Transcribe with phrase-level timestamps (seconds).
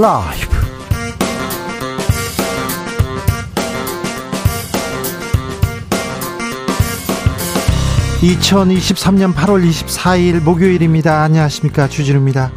[0.00, 0.46] 라이브.
[8.20, 11.22] 2023년 8월 24일 목요일입니다.
[11.22, 11.88] 안녕하십니까.
[11.88, 12.52] 주진우입니다.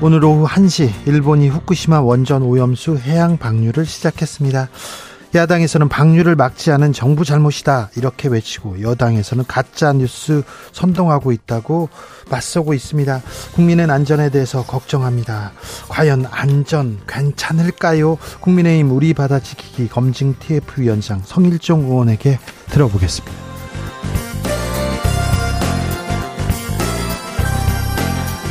[0.00, 4.68] 오늘 오후 1시 일본이 후쿠시마 원전 오염수 해양 방류를 시작했습니다.
[5.34, 11.88] 야당에서는 방류를 막지 않은 정부 잘못이다 이렇게 외치고 여당에서는 가짜 뉴스 선동하고 있다고
[12.30, 13.20] 맞서고 있습니다.
[13.54, 15.52] 국민의 안전에 대해서 걱정합니다.
[15.88, 18.16] 과연 안전 괜찮을까요?
[18.40, 22.38] 국민의힘 우리 바다 지키기 검증 TF 위원장 성일종 의원에게
[22.70, 23.34] 들어보겠습니다.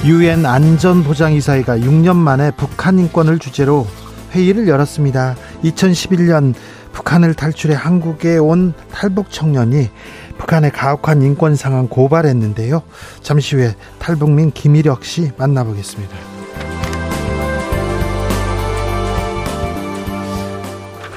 [0.05, 3.87] 유엔 안전보장이사회가 6년 만에 북한 인권을 주제로
[4.33, 5.35] 회의를 열었습니다.
[5.63, 6.53] 2011년
[6.93, 9.89] 북한을 탈출해 한국에 온 탈북 청년이
[10.37, 12.83] 북한의 가혹한 인권 상황 고발했는데요.
[13.21, 16.15] 잠시 후에 탈북민 김일혁 씨 만나보겠습니다.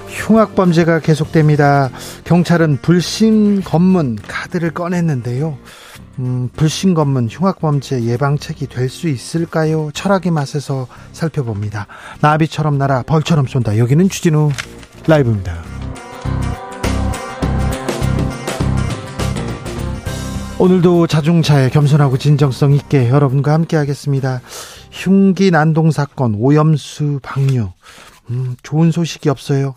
[0.08, 1.90] 흉악 범죄가 계속됩니다.
[2.24, 5.56] 경찰은 불신 검문 카드를 꺼냈는데요.
[6.18, 9.90] 음, 불신 검문 흉악 범죄 예방책이 될 수 있을까요?
[9.94, 11.86] 철학의 맛에서 살펴봅니다.
[12.22, 13.78] 나비처럼 날아 벌처럼 쏜다.
[13.78, 14.50] 여기는 주진우
[15.06, 15.54] 라이브입니다.
[20.58, 24.40] 오늘도 자중차에 겸손하고 진정성 있게 여러분과 함께 하겠습니다.
[24.90, 27.68] 흉기 난동 사건, 오염수 방류.
[28.30, 29.74] 음, 좋은 소식이 없어요.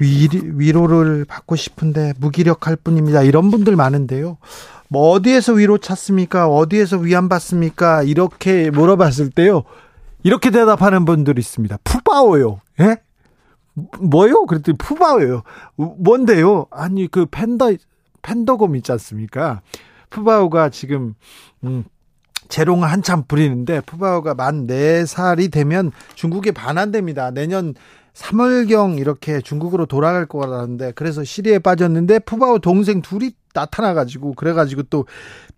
[0.00, 3.22] 위, 위로를 받고 싶은데 무기력할 뿐입니다.
[3.22, 4.38] 이런 분들 많은데요.
[4.88, 6.48] 뭐 어디에서 위로 찾습니까?
[6.48, 8.02] 어디에서 위안 받습니까?
[8.02, 9.62] 이렇게 물어봤을 때요.
[10.24, 11.78] 이렇게 대답하는 분들이 있습니다.
[11.84, 12.60] 푸바오요.
[12.80, 12.96] 예?
[14.00, 14.46] 뭐요?
[14.46, 15.42] 그랬더니 푸바오요.
[15.76, 16.66] 뭔데요?
[16.70, 17.74] 아니 그 팬더
[18.22, 19.62] 팬더곰 있지 않습니까?
[20.10, 21.14] 푸바오가 지금
[21.64, 21.84] 음
[22.48, 27.30] 재롱 한참 부리는데 푸바오가 만 4살이 되면 중국에 반환됩니다.
[27.30, 27.74] 내년
[28.14, 35.06] 3월경 이렇게 중국으로 돌아갈 거라는데 그래서 시리에 빠졌는데 푸바오 동생 둘이 나타나가지고 그래가지고 또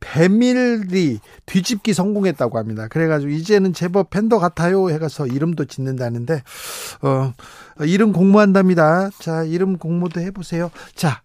[0.00, 2.88] 배밀리 뒤집기 성공했다고 합니다.
[2.88, 6.42] 그래가지고 이제는 제법 팬더 같아요 해가서 이름도 짓는다는데
[7.02, 7.32] 어
[7.80, 9.10] 이름 공모한답니다.
[9.18, 10.70] 자 이름 공모도 해보세요.
[10.94, 11.22] 자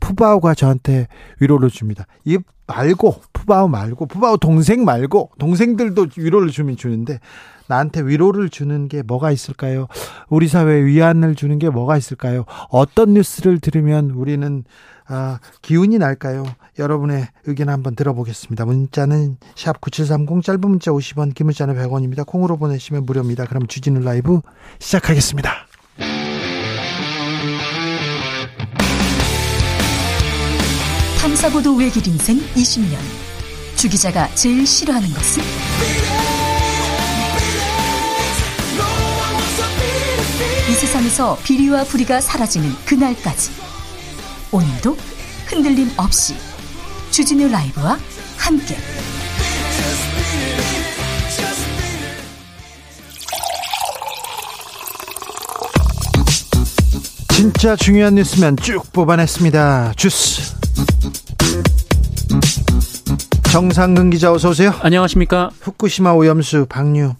[0.00, 1.08] 푸바오가 저한테
[1.40, 2.06] 위로를 줍니다.
[2.24, 7.20] 이 말고 푸바오 말고 푸바오 동생 말고 동생들도 위로를 주면 주는데
[7.68, 9.86] 나한테 위로를 주는 게 뭐가 있을까요?
[10.28, 12.44] 우리 사회에 위안을 주는 게 뭐가 있을까요?
[12.70, 14.64] 어떤 뉴스를 들으면 우리는
[15.08, 16.44] 아, 기운이 날까요?
[16.78, 18.64] 여러분의 의견 한번 들어보겠습니다.
[18.64, 22.26] 문자는 샵 9730 짧은 문자 50원 긴 문자는 100원입니다.
[22.26, 23.46] 콩으로 보내시면 무료입니다.
[23.46, 24.40] 그럼 주진우 라이브
[24.78, 25.66] 시작하겠습니다.
[31.20, 32.96] 탐사보도 외길 인생 20년
[33.76, 35.42] 주 기자가 제일 싫어하는 것은?
[40.68, 43.50] 이 세상에서 비리와 부리가 사라지는 그날까지
[44.56, 44.96] 오늘도
[45.48, 46.34] 흔들림 없이
[47.10, 47.98] 주진우 라이브와
[48.38, 48.74] 함께
[57.34, 59.92] 진짜 중요한 뉴스면 쭉 뽑아냈습니다.
[59.94, 60.56] 주스
[63.52, 64.72] 정상근 기자 어서 오세요.
[64.80, 65.50] 안녕하십니까.
[65.60, 67.14] 후쿠시마 오염수 방류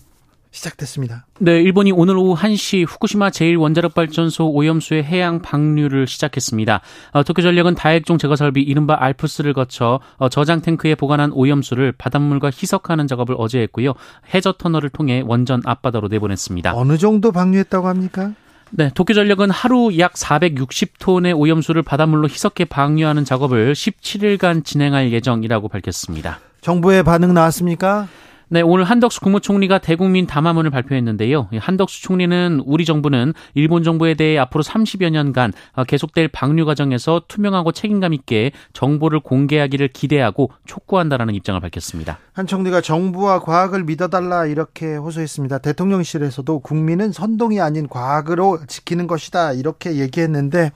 [0.56, 1.26] 시작됐습니다.
[1.38, 6.80] 네, 일본이 오늘 오후 1시 후쿠시마 제1원자력발전소 오염수의 해양 방류를 시작했습니다.
[7.12, 13.06] 어, 도쿄전력은 다액종 제거 설비 이른바 알프스를 거쳐 어, 저장 탱크에 보관한 오염수를 바닷물과 희석하는
[13.06, 13.92] 작업을 어제 했고요.
[14.34, 16.72] 해저 터널을 통해 원전 앞바다로 내보냈습니다.
[16.74, 18.32] 어느 정도 방류했다고 합니까?
[18.70, 26.40] 네, 도쿄전력은 하루 약 460톤의 오염수를 바닷물로 희석해 방류하는 작업을 17일간 진행할 예정이라고 밝혔습니다.
[26.62, 28.08] 정부의 반응 나왔습니까?
[28.48, 31.48] 네, 오늘 한덕수 국무총리가 대국민 담화문을 발표했는데요.
[31.58, 35.52] 한덕수 총리는 우리 정부는 일본 정부에 대해 앞으로 30여 년간
[35.88, 42.18] 계속될 방류 과정에서 투명하고 책임감 있게 정보를 공개하기를 기대하고 촉구한다라는 입장을 밝혔습니다.
[42.34, 45.58] 한 총리가 정부와 과학을 믿어달라 이렇게 호소했습니다.
[45.58, 50.70] 대통령실에서도 국민은 선동이 아닌 과학으로 지키는 것이다 이렇게 얘기했는데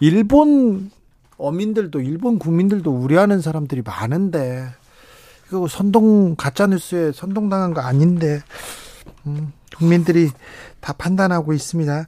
[0.00, 0.90] 일본
[1.36, 4.68] 어민들도 일본 국민들도 우려하는 사람들이 많은데
[5.52, 8.40] 그 선동 가짜 뉴스에 선동당한 거 아닌데
[9.26, 10.30] 음, 국민들이
[10.80, 12.06] 다 판단하고 있습니다.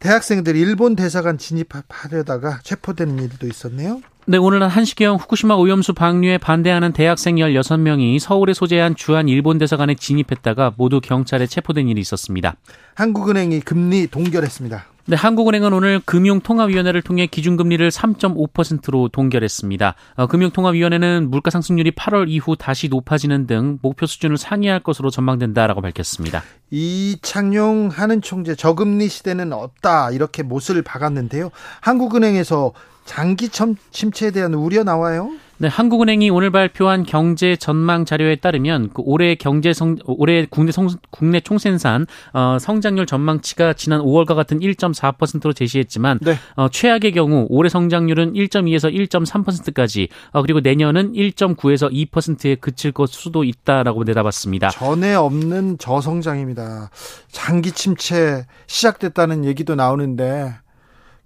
[0.00, 4.02] 대학생들 일본 대사관 진입하려다가 체포되는 일도 있었네요.
[4.26, 10.74] 네, 오늘은 한시경 후쿠시마 오염수 방류에 반대하는 대학생 16명이 서울에 소재한 주한 일본 대사관에 진입했다가
[10.76, 12.56] 모두 경찰에 체포된 일이 있었습니다.
[12.94, 14.84] 한국은행이 금리 동결했습니다.
[15.06, 19.94] 네, 한국은행은 오늘 금융통화위원회를 통해 기준금리를 3.5%로 동결했습니다.
[20.16, 26.42] 어, 금융통화위원회는 물가 상승률이 8월 이후 다시 높아지는 등 목표 수준을 상회할 것으로 전망된다라고 밝혔습니다.
[26.70, 31.50] 이창용 하는 총재 저금리 시대는 없다 이렇게 못을 박았는데요.
[31.82, 32.72] 한국은행에서
[33.04, 35.30] 장기 침체에 대한 우려 나와요?
[35.58, 40.88] 네, 한국은행이 오늘 발표한 경제 전망 자료에 따르면 그 올해 경제 성 올해 국내 성,
[41.10, 46.36] 국내 총생산 어, 성장률 전망치가 지난 5월과 같은 1.4%로 제시했지만 네.
[46.56, 53.44] 어, 최악의 경우 올해 성장률은 1.2에서 1.3%까지 어, 그리고 내년은 1.9에서 2%에 그칠 것 수도
[53.44, 54.70] 있다라고 내다봤습니다.
[54.70, 56.90] 전에 없는 저성장입니다.
[57.30, 60.54] 장기 침체 시작됐다는 얘기도 나오는데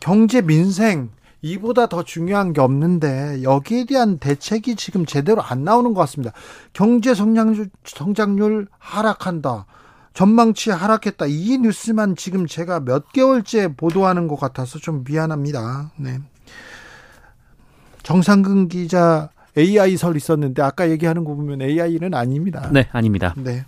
[0.00, 1.10] 경제 민생
[1.40, 6.32] 이보다 더 중요한 게 없는데 여기에 대한 대책이 지금 제대로 안 나오는 것 같습니다.
[6.72, 9.66] 경제 성장률, 성장률 하락한다.
[10.14, 11.26] 전망치 하락했다.
[11.26, 15.92] 이 뉴스만 지금 제가 몇 개월째 보도하는 것 같아서 좀 미안합니다.
[15.96, 16.18] 네.
[18.02, 22.68] 정상근 기자 AI 설 있었는데 아까 얘기하는 거 보면 AI는 아닙니다.
[22.72, 23.34] 네, 아닙니다.
[23.36, 23.64] 네.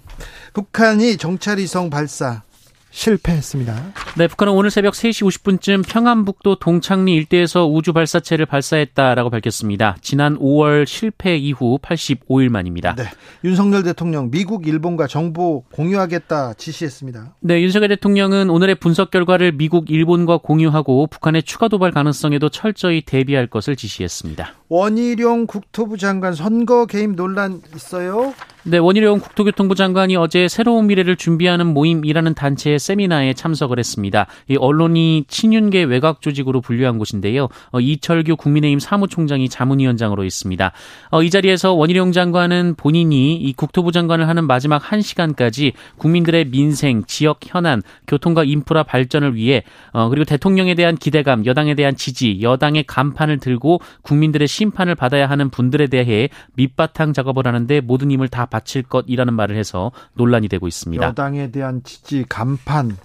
[0.53, 2.43] 북한이 정찰위성 발사
[2.91, 3.93] 실패했습니다.
[4.19, 9.97] 네, 북한은 오늘 새벽 3시 50분쯤 평안북도 동창리 일대에서 우주 발사체를 발사했다라고 밝혔습니다.
[10.01, 12.95] 지난 5월 실패 이후 85일 만입니다.
[12.97, 13.05] 네.
[13.45, 17.37] 윤석열 대통령 미국, 일본과 정보 공유하겠다 지시했습니다.
[17.41, 23.47] 네, 윤석열 대통령은 오늘의 분석 결과를 미국, 일본과 공유하고 북한의 추가 도발 가능성에도 철저히 대비할
[23.47, 24.55] 것을 지시했습니다.
[24.69, 28.35] 원희룡 국토부 장관 선거 개입 논란 있어요?
[28.63, 34.27] 네, 원희룡 국토교통부 장관이 어제 새로운 미래를 준비하는 모임이라는 단체의 세미나에 참석을 했습니다.
[34.49, 37.49] 이 언론이 친윤계 외곽 조직으로 분류한 곳인데요.
[37.71, 40.73] 어, 이철규 국민의힘 사무총장이 자문위원장으로 있습니다.
[41.11, 47.39] 어, 이 자리에서 원희룡 장관은 본인이 이 국토부 장관을 하는 마지막 1시간까지 국민들의 민생, 지역
[47.43, 49.65] 현안, 교통과 인프라 발전을 위해
[49.95, 55.49] 어, 그리고 대통령에 대한 기대감, 여당에 대한 지지, 여당의 간판을 들고 국민들의 심판을 받아야 하는
[55.49, 61.05] 분들에 대해 밑바탕 작업을 하는데 모든 힘을 다 바칠 것이라는 말을 해서 논란이 되고 있습니다.
[61.05, 62.97] 여당에 대한 지지 간판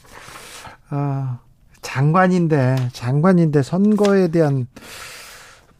[0.92, 1.40] 어,
[1.82, 4.68] 장관인데 장관인데 선거에 대한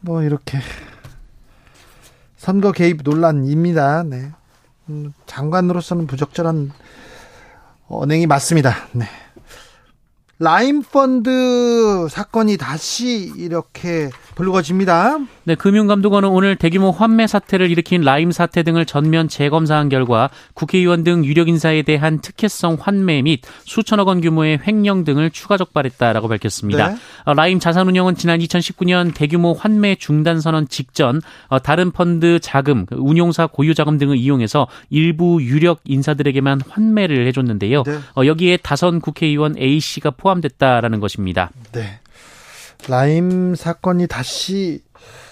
[0.00, 0.58] 뭐 이렇게
[2.36, 4.04] 선거 개입 논란입니다.
[4.04, 4.30] 네.
[4.88, 6.70] 음, 장관으로서는 부적절한
[7.88, 8.72] 언행이 맞습니다.
[8.92, 9.06] 네.
[10.38, 15.18] 라임 펀드 사건이 다시 이렇게 불거집니다.
[15.44, 21.24] 네, 금융감독원은 오늘 대규모 환매 사태를 일으킨 라임 사태 등을 전면 재검사한 결과 국회의원 등
[21.24, 26.88] 유력 인사에 대한 특혜성 환매 및 수천억 원 규모의 횡령 등을 추가 적발했다라고 밝혔습니다.
[26.88, 26.96] 네.
[27.24, 32.96] 어, 라임 자산운용은 지난 2019년 대규모 환매 중단 선언 직전 어, 다른 펀드 자금, 그
[32.96, 37.84] 운용사 고유 자금 등을 이용해서 일부 유력 인사들에게만 환매를 해줬는데요.
[37.84, 37.98] 네.
[38.18, 41.50] 어, 여기에 다선 국회의원 A 씨가 포 함됐다라는 것입니다.
[41.72, 42.00] 네.
[42.88, 44.82] 라임 사건이 다시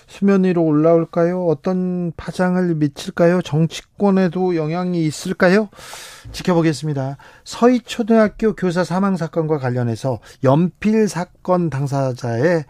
[0.07, 1.47] 수면 위로 올라올까요?
[1.47, 3.43] 어떤 파장을 미칠까요?
[3.43, 5.69] 정치권에도 영향이 있을까요?
[6.31, 7.17] 지켜보겠습니다.
[7.45, 12.65] 서희초등학교 교사 사망 사건과 관련해서 연필 사건 당사자의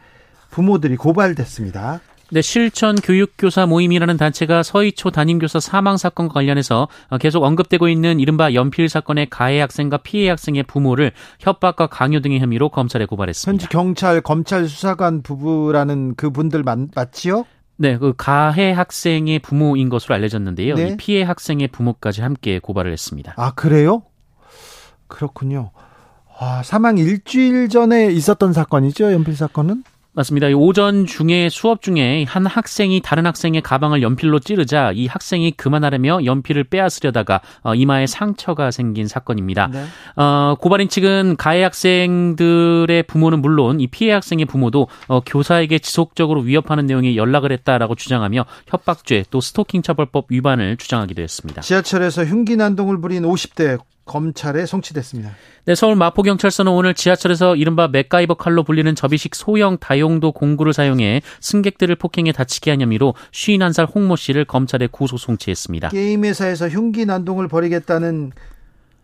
[0.51, 2.01] 부모들이 고발됐습니다.
[2.35, 6.89] 네, 실천 교육교사 모임이라는 단체가 서희초 담임교사 사망 사건과 관련해서
[7.21, 12.71] 계속 언급되고 있는 이른바 연필 사건의 가해 학생과 피해 학생의 부모를 협박과 강요 등의 혐의로
[12.71, 13.53] 검찰에 고발했습니다.
[13.53, 17.45] 현지 경찰, 검찰 수사관 부부라는 그분들 맞, 맞지요?
[17.77, 20.75] 네, 그 가해 학생의 부모인 것으로 알려졌는데요.
[20.75, 20.89] 네?
[20.89, 23.35] 이 피해 학생의 부모까지 함께 고발을 했습니다.
[23.37, 24.03] 아, 그래요?
[25.07, 25.71] 그렇군요.
[26.37, 29.85] 아, 사망 일주일 전에 있었던 사건이죠, 연필 사건은?
[30.15, 30.47] 맞습니다.
[30.55, 36.65] 오전 중에 수업 중에 한 학생이 다른 학생의 가방을 연필로 찌르자 이 학생이 그만하려며 연필을
[36.65, 39.69] 빼앗으려다가 어, 이마에 상처가 생긴 사건입니다.
[39.73, 39.85] 네.
[40.17, 46.87] 어, 고발인 측은 가해 학생들의 부모는 물론 이 피해 학생의 부모도 어, 교사에게 지속적으로 위협하는
[46.87, 51.63] 내용의 연락을 했다라고 주장하며 협박죄 또 스토킹 처벌법 위반을 주장하기도 했습니다.
[51.63, 55.31] 지하철에서 흉기 난동을 부린 50대 검찰에 송치됐습니다.
[55.67, 61.95] 네, 서울 마포경찰서는 오늘 지하철에서 이른바 맥가이버 칼로 불리는 접이식 소형 다용도 공구를 사용해 승객들을
[61.97, 65.89] 폭행해 다치게 한 혐의로 51살 홍모 씨를 검찰에 구속 송치했습니다.
[65.89, 68.33] 게임 회사에서 흉기 난동을 벌이겠다는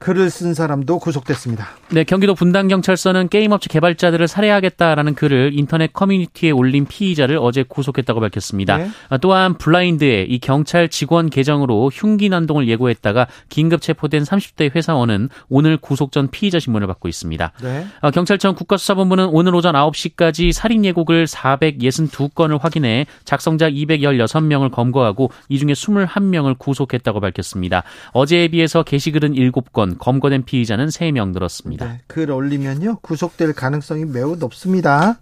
[0.00, 1.69] 글을 쓴 사람도 구속됐습니다.
[1.90, 8.78] 네, 경기도 분당 경찰서는 게임업체 개발자들을 살해하겠다라는 글을 인터넷 커뮤니티에 올린 피의자를 어제 구속했다고 밝혔습니다.
[8.78, 8.88] 네.
[9.11, 15.76] 아, 또한 블라인드에 이 경찰 직원 계정으로 흉기 난동을 예고했다가 긴급 체포된 30대 회사원은 오늘
[15.76, 17.52] 구속 전 피의자 신문을 받고 있습니다.
[17.62, 17.87] 네.
[18.00, 25.73] 아, 경찰청 국가수사본부는 오늘 오전 9시까지 살인 예고글 462건을 확인해 작성자 216명을 검거하고 이 중에
[25.73, 27.83] 21명을 구속했다고 밝혔습니다.
[28.12, 31.87] 어제에 비해서 게시글은 7건 건, 검거된 피의자는 3명 늘었습니다.
[31.87, 35.18] 네, 글 올리면요 구속될 가능성이 매우 높습니다.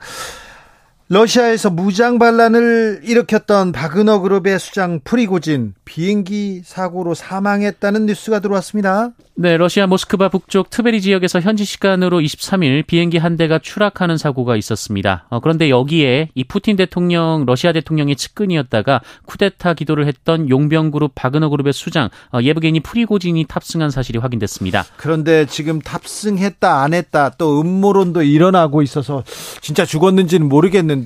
[1.10, 9.12] 러시아에서 무장 반란을 일으켰던 바그너 그룹의 수장 프리고진 비행기 사고로 사망했다는 뉴스가 들어왔습니다.
[9.40, 15.26] 네, 러시아 모스크바 북쪽 트베리 지역에서 현지 시간으로 23일 비행기 한 대가 추락하는 사고가 있었습니다.
[15.30, 21.48] 어, 그런데 여기에 이 푸틴 대통령, 러시아 대통령의 측근이었다가 쿠데타 기도를 했던 용병 그룹 바그너
[21.50, 24.84] 그룹의 수장 어, 예브게니 프리고진이 탑승한 사실이 확인됐습니다.
[24.96, 29.22] 그런데 지금 탑승했다 안 했다 또 음모론도 일어나고 있어서
[29.60, 30.97] 진짜 죽었는지는 모르겠는데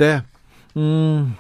[0.77, 1.37] 음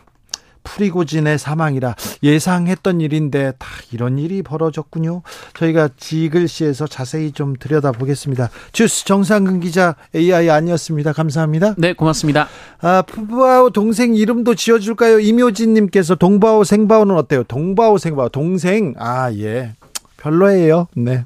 [0.64, 5.22] 프리고진의 사망이라 예상했던 일인데 다 이런 일이 벌어졌군요.
[5.54, 8.50] 저희가 지글씨에서 자세히 좀 들여다보겠습니다.
[8.72, 11.12] 주스 정상근 기자 AI 아니었습니다.
[11.12, 11.74] 감사합니다.
[11.78, 12.48] 네, 고맙습니다.
[12.80, 15.18] 아, 푸바오 동생 이름도 지어줄까요?
[15.20, 17.44] 이묘진님께서 동바오 생바오는 어때요?
[17.44, 19.74] 동바오 생바오 동생 아 예.
[20.18, 20.86] 별로예요.
[20.94, 21.24] 네.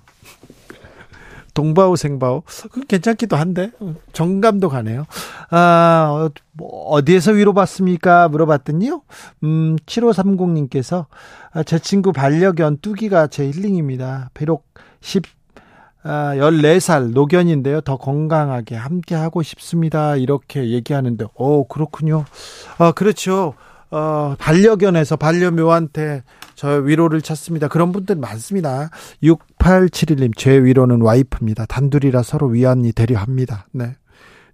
[1.56, 2.42] 동바오 생바오
[2.86, 3.72] 괜찮기도 한데
[4.12, 5.06] 정감도 가네요.
[5.50, 8.28] 아 어, 뭐 어디에서 위로받습니까?
[8.28, 9.02] 물어봤더니요.
[9.42, 11.06] 음 7530님께서
[11.52, 14.30] 아, 제 친구 반려견 뚜기가 제 힐링입니다.
[14.34, 14.66] 비록
[15.00, 15.24] 10
[16.04, 17.80] 아, 14살 노견인데요.
[17.80, 20.14] 더 건강하게 함께 하고 싶습니다.
[20.14, 22.24] 이렇게 얘기하는데, 오, 그렇군요.
[22.78, 23.54] 아, 그렇죠.
[23.90, 26.22] 어, 반려견에서 반려묘한테
[26.56, 27.68] 저 위로를 찾습니다.
[27.68, 28.90] 그런 분들 많습니다.
[29.22, 31.66] 6871님, 제 위로는 와이프입니다.
[31.66, 33.66] 단둘이라 서로 위안이 되려 합니다.
[33.72, 33.94] 네.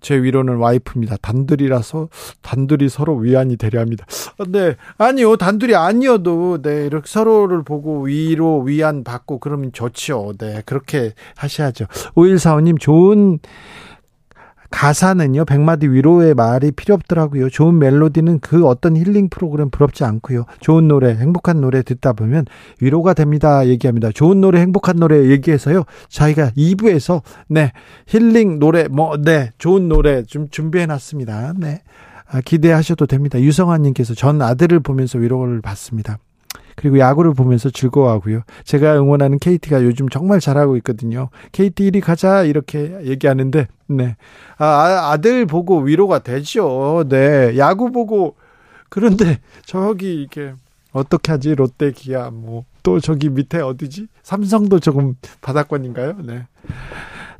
[0.00, 1.16] 제 위로는 와이프입니다.
[1.22, 2.08] 단둘이라서
[2.42, 4.04] 단둘이 서로 위안이 되려 합니다.
[4.48, 4.74] 네.
[4.98, 5.36] 아니요.
[5.36, 6.86] 단둘이 아니어도 네.
[6.86, 10.32] 이렇게 서로를 보고 위로 위안 받고 그러면 좋죠.
[10.38, 10.60] 네.
[10.66, 11.86] 그렇게 하셔야죠.
[12.16, 13.38] 5145님 좋은
[14.72, 17.50] 가사는요, 백마디 위로의 말이 필요 없더라고요.
[17.50, 20.46] 좋은 멜로디는 그 어떤 힐링 프로그램 부럽지 않고요.
[20.60, 22.46] 좋은 노래, 행복한 노래 듣다 보면
[22.80, 23.66] 위로가 됩니다.
[23.68, 24.10] 얘기합니다.
[24.12, 25.84] 좋은 노래, 행복한 노래 얘기해서요.
[26.08, 27.72] 저희가 2부에서, 네,
[28.06, 31.52] 힐링 노래, 뭐, 네, 좋은 노래 좀 준비해 놨습니다.
[31.56, 31.82] 네.
[32.28, 33.38] 아, 기대하셔도 됩니다.
[33.40, 36.18] 유성환님께서 전 아들을 보면서 위로를 받습니다.
[36.76, 38.42] 그리고 야구를 보면서 즐거워하고요.
[38.64, 41.28] 제가 응원하는 KT가 요즘 정말 잘하고 있거든요.
[41.52, 44.16] KT 1위 가자 이렇게 얘기하는데 네.
[44.58, 47.04] 아, 아, 아들 보고 위로가 되죠.
[47.08, 47.56] 네.
[47.58, 48.36] 야구 보고
[48.88, 50.54] 그런데 저기 이렇게
[50.92, 51.54] 어떻게 하지?
[51.54, 54.08] 롯데 기아 뭐 또 저기 밑에 어디지?
[54.22, 56.16] 삼성도 조금 바닥권인가요?
[56.24, 56.46] 네.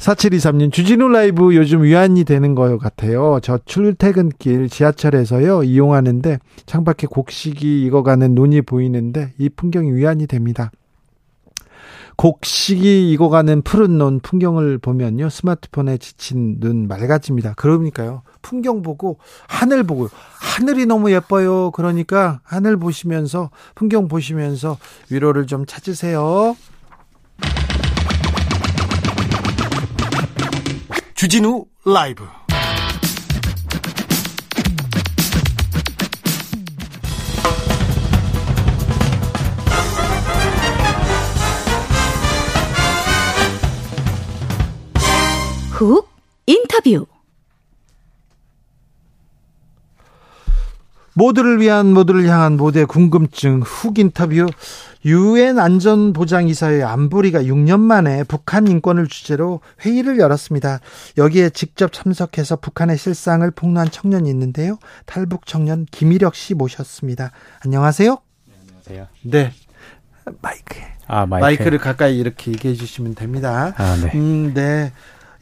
[0.03, 3.39] 4723님, 주진우 라이브 요즘 위안이 되는 것 같아요.
[3.41, 10.73] 저 출퇴근길 지하철에서요, 이용하는데 창밖에 곡식이 익어가는 눈이 보이는데 이 풍경이 위안이 됩니다.
[12.17, 17.55] 곡식이 익어가는 푸른 논 풍경을 보면요, 스마트폰에 지친 눈 맑아집니다.
[17.55, 20.09] 그러니까요, 풍경 보고 하늘 보고
[20.41, 21.71] 하늘이 너무 예뻐요.
[21.71, 24.79] 그러니까 하늘 보시면서 풍경 보시면서
[25.11, 26.57] 위로를 좀 찾으세요.
[31.23, 32.27] 주진우 라이브.
[45.71, 46.09] 훅
[46.47, 47.07] 인터뷰
[51.15, 54.47] 모두를 위한 모두를 향한 모두의 궁금증 훅 인터뷰
[55.05, 60.81] 유엔 안전보장이사회 안보리가 6년 만에 북한 인권을 주제로 회의를 열었습니다.
[61.19, 64.79] 여기에 직접 참석해서 북한의 실상을 폭로한 청년이 있는데요.
[65.05, 67.33] 탈북 청년 김일혁 씨 모셨습니다.
[67.65, 68.17] 안녕하세요.
[68.47, 69.07] 네, 안녕하세요.
[69.23, 69.53] 네.
[70.41, 70.79] 마이크.
[71.09, 71.45] 아, 마이크.
[71.45, 73.75] 마이크를 가까이 이렇게 얘기해 주시면 됩니다.
[73.77, 74.13] 아, 네.
[74.15, 74.93] 음, 네.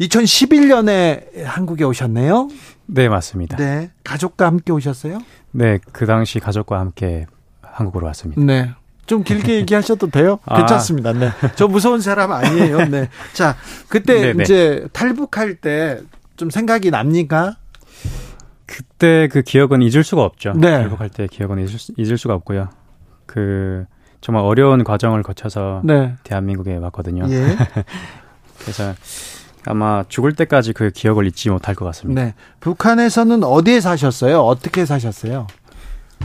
[0.01, 2.49] 2011년에 한국에 오셨네요.
[2.93, 3.57] 네, 맞습니다.
[3.57, 3.91] 네.
[4.05, 5.19] 가족과 함께 오셨어요?
[5.53, 7.27] 네, 그 당시 가족과 함께
[7.63, 8.43] 한국으로 왔습니다.
[8.43, 8.71] 네.
[9.07, 10.39] 좀 길게 얘기하셔도 돼요?
[10.47, 10.59] 아.
[10.59, 11.13] 괜찮습니다.
[11.13, 11.31] 네.
[11.57, 12.87] 저 무서운 사람 아니에요.
[12.89, 13.09] 네.
[13.33, 13.57] 자,
[13.89, 14.33] 그때 네네.
[14.35, 14.43] 네.
[14.45, 16.01] 이제 탈북할 때
[16.41, 17.59] 좀 생각이 납니까?
[18.65, 20.55] 그때 그 기억은 잊을 수가 없죠.
[20.57, 20.71] 네.
[20.71, 22.71] 탈북할 때 기억은 잊을, 수, 잊을 수가 없고요.
[23.27, 23.85] 그
[24.23, 26.15] 정말 어려운 과정을 거쳐서 네.
[26.25, 27.27] 대한민국에 왔거든요.
[27.29, 27.57] 예.
[28.59, 28.95] 그래서
[29.67, 32.23] 아마 죽을 때까지 그 기억을 잊지 못할 것 같습니다.
[32.23, 32.35] 네.
[32.61, 34.41] 북한에서는 어디에 사셨어요?
[34.41, 35.47] 어떻게 사셨어요?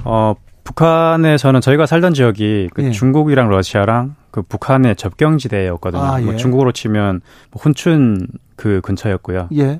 [0.03, 2.91] 어, 북한에서는 저희가 살던 지역이 그 예.
[2.91, 6.01] 중국이랑 러시아랑 그 북한의 접경지대였거든요.
[6.01, 6.25] 아, 뭐 예.
[6.25, 9.49] 뭐 중국으로 치면 뭐 훈춘 그 근처였고요.
[9.57, 9.79] 예.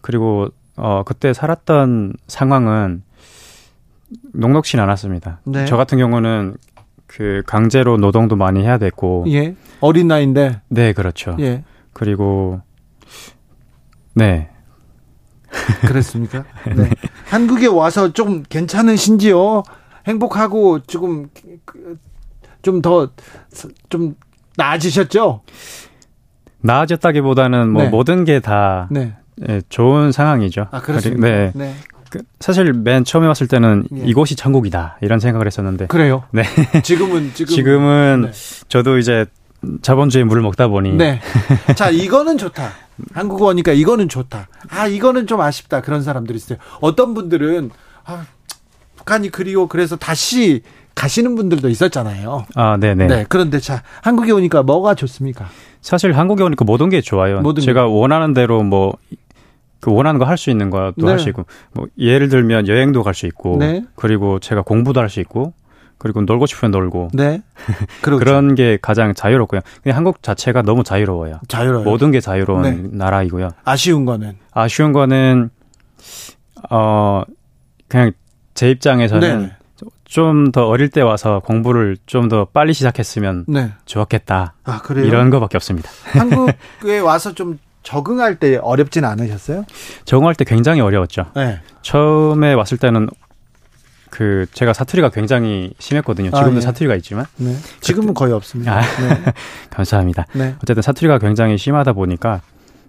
[0.00, 3.02] 그리고 어 그때 살았던 상황은
[4.32, 5.40] 녹록진 않았습니다.
[5.44, 5.64] 네.
[5.64, 6.56] 저 같은 경우는
[7.06, 9.24] 그 강제로 노동도 많이 해야 됐고.
[9.28, 9.56] 예.
[9.80, 10.60] 어린 나이인데.
[10.68, 11.36] 네, 그렇죠.
[11.40, 11.64] 예.
[11.92, 12.60] 그리고
[14.18, 14.48] 네.
[15.86, 16.44] 그랬습니까?
[16.76, 16.90] 네.
[17.26, 19.62] 한국에 와서 좀 괜찮으신지요?
[20.06, 21.28] 행복하고 조금
[22.62, 23.10] 좀 더좀
[23.88, 24.14] 좀
[24.56, 25.42] 나아지셨죠?
[26.60, 27.88] 나아졌다기보다는 뭐 네.
[27.88, 29.14] 모든 게다 네.
[29.48, 30.66] 예, 좋은 상황이죠.
[30.70, 31.28] 아, 그렇습니까?
[31.28, 31.52] 네.
[31.54, 31.74] 네.
[32.10, 34.02] 그 사실 맨 처음에 왔을 때는 예.
[34.06, 36.24] 이곳이 천국이다 이런 생각을 했었는데 그래요.
[36.32, 36.42] 네.
[36.82, 38.30] 지금은 지금 지금은 네.
[38.68, 39.26] 저도 이제
[39.82, 41.20] 자본주의 물을 먹다 보니 네.
[41.76, 42.70] 자 이거는 좋다.
[43.12, 44.48] 한국어니까 이거는 좋다.
[44.70, 46.58] 아 이거는 좀 아쉽다 그런 사람들이 있어요.
[46.80, 47.70] 어떤 분들은
[48.04, 48.26] 아,
[48.96, 50.62] 북한이 그리워 그래서 다시
[50.94, 52.46] 가시는 분들도 있었잖아요.
[52.56, 53.06] 아, 네네.
[53.06, 53.26] 네.
[53.28, 55.46] 그런데 자, 한국에 오니까 뭐가 좋습니까?
[55.80, 57.40] 사실 한국에 오니까 모든 게 좋아요.
[57.40, 57.92] 모든 제가 게.
[57.92, 58.94] 원하는 대로 뭐,
[59.78, 61.06] 그 원하는 거 할 수 있는 것도 네.
[61.06, 63.84] 할수 있고, 뭐, 예를 들면 여행도 갈 수 있고, 네.
[63.94, 65.52] 그리고 제가 공부도 할 수 있고,
[65.98, 67.08] 그리고 놀고 싶으면 놀고.
[67.12, 67.42] 네.
[68.02, 69.60] 그런 게 가장 자유롭고요.
[69.82, 71.40] 그냥 한국 자체가 너무 자유로워요.
[71.48, 71.84] 자유로워요.
[71.88, 72.88] 모든 게 자유로운 네.
[72.92, 73.50] 나라이고요.
[73.64, 74.36] 아쉬운 거는?
[74.52, 75.50] 아쉬운 거는,
[76.70, 77.22] 어,
[77.88, 78.12] 그냥
[78.54, 79.52] 제 입장에서는 네.
[80.04, 83.72] 좀더 어릴 때 와서 공부를 좀 더 빨리 시작했으면 네.
[83.84, 84.54] 좋았겠다.
[84.64, 85.04] 아, 그래요?
[85.06, 85.90] 이런 거밖에 없습니다.
[86.12, 89.64] 한국에 와서 좀 적응할 때 어렵진 않으셨어요?
[90.04, 91.26] 적응할 때 굉장히 어려웠죠.
[91.36, 91.60] 네.
[91.82, 93.08] 처음에 왔을 때는
[94.10, 96.30] 그 제가 사투리가 굉장히 심했거든요.
[96.30, 96.60] 지금도 아, 예.
[96.60, 97.54] 사투리가 있지만 네.
[97.80, 98.78] 지금은 거의 없습니다.
[98.78, 99.32] 아, 네.
[99.70, 100.26] 감사합니다.
[100.34, 100.54] 네.
[100.62, 102.40] 어쨌든 사투리가 굉장히 심하다 보니까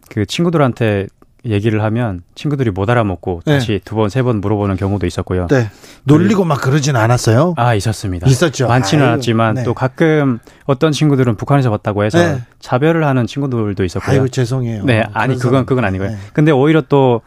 [0.09, 1.07] 그 친구들한테
[1.45, 3.53] 얘기를 하면 친구들이 못 알아먹고 네.
[3.53, 5.47] 다시 두 번, 세 번 물어보는 경우도 있었고요.
[5.47, 5.69] 네.
[6.03, 7.53] 놀리고 막 그러진 않았어요?
[7.55, 8.27] 아, 있었습니다.
[8.27, 8.67] 있었죠.
[8.67, 9.63] 많지는 아유, 않았지만 네.
[9.63, 12.41] 또 가끔 어떤 친구들은 북한에서 왔다고 해서 네.
[12.59, 14.21] 자별을 하는 친구들도 있었고요.
[14.21, 14.83] 아유, 죄송해요.
[14.83, 16.09] 네, 아니, 그건, 그건 아니고요.
[16.09, 16.17] 네.
[16.33, 17.21] 근데 오히려 또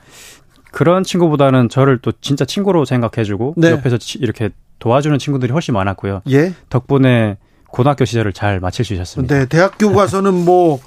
[0.73, 3.71] 그런 친구보다는 저를 또 진짜 친구로 생각해주고 네.
[3.71, 4.51] 옆에서 이렇게
[4.81, 6.23] 도와주는 친구들이 훨씬 많았고요.
[6.31, 6.55] 예.
[6.71, 7.37] 덕분에
[7.69, 9.35] 고등학교 시절을 잘 마칠 수 있었습니다.
[9.39, 10.81] 네, 대학교 가서는 뭐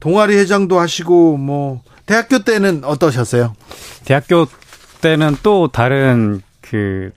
[0.00, 3.54] 동아리 회장도 하시고 뭐 대학교 때는 어떠셨어요?
[4.04, 4.46] 대학교
[5.02, 7.10] 때는 또 다른 그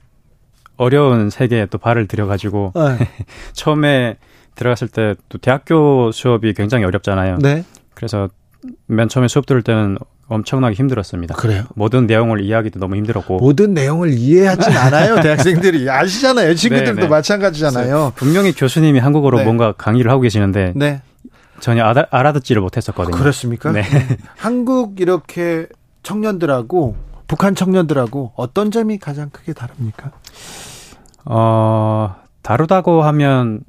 [0.75, 3.07] 어려운 세계에 또 발을 들여가지고 네.
[3.53, 4.17] 처음에
[4.55, 7.37] 들어갔을 때 또 대학교 수업이 굉장히 어렵잖아요.
[7.39, 7.63] 네.
[7.93, 8.29] 그래서
[8.87, 9.97] 맨 처음에 수업 들을 때는
[10.27, 11.35] 엄청나게 힘들었습니다.
[11.35, 11.63] 그래요?
[11.75, 13.37] 모든 내용을 이해하기도 너무 힘들었고.
[13.37, 15.89] 모든 내용을 이해하진 않아요, 대학생들이.
[15.89, 16.53] 아시잖아요.
[16.55, 17.01] 친구들도 네네.
[17.03, 17.07] 네.
[17.07, 18.13] 마찬가지잖아요.
[18.15, 19.43] 분명히 교수님이 한국어로 네.
[19.45, 21.01] 뭔가 강의를 하고 계시는데 네.
[21.59, 23.15] 전혀 알아, 듣지를 못했었거든요.
[23.15, 23.71] 아, 그렇습니까?
[23.71, 23.83] 네.
[24.37, 25.67] 한국 이렇게
[26.03, 26.95] 청년들하고
[27.27, 30.11] 북한 청년들하고 어떤 점이 가장 크게 다릅니까?
[31.25, 33.61] 어, 다르다고 하면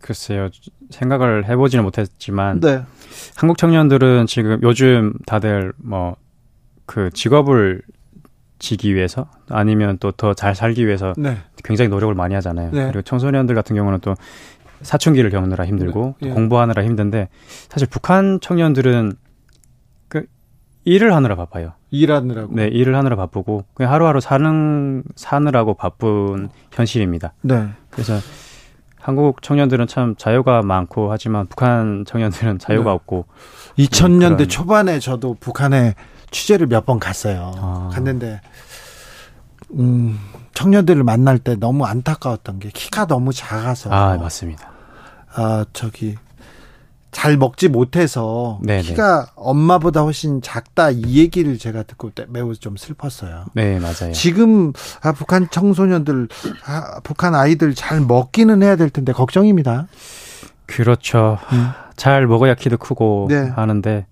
[0.00, 0.48] 글쎄요.
[0.90, 2.82] 생각을 해보지는 못했지만 네.
[3.36, 6.16] 한국 청년들은 지금 요즘 다들 뭐
[6.86, 7.82] 그 직업을
[8.58, 11.38] 지기 위해서 아니면 또 더 잘 살기 위해서 네.
[11.64, 12.70] 굉장히 노력을 많이 하잖아요.
[12.72, 12.84] 네.
[12.86, 14.14] 그리고 청소년들 같은 경우는 또
[14.82, 16.30] 사춘기를 겪느라 힘들고 네.
[16.30, 17.28] 공부하느라 힘든데
[17.68, 19.12] 사실 북한 청년들은
[20.08, 20.26] 그
[20.84, 21.72] 일을 하느라 바빠요.
[21.90, 22.54] 일하느라고.
[22.54, 27.34] 네, 일을 하느라 바쁘고 그냥 하루하루 사는 사느라고 바쁜 현실입니다.
[27.42, 27.68] 네.
[27.90, 28.14] 그래서
[29.04, 32.94] 한국 청년들은 참 자유가 많고 하지만 북한 청년들은 자유가 네.
[32.94, 33.26] 없고
[33.78, 34.48] 2000년대 그런...
[34.48, 35.94] 초반에 저도 북한에
[36.30, 37.52] 취재를 몇 번 갔어요.
[37.58, 37.90] 아.
[37.92, 38.40] 갔는데
[39.72, 40.18] 음,
[40.54, 43.90] 청년들을 만날 때 너무 안타까웠던 게 키가 너무 작아서.
[43.90, 44.70] 아, 맞습니다.
[45.34, 46.16] 아, 저기
[47.14, 48.82] 잘 먹지 못해서 네네.
[48.82, 53.44] 키가 엄마보다 훨씬 작다 이 얘기를 제가 듣고 매우 좀 슬펐어요.
[53.54, 54.12] 네, 맞아요.
[54.12, 56.28] 지금 아, 북한 청소년들,
[56.66, 59.86] 아, 북한 아이들 잘 먹기는 해야 될 텐데 걱정입니다.
[60.66, 61.38] 그렇죠.
[61.52, 61.68] 음.
[61.96, 63.48] 잘 먹어야 키도 크고 네.
[63.54, 64.06] 하는데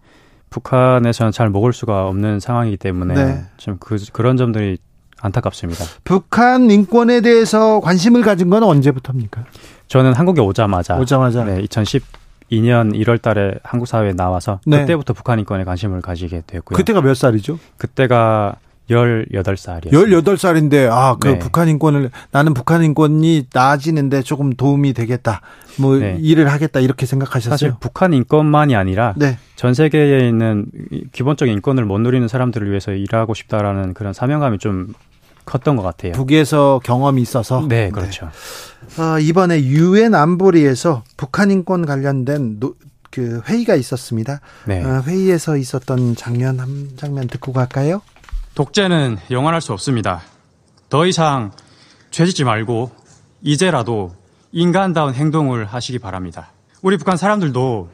[0.51, 3.45] 북한에서는 잘 먹을 수가 없는 상황이기 때문에 네.
[3.57, 4.79] 좀 그, 그런 점들이
[5.21, 5.85] 안타깝습니다.
[6.05, 9.45] 북한 인권에 대해서 관심을 가진 건 언제부터입니까?
[9.89, 11.63] 저는 한국에 오자마자 오자마자 네,
[12.53, 14.81] 2012년 1월 달에 한국 사회에 나와서 네.
[14.81, 16.77] 그때부터 북한 인권에 관심을 가지게 되었고요.
[16.77, 17.59] 그때가 몇 살이죠?
[17.79, 18.57] 그때가
[18.91, 19.91] 18살이요.
[19.91, 21.39] 18살인데, 아, 그 네.
[21.39, 25.41] 북한 인권을, 나는 북한 인권이 나아지는데 조금 도움이 되겠다.
[25.79, 26.19] 뭐, 네.
[26.21, 26.81] 일을 하겠다.
[26.81, 27.51] 이렇게 생각하셨어요?
[27.51, 29.39] 사실 북한 인권만이 아니라, 네.
[29.57, 30.67] 전 세계에 있는
[31.13, 34.93] 기본적인 인권을 못 누리는 사람들을 위해서 일하고 싶다라는 그런 사명감이 좀
[35.45, 36.13] 컸던 것 같아요.
[36.13, 37.67] 북에서 경험이 있어서.
[37.69, 38.31] 네, 그렇죠.
[38.97, 39.03] 네.
[39.03, 42.75] 어, 이번에 유엔 안보리에서 북한 인권 관련된 노,
[43.11, 44.41] 그 회의가 있었습니다.
[44.67, 44.83] 네.
[44.85, 48.03] 어, 회의에서 있었던 장면 한 장면 듣고 갈까요?
[48.55, 50.23] 독재는 영원할 수 없습니다.
[50.89, 51.53] 더 이상
[52.11, 52.91] 죄짓지 말고
[53.43, 54.15] 이제라도
[54.53, 56.53] 인간다운 행동을 하시기 바랍니다.
[56.83, 57.89] 우리 북한 사람들도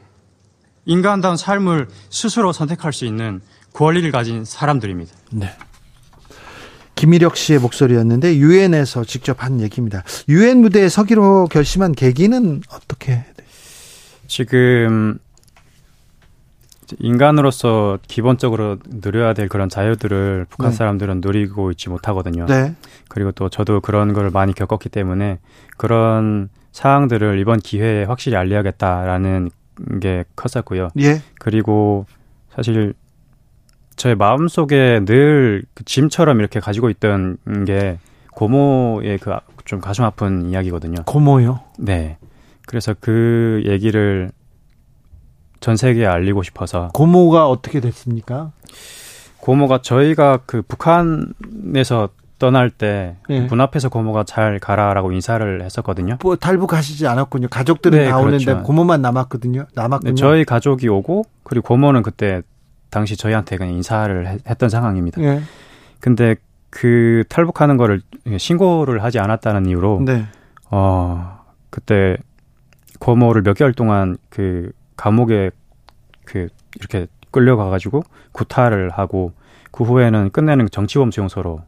[0.85, 3.41] 인간다운 삶을 스스로 선택할 수 있는
[3.73, 5.13] 권리를 가진 사람들입니다.
[5.31, 5.55] 네.
[6.99, 10.03] 김일혁 씨의 목소리였는데 유엔에서 직접 한 얘기입니다.
[10.27, 13.23] 유엔 무대에 서기로 결심한 계기는 어떻게?
[14.27, 15.17] 지금
[16.97, 20.75] 인간으로서 기본적으로 누려야 될 그런 자유들을 북한 네.
[20.75, 22.45] 사람들은 누리고 있지 못하거든요.
[22.47, 22.75] 네.
[23.07, 25.39] 그리고 또 저도 그런 걸 많이 겪었기 때문에
[25.77, 29.51] 그런 사항들을 이번 기회에 확실히 알려야겠다라는
[30.01, 30.89] 게 컸었고요.
[30.99, 31.21] 예.
[31.39, 32.05] 그리고
[32.53, 32.93] 사실
[33.99, 37.99] 저의 마음속에 늘 그 짐처럼 이렇게 가지고 있던 게
[38.33, 39.31] 고모의 그
[39.65, 41.03] 좀 가슴 아픈 이야기거든요.
[41.05, 41.59] 고모요?
[41.77, 42.17] 네.
[42.65, 44.31] 그래서 그 얘기를
[45.59, 46.87] 전 세계에 알리고 싶어서.
[46.95, 48.51] 고모가 어떻게 됐습니까?
[49.37, 52.09] 고모가 저희가 그 북한에서
[52.39, 53.47] 떠날 때문 네.
[53.59, 56.17] 앞에서 고모가 잘 가라라고 인사를 했었거든요.
[56.23, 57.49] 뭐 탈북하시지 않았군요.
[57.49, 58.63] 가족들은 네, 다 오는데 그렇죠.
[58.63, 59.67] 고모만 남았거든요.
[59.75, 60.11] 남았군요.
[60.11, 62.41] 네, 저희 가족이 오고 그리고 고모는 그때
[62.89, 65.21] 당시 저희한테 그냥 인사를 했던 상황입니다.
[65.21, 65.41] 네.
[65.99, 66.35] 근데
[66.69, 68.01] 그 탈북하는 거를
[68.37, 70.25] 신고를 하지 않았다는 이유로 네.
[70.71, 72.17] 어 그때
[72.99, 75.51] 고모를 몇 개월 동안 그 감옥에
[76.25, 76.47] 그
[76.79, 79.33] 이렇게 끌려가 가지고 구타를 하고
[79.71, 81.61] 그 후에는 끝내는 정치범 수용소로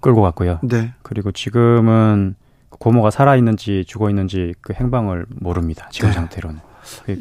[0.00, 0.60] 끌고 갔고요.
[0.62, 0.92] 네.
[1.02, 2.34] 그리고 지금은
[2.68, 5.88] 고모가 살아 있는지 죽어 있는지 그 행방을 모릅니다.
[5.90, 6.14] 지금 네.
[6.14, 6.60] 상태로는.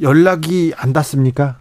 [0.01, 1.59] 연락이 안 닿습니까?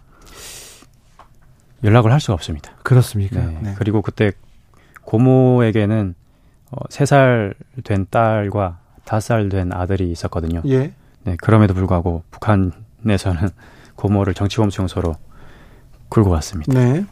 [1.83, 2.71] 연락을 할 수가 없습니다.
[2.83, 3.39] 그렇습니까?
[3.39, 3.57] 네.
[3.61, 3.75] 네.
[3.77, 4.31] 그리고 그때
[5.03, 6.15] 고모에게는
[6.71, 10.61] 어, 3살 된 딸과 5살 된 아들이 있었거든요.
[10.67, 10.93] 예.
[11.23, 13.49] 네, 그럼에도 불구하고 북한에서는
[13.95, 15.15] 고모를 정치범 수용소로
[16.09, 16.73] 끌고 왔습니다.
[16.73, 17.05] 네.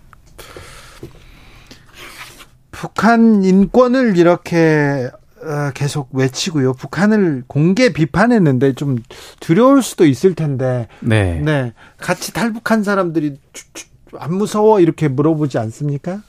[2.71, 5.09] 북한 인권을 이렇게
[5.43, 6.73] 어, 계속 외치고요.
[6.73, 8.97] 북한을 공개 비판했는데 좀
[9.39, 10.87] 두려울 수도 있을 텐데.
[10.99, 11.39] 네.
[11.39, 11.73] 네.
[11.97, 13.39] 같이 탈북한 사람들이
[14.17, 16.21] 안 무서워 이렇게 물어보지 않습니까?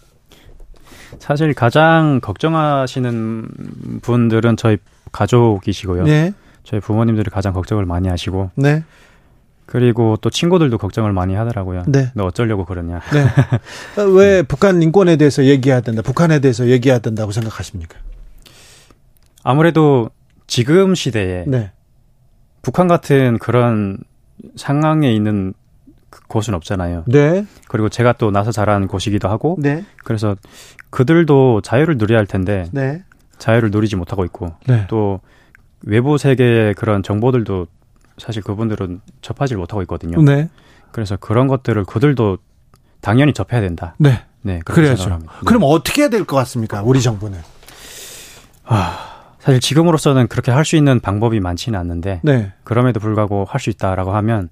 [1.19, 4.79] 사실 가장 걱정하시는 분들은 저희
[5.13, 6.05] 가족이시고요.
[6.05, 6.33] 네.
[6.65, 8.51] 저희 부모님들이 가장 걱정을 많이 하시고.
[8.55, 8.85] 네.
[9.67, 11.85] 그리고 또 친구들도 걱정을 많이 하더라고요.
[11.87, 12.11] 네.
[12.15, 13.01] 너 어쩌려고 그러냐.
[13.13, 14.03] 네.
[14.03, 17.99] 어, 왜 북한 인권에 대해서 얘기해야 된다, 북한에 대해서 얘기해야 된다고 생각하십니까?
[19.43, 20.11] 아무래도
[20.47, 21.73] 지금 시대에 네.
[22.61, 23.99] 북한 같은 그런
[24.57, 25.55] 상황에 있는
[26.29, 27.05] 곳은 없잖아요.
[27.07, 27.47] 네.
[27.69, 29.57] 그리고 제가 또 나서 자란 곳이기도 하고.
[29.59, 29.85] 네.
[30.05, 30.37] 그래서
[30.91, 32.67] 그들도 자유를 누려야 할 텐데.
[32.73, 33.03] 네.
[33.39, 34.55] 자유를 누리지 못하고 있고.
[34.67, 34.87] 네.
[34.89, 35.21] 또
[35.85, 37.67] 외부 세계의 그런 정보들도
[38.19, 40.23] 사실 그분들은 접하지 못하고 있거든요.
[40.23, 40.49] 네.
[40.93, 42.39] 그래서 그런 것들을 그들도
[43.01, 43.95] 당연히 접해야 된다.
[43.99, 44.23] 네.
[44.43, 44.61] 네.
[44.65, 45.09] 그래야죠.
[45.11, 45.27] 네.
[45.45, 46.83] 그럼 어떻게 해야 될 것 같습니까?
[46.83, 47.39] 우리 정부는.
[48.65, 52.21] 아, 사실 지금으로서는 그렇게 할 수 있는 방법이 많지는 않는데.
[52.23, 52.53] 네.
[52.65, 54.49] 그럼에도 불구하고 할 수 있다라고 하면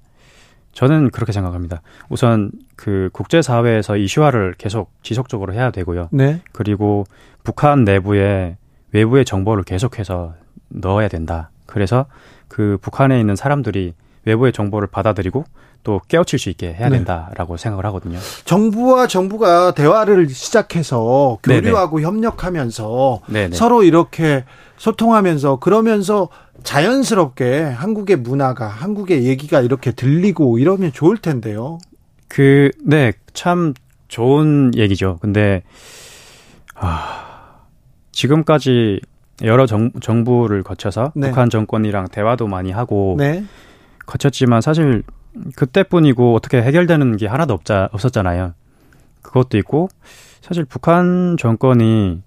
[0.73, 1.83] 저는 그렇게 생각합니다.
[2.09, 6.09] 우선 그 국제사회에서 이슈화를 계속 지속적으로 해야 되고요.
[6.13, 6.41] 네.
[6.53, 7.05] 그리고
[7.43, 8.57] 북한 내부에
[8.93, 10.35] 외부의 정보를 계속해서
[10.69, 11.51] 넣어야 된다.
[11.67, 12.07] 그래서
[12.49, 15.45] 그 북한에 있는 사람들이 외부의 정보를 받아들이고
[15.83, 16.97] 또 깨우칠 수 있게 해야 네.
[16.97, 17.63] 된다라고 네.
[17.63, 18.19] 생각을 하거든요.
[18.45, 22.07] 정부와 정부가 대화를 시작해서 교류하고 네네.
[22.07, 23.57] 협력하면서 네네.
[23.57, 24.45] 서로 이렇게
[24.77, 26.29] 소통하면서 그러면서
[26.63, 31.79] 자연스럽게 한국의 문화가 한국의 얘기가 이렇게 들리고 이러면 좋을 텐데요.
[32.29, 33.75] 그, 네, 참
[34.09, 35.19] 좋은 얘기죠.
[35.21, 35.63] 근데,
[36.75, 37.57] 아,
[38.13, 39.01] 지금까지
[39.43, 41.29] 여러 정, 정부를 거쳐서 네.
[41.29, 43.45] 북한 정권이랑 대화도 많이 하고 네.
[44.11, 45.03] 거쳤지만 사실
[45.57, 48.55] 그때뿐이고 어떻게 해결되는 게 하나도 없자, 없었잖아요.
[49.23, 49.89] 그것도 있고
[50.41, 52.23] 사실 북한 정권이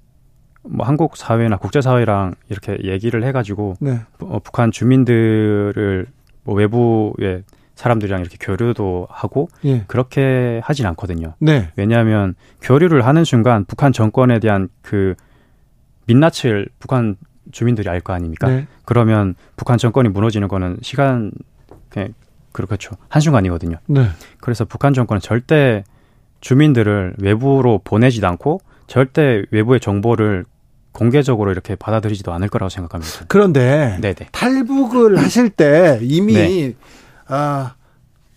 [0.63, 3.99] 뭐 한국 사회나 국제 사회랑 이렇게 얘기를 해가지고 네.
[4.21, 6.05] 어, 북한 주민들을
[6.45, 7.43] 뭐 외부의
[7.75, 9.83] 사람들이랑 이렇게 교류도 하고 예.
[9.87, 11.33] 그렇게 하진 않거든요.
[11.39, 11.71] 네.
[11.75, 15.15] 왜냐하면 교류를 하는 순간 북한 정권에 대한 그
[16.05, 17.17] 민낯을 북한
[17.51, 18.47] 주민들이 알 거 아닙니까?
[18.47, 18.67] 네.
[18.85, 21.31] 그러면 북한 정권이 무너지는 거는 시간
[21.93, 22.13] 그냥
[22.51, 23.77] 그렇죠 한순간이거든요.
[23.87, 24.07] 네.
[24.41, 25.83] 그래서 북한 정권은 절대
[26.41, 30.45] 주민들을 외부로 보내지도 않고 절대 외부의 정보를
[30.91, 33.25] 공개적으로 이렇게 받아들이지도 않을 거라고 생각합니다.
[33.27, 34.27] 그런데 네네.
[34.31, 36.73] 탈북을 하실 때 이미 네.
[37.27, 37.75] 아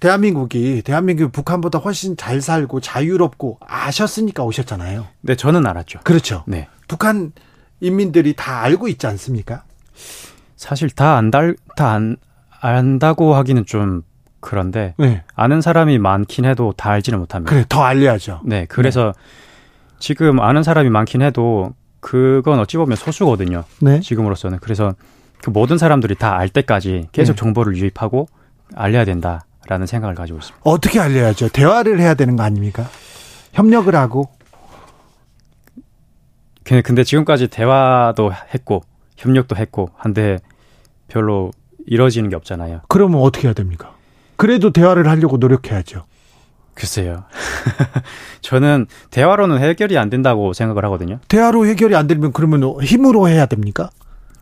[0.00, 5.06] 대한민국이 대한민국이 북한보다 훨씬 잘 살고 자유롭고 아셨으니까 오셨잖아요.
[5.22, 6.00] 네, 저는 알았죠.
[6.04, 6.44] 그렇죠.
[6.46, 6.68] 네.
[6.88, 7.32] 북한
[7.80, 9.64] 인민들이 다 알고 있지 않습니까?
[10.56, 12.16] 사실 다 안 달 다 안
[12.60, 14.02] 안다고 하기는 좀
[14.40, 15.22] 그런데 네.
[15.34, 17.50] 아는 사람이 많긴 해도 다 알지는 못합니다.
[17.50, 18.42] 그래, 더 알려야죠.
[18.44, 19.22] 네, 그래서 네.
[19.98, 23.64] 지금 아는 사람이 많긴 해도 그건 어찌 보면 소수거든요.
[23.80, 24.00] 네.
[24.00, 24.94] 지금으로서는 그래서
[25.42, 27.36] 그 모든 사람들이 다 알 때까지 계속 네.
[27.36, 28.28] 정보를 유입하고
[28.74, 30.60] 알려야 된다라는 생각을 가지고 있습니다.
[30.64, 31.48] 어떻게 알려야죠?
[31.48, 32.86] 대화를 해야 되는 거 아닙니까?
[33.52, 34.28] 협력을 하고
[36.64, 38.82] 근데 지금까지 대화도 했고
[39.16, 40.38] 협력도 했고 한데
[41.08, 41.52] 별로
[41.86, 42.82] 이루어지는 게 없잖아요.
[42.88, 43.94] 그러면 어떻게 해야 됩니까?
[44.36, 46.04] 그래도 대화를 하려고 노력해야죠.
[46.74, 47.24] 글쎄요.
[48.42, 51.18] 저는 대화로는 해결이 안 된다고 생각을 하거든요.
[51.28, 53.90] 대화로 해결이 안 되면 그러면 힘으로 해야 됩니까?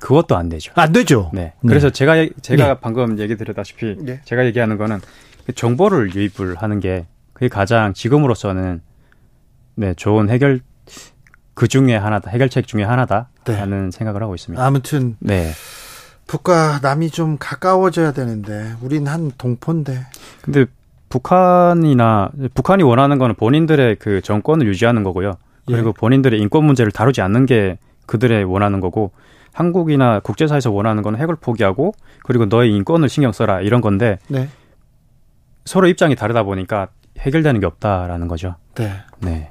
[0.00, 0.72] 그것도 안 되죠.
[0.74, 1.30] 안 되죠.
[1.32, 1.54] 네.
[1.66, 1.92] 그래서 네.
[1.92, 2.74] 제가 제가 네.
[2.80, 4.20] 방금 얘기 드렸다시피 네.
[4.24, 5.00] 제가 얘기하는 거는
[5.46, 8.82] 그 정보를 유입을 하는 게 그게 가장 지금으로서는
[9.76, 10.60] 네 좋은 해결
[11.54, 13.96] 그 중에 하나다 해결책 중에 하나다라는 네.
[13.96, 14.62] 생각을 하고 있습니다.
[14.62, 15.52] 아무튼 네.
[16.26, 20.06] 북과 남이 좀 가까워져야 되는데 우린 한 동포인데.
[20.42, 20.66] 근데
[21.08, 25.34] 북한이나 북한이 원하는 거는 본인들의 그 정권을 유지하는 거고요.
[25.66, 25.92] 그리고 예.
[25.92, 29.12] 본인들의 인권 문제를 다루지 않는 게 그들의 원하는 거고
[29.52, 34.48] 한국이나 국제사에서 원하는 건 핵을 포기하고 그리고 너의 인권을 신경 써라 이런 건데 네.
[35.64, 38.56] 서로 입장이 다르다 보니까 해결되는 게 없다라는 거죠.
[38.74, 38.92] 네.
[39.20, 39.50] 네.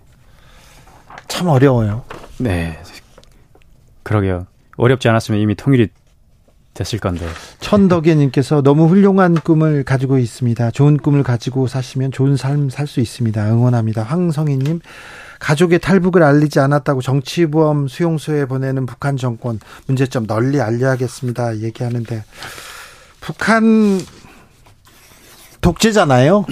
[1.27, 2.03] 참 어려워요.
[2.37, 2.77] 네.
[4.03, 4.45] 그러게요.
[4.75, 5.87] 어렵지 않았으면 이미 통일이
[6.73, 7.27] 됐을 건데.
[7.59, 10.71] 천덕예님께서 너무 훌륭한 꿈을 가지고 있습니다.
[10.71, 13.45] 좋은 꿈을 가지고 사시면 좋은 삶 살 수 있습니다.
[13.51, 14.03] 응원합니다.
[14.03, 14.79] 황성희님
[15.39, 21.57] 가족의 탈북을 알리지 않았다고 정치보험 수용소에 보내는 북한 정권 문제점 널리 알려야겠습니다.
[21.59, 22.23] 얘기하는데
[23.19, 23.99] 북한
[25.61, 26.45] 독재잖아요.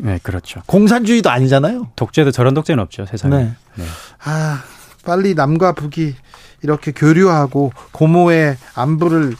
[0.00, 0.62] 네, 그렇죠.
[0.66, 1.88] 공산주의도 아니잖아요.
[1.96, 3.36] 독재도 저런 독재는 없죠, 세상에.
[3.36, 3.52] 네.
[3.76, 3.84] 네.
[4.24, 4.62] 아,
[5.04, 6.14] 빨리 남과 북이
[6.62, 9.34] 이렇게 교류하고 고모의 안부를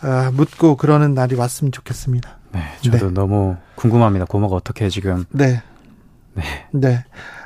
[0.00, 2.38] 아, 묻고 그러는 날이 왔으면 좋겠습니다.
[2.52, 3.14] 네, 저도 네.
[3.14, 4.26] 너무 궁금합니다.
[4.26, 5.24] 고모가 어떻게 지금.
[5.30, 5.62] 네.
[6.34, 6.42] 네.
[6.72, 7.04] 네.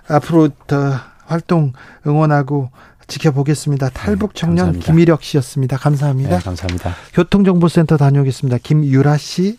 [0.09, 0.93] 앞으로 더
[1.27, 1.73] 활동
[2.07, 2.71] 응원하고
[3.09, 3.91] 지켜보겠습니다.
[3.91, 5.77] 탈북 네, 청년 네, 김일혁 씨였습니다.
[5.77, 6.39] 감사합니다.
[6.39, 6.95] 네, 감사합니다.
[7.13, 8.59] 교통정보센터 다녀오겠습니다.
[8.63, 9.57] 김유라 씨.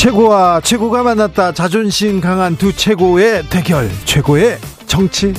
[0.00, 1.52] 최고와 최고가 만났다.
[1.52, 3.86] 자존심 강한 두 최고의 대결.
[4.06, 5.34] 최고의 정치.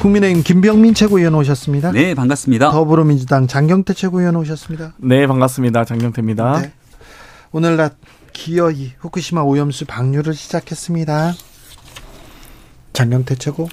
[0.00, 1.90] 국민의힘 김병민 최고위원 오셨습니다.
[1.90, 2.70] 네, 반갑습니다.
[2.70, 4.92] 더불어민주당 장경태 최고위원 오셨습니다.
[4.98, 5.84] 네, 반갑습니다.
[5.84, 6.60] 장경태입니다.
[6.60, 6.72] 네.
[7.50, 7.96] 오늘 낮
[8.32, 11.34] 기어이 후쿠시마 오염수 방류를 시작했습니다.
[12.92, 13.68] 장경태 최고.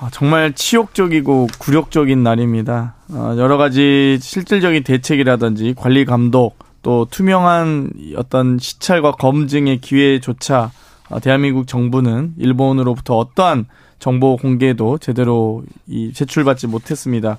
[0.00, 2.94] 아, 정말 치욕적이고 굴욕적인 날입니다.
[3.10, 10.70] 어, 여러 가지 실질적인 대책이라든지 관리 감독 또 투명한 어떤 시찰과 검증의 기회조차
[11.10, 13.66] 어, 대한민국 정부는 일본으로부터 어떠한
[13.98, 17.38] 정보 공개도 제대로 이 제출받지 못했습니다.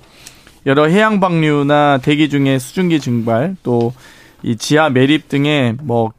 [0.66, 3.92] 여러 해양 방류나 대기 중에 수증기 증발 또
[4.42, 6.12] 이 지하 매립 등의 뭐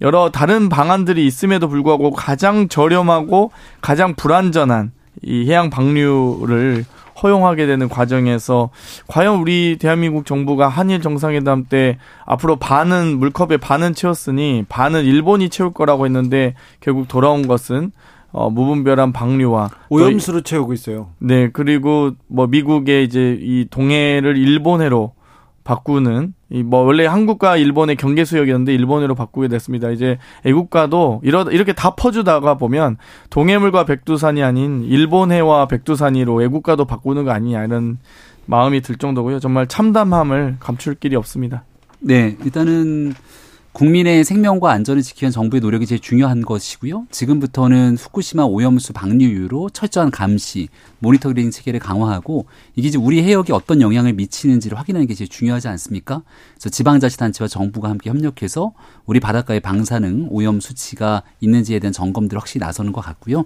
[0.00, 6.84] 여러 다른 방안들이 있음에도 불구하고 가장 저렴하고 가장 불안전한 이 해양 방류를
[7.22, 8.70] 허용하게 되는 과정에서
[9.08, 15.72] 과연 우리 대한민국 정부가 한일 정상회담 때 앞으로 반은 물컵에 반은 채웠으니 반은 일본이 채울
[15.72, 17.92] 거라고 했는데 결국 돌아온 것은
[18.30, 21.08] 어, 무분별한 방류와 오염수로 채우고 있어요.
[21.18, 25.12] 네, 그리고 뭐 미국의 이제 이 동해를 일본해로
[25.68, 29.90] 바꾸는 이뭐 원래 한국과 일본의 경계 수역이었는데 일본으로 바꾸게 됐습니다.
[29.90, 32.96] 이제 애국가도 이러 이렇게 다 퍼주다가 보면
[33.28, 37.98] 동해물과 백두산이 아닌 일본해와 백두산이로 애국가도 바꾸는 거 아니냐 이런
[38.46, 39.40] 마음이 들 정도고요.
[39.40, 41.64] 정말 참담함을 감출 길이 없습니다.
[42.00, 43.12] 네, 일단은
[43.78, 47.06] 국민의 생명과 안전을 위한 정부의 노력이 제일 중요한 것이고요.
[47.12, 53.80] 지금부터는 후쿠시마 오염수 방류 이후로 철저한 감시, 모니터링 체계를 강화하고 이게 이제 우리 해역에 어떤
[53.80, 56.22] 영향을 미치는지를 확인하는 게 제일 중요하지 않습니까?
[56.54, 58.72] 그래서 지방자치단체와 정부가 함께 협력해서
[59.06, 63.44] 우리 바닷가의 방사능 오염 수치가 있는지에 대한 점검들 확실히 나서는 것 같고요.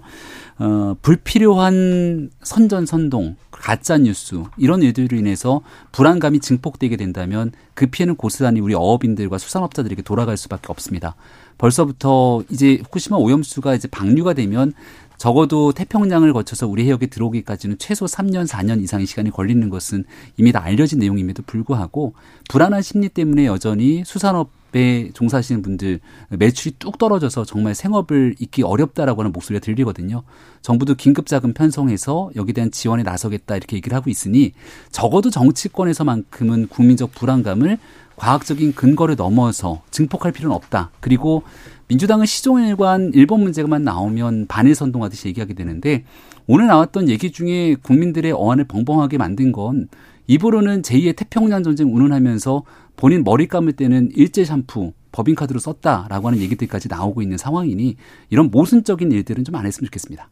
[0.59, 5.61] 어, 불필요한 선전 선동, 가짜 뉴스 이런 일들로 인해서
[5.91, 11.15] 불안감이 증폭되게 된다면 그 피해는 고스란히 우리 어업인들과 수산업자들에게 돌아갈 수밖에 없습니다.
[11.57, 14.73] 벌써부터 이제 후쿠시마 오염수가 이제 방류가 되면
[15.17, 20.03] 적어도 태평양을 거쳐서 우리 해역에 들어오기까지는 최소 3년, 4년 이상의 시간이 걸리는 것은
[20.37, 22.13] 이미 다 알려진 내용임에도 불구하고
[22.49, 29.21] 불안한 심리 때문에 여전히 수산업 에 종사하시는 분들 매출이 뚝 떨어져서 정말 생업을 잇기 어렵다라고
[29.21, 30.23] 하는 목소리가 들리거든요.
[30.63, 34.53] 정부도 긴급 자금 편성해서 여기에 대한 지원에 나서겠다 이렇게 얘기를 하고 있으니
[34.91, 37.77] 적어도 정치권에서만큼은 국민적 불안감을
[38.15, 40.89] 과학적인 근거를 넘어서 증폭할 필요는 없다.
[40.99, 41.43] 그리고
[41.87, 46.03] 민주당은 시종일관 일본 문제만 나오면 반일 선동하듯이 얘기하게 되는데
[46.47, 49.87] 오늘 나왔던 얘기 중에 국민들의 어안을 벙벙하게 만든 건
[50.27, 52.63] 입으로는 제2의 태평양 전쟁 운운하면서
[52.95, 57.95] 본인 머리 감을 때는 일제 샴푸 법인카드로 썼다라고 하는 얘기들까지 나오고 있는 상황이니
[58.29, 60.29] 이런 모순적인 일들은 좀 안 했으면 좋겠습니다.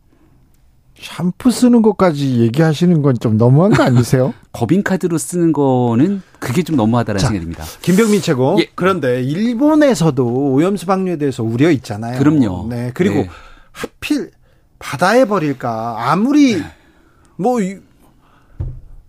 [1.00, 4.34] 샴푸 쓰는 것까지 얘기하시는 건 좀 너무한 거 아니세요?
[4.54, 7.64] 법인카드로 쓰는 거는 그게 좀 너무하다는 생각입니다.
[7.82, 8.58] 김병민 최고.
[8.60, 8.68] 예.
[8.76, 12.20] 그런데 일본에서도 오염수 방류에 대해서 우려 있잖아요.
[12.20, 12.68] 그럼요.
[12.70, 12.92] 네.
[12.94, 13.30] 그리고 네.
[13.72, 14.32] 하필
[14.80, 16.12] 바다에 버릴까.
[16.12, 16.64] 아무리 네.
[17.38, 17.60] 뭐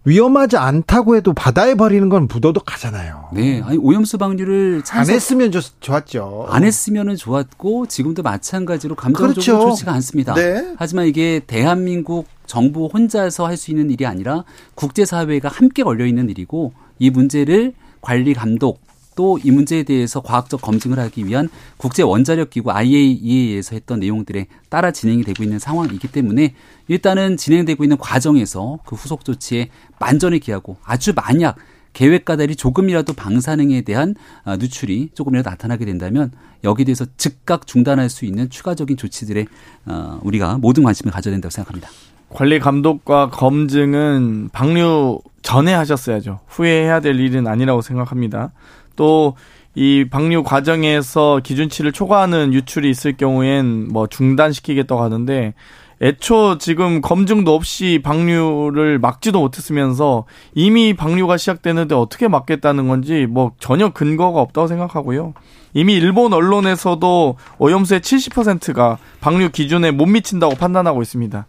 [0.04, 3.28] 위험하지 않다고 해도 바다에 버리는 건 부도덕하잖아요.
[3.34, 5.12] 네, 아니 오염수 방류를 찬성...
[5.12, 6.46] 안 했으면 좋았죠.
[6.48, 9.70] 안 했으면은 좋았고 지금도 마찬가지로 감정적으로 그렇죠.
[9.70, 10.34] 좋지가 않습니다.
[10.34, 10.74] 네.
[10.76, 16.28] 하지만 이게 대한민국 정부 혼자서 할 수 있는 일이 아니라 국제 사회가 함께 걸려 있는
[16.30, 18.80] 일이고 이 문제를 관리 감독
[19.14, 24.90] 또 이 문제에 대해서 과학적 검증을 하기 위한 국제 원자력 기구 IAEA에서 했던 내용들에 따라
[24.90, 26.54] 진행이 되고 있는 상황이기 때문에
[26.88, 31.56] 일단은 진행되고 있는 과정에서 그 후속 조치에 만전을 기하고 아주 만약
[31.92, 36.30] 달리 조금이라도 방사능에 대한 아, 누출이 조금이라도 나타나게 된다면
[36.64, 39.44] 여기에 대해서 즉각 중단할 수 있는 추가적인 조치들에
[39.86, 41.90] 어, 우리가 모든 관심을 가져야 된다고 생각합니다.
[42.30, 46.40] 관리 감독과 검증은 방류 전에 하셨어야죠.
[46.46, 48.52] 후에 해야 될 일은 아니라고 생각합니다.
[48.96, 49.34] 또
[49.74, 55.54] 이 방류 과정에서 기준치를 초과하는 유출이 있을 경우엔 뭐 중단시키겠다고 하는데
[56.02, 60.24] 애초 지금 검증도 없이 방류를 막지도 못했으면서
[60.54, 65.32] 이미 방류가 시작되는데 어떻게 막겠다는 건지 뭐 전혀 근거가 없다고 생각하고요.
[65.74, 71.46] 이미 일본 언론에서도 오염수의 70%가 방류 기준에 못 미친다고 판단하고 있습니다.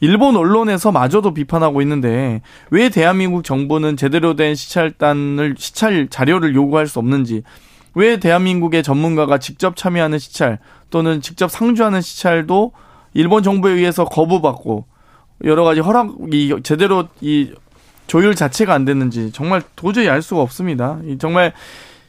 [0.00, 6.98] 일본 언론에서 마저도 비판하고 있는데 왜 대한민국 정부는 제대로 된 시찰단을 시찰 자료를 요구할 수
[6.98, 7.42] 없는지
[7.94, 10.58] 왜 대한민국의 전문가가 직접 참여하는 시찰
[10.90, 12.72] 또는 직접 상주하는 시찰도
[13.14, 14.84] 일본 정부에 의해서 거부받고
[15.44, 17.52] 여러 가지 허락이 제대로 이
[18.06, 20.98] 조율 자체가 안 됐는지 정말 도저히 알 수가 없습니다.
[21.18, 21.52] 정말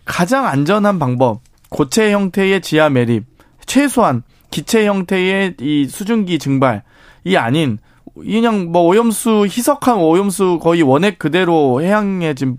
[0.05, 3.25] 가장 안전한 방법 고체 형태의 지하 매립
[3.65, 6.83] 최소한 기체 형태의 이 수증기 증발
[7.23, 7.79] 이 아닌
[8.15, 12.57] 그냥 뭐 오염수 희석한 오염수 거의 원액 그대로 해양에 지금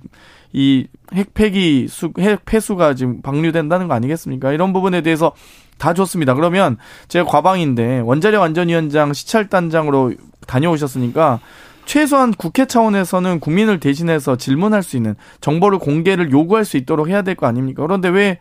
[0.53, 4.53] 이 핵폐기 수, 핵 폐수가 지금 방류된다는 거 아니겠습니까?
[4.53, 5.33] 이런 부분에 대해서
[5.79, 6.35] 다 좋습니다.
[6.35, 6.77] 그러면
[7.09, 10.15] 제가 과방인데 원자력 안전위원장 시찰단장으로
[10.47, 11.41] 다녀오셨으니까
[11.87, 17.35] 최소한 국회 차원에서는 국민을 대신해서 질문할 수 있는 정보를 공개를 요구할 수 있도록 해야 될
[17.35, 17.83] 거 아닙니까?
[17.83, 18.39] 그런데 왜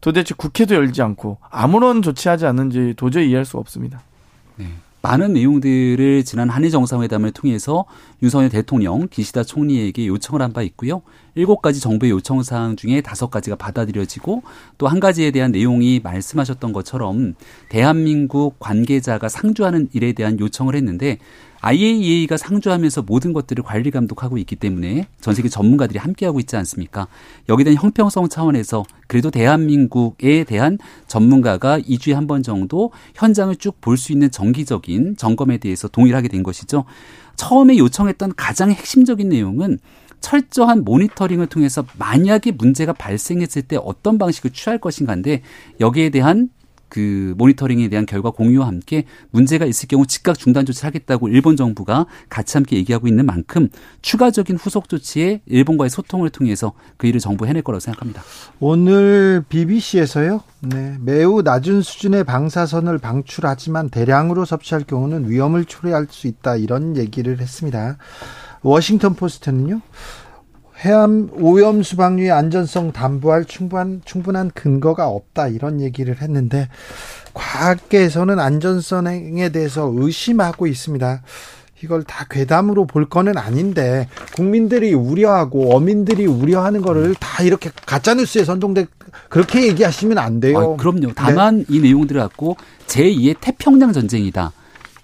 [0.00, 4.02] 도대체 국회도 열지 않고 아무런 조치하지 않는지 도저히 이해할 수 없습니다.
[4.56, 4.66] 네.
[5.04, 7.84] 많은 내용들을 지난 한일 정상회담을 통해서
[8.22, 11.02] 윤석열 대통령, 기시다 총리에게 요청을 한 바 있고요.
[11.34, 14.42] 일곱 가지 정부의 요청 사항 중에 다섯 가지가 받아들여지고
[14.78, 17.34] 또 한 가지에 대한 내용이 말씀하셨던 것처럼
[17.68, 21.18] 대한민국 관계자가 상주하는 일에 대한 요청을 했는데
[21.66, 27.06] IAEA가 상주하면서 모든 것들을 관리 감독하고 있기 때문에 전 세계 전문가들이 함께하고 있지 않습니까?
[27.48, 33.96] 여기에 대한 형평성 차원에서 그래도 대한민국에 대한 전문가가 2주에 한 번 정도 현장을 쭉 볼
[33.96, 36.84] 수 있는 정기적인 점검에 대해서 동의를 하게 된 것이죠.
[37.36, 39.78] 처음에 요청했던 가장 핵심적인 내용은
[40.20, 45.42] 철저한 모니터링을 통해서 만약에 문제가 발생했을 때 어떤 방식을 취할 것인가인데
[45.80, 46.48] 여기에 대한
[46.88, 52.06] 그 모니터링에 대한 결과 공유와 함께 문제가 있을 경우 즉각 중단 조치를 하겠다고 일본 정부가
[52.28, 53.68] 같이 함께 얘기하고 있는 만큼
[54.02, 58.22] 추가적인 후속 조치에 일본과의 소통을 통해서 그 일을 정부 해낼 거라고 생각합니다.
[58.60, 60.42] 오늘 BBC에서요.
[60.60, 67.40] 네, 매우 낮은 수준의 방사선을 방출하지만 대량으로 섭취할 경우는 위험을 초래할 수 있다 이런 얘기를
[67.40, 67.98] 했습니다.
[68.62, 69.80] 워싱턴 포스트는요.
[70.82, 76.68] 해암 오염 수 방류의 안전성 담보할 충분한 충분한 근거가 없다 이런 얘기를 했는데
[77.32, 81.22] 과학계에서는 안전성에 대해서 의심하고 있습니다.
[81.82, 88.44] 이걸 다 괴담으로 볼 거는 아닌데 국민들이 우려하고 어민들이 우려하는 거를 다 이렇게 가짜 뉴스에
[88.44, 88.86] 선동돼
[89.28, 90.58] 그렇게 얘기하시면 안 돼요.
[90.58, 91.12] 아, 그럼요.
[91.14, 91.64] 다만 네.
[91.68, 92.56] 이 내용들을 갖고
[92.86, 94.52] 제2의 태평양 전쟁이다.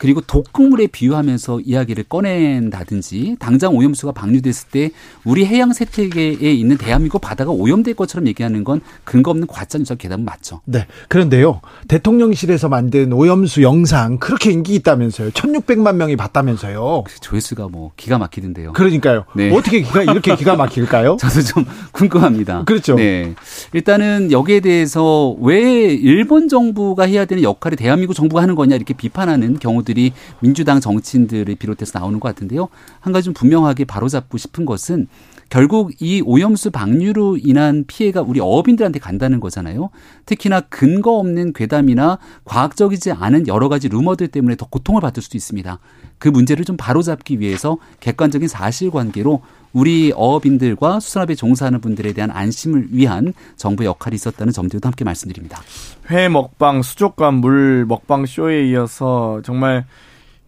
[0.00, 4.90] 그리고 독극물에 비유하면서 이야기를 꺼낸다든지 당장 오염수가 방류됐을 때
[5.24, 10.62] 우리 해양 생태계에 있는 대한민국 바다가 오염될 것처럼 얘기하는 건 근거 없는 과장적 계담은 맞죠.
[10.64, 10.86] 네.
[11.08, 11.60] 그런데요.
[11.88, 15.32] 대통령실에서 만든 오염수 영상 그렇게 인기 있다면서요.
[15.32, 17.04] 1600만 명이 봤다면서요.
[17.06, 18.72] 그 조회수가 뭐 기가 막히던데요.
[18.72, 19.26] 그러니까요.
[19.34, 19.54] 네.
[19.54, 21.18] 어떻게 기가 이렇게 기가 막힐까요?
[21.20, 22.64] 저도 좀 궁금합니다.
[22.64, 22.94] 그렇죠.
[22.94, 23.34] 네.
[23.74, 25.60] 일단은 여기에 대해서 왜
[25.92, 31.54] 일본 정부가 해야 되는 역할을 대한민국 정부가 하는 거냐 이렇게 비판하는 경우도 것들이 민주당 정치인들을
[31.56, 32.68] 비롯해서 나오는 것 같은데요.
[33.00, 35.08] 한 가지 좀 분명하게 바로잡고 싶은 것은
[35.50, 39.90] 결국 이 오염수 방류로 인한 피해가 우리 어업인들한테 간다는 거잖아요.
[40.24, 45.78] 특히나 근거 없는 괴담이나 과학적이지 않은 여러 가지 루머들 때문에 더 고통을 받을 수도 있습니다.
[46.18, 49.42] 그 문제를 좀 바로잡기 위해서 객관적인 사실관계로
[49.72, 55.62] 우리 어업인들과 수산업에 종사하는 분들에 대한 안심을 위한 정부의 역할이 있었다는 점들도 함께 말씀드립니다.
[56.10, 59.84] 회 먹방, 수족관 물 먹방 쇼에 이어서 정말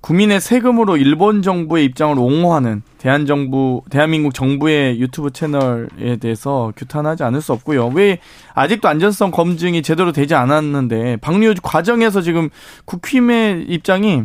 [0.02, 7.40] 국민의 세금으로 일본 정부의 입장을 옹호하는 대한 정부, 대한민국 정부의 유튜브 채널에 대해서 규탄하지 않을
[7.40, 7.86] 수 없고요.
[7.94, 8.18] 왜
[8.52, 12.50] 아직도 안전성 검증이 제대로 되지 않았는데 방류 과정에서 지금
[12.84, 14.24] 국힘의 입장이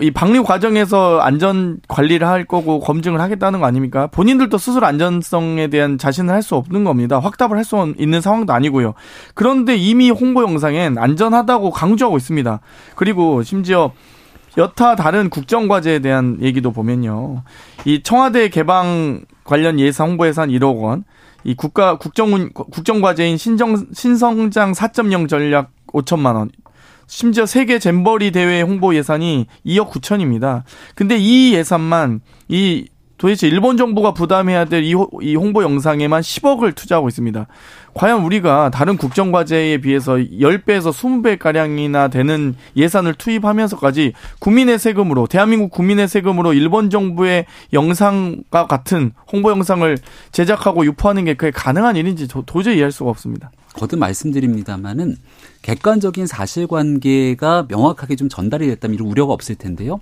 [0.00, 4.08] 이 방류 과정에서 안전 관리를 할 거고 검증을 하겠다는 거 아닙니까?
[4.08, 7.18] 본인들도 스스로 안전성에 대한 자신을 할 수 없는 겁니다.
[7.18, 8.94] 확답을 할 수 있는 상황도 아니고요.
[9.34, 12.60] 그런데 이미 홍보 영상엔 안전하다고 강조하고 있습니다.
[12.94, 13.92] 그리고 심지어
[14.56, 17.42] 여타 다른 국정과제에 대한 얘기도 보면요.
[17.84, 21.04] 이 청와대 개방 관련 예산 홍보 예산 1억 원,
[21.44, 26.50] 이 국가 국정 국정과제인 신정 신성장 4.0 전략 5천만 원,
[27.06, 30.62] 심지어 세계 잼버리 대회 홍보 예산이 2억 9천입니다.
[30.94, 32.88] 근데 이 예산만 이
[33.18, 37.46] 도대체 일본 정부가 부담해야 될 이 홍보 영상에만 10억을 투자하고 있습니다.
[37.96, 46.06] 과연 우리가 다른 국정과제에 비해서 10배에서 20배 가량이나 되는 예산을 투입하면서까지 국민의 세금으로 대한민국 국민의
[46.06, 49.96] 세금으로 일본 정부의 영상과 같은 홍보 영상을
[50.30, 53.50] 제작하고 유포하는 게 그게 가능한 일인지 도 저히 이해할 수가 없습니다.
[53.72, 55.16] 거듭 말씀드립니다마는
[55.62, 60.00] 객관적인 사실관계가 명확하게 좀 전달이 됐다면 이런 우려가 없을 텐데요.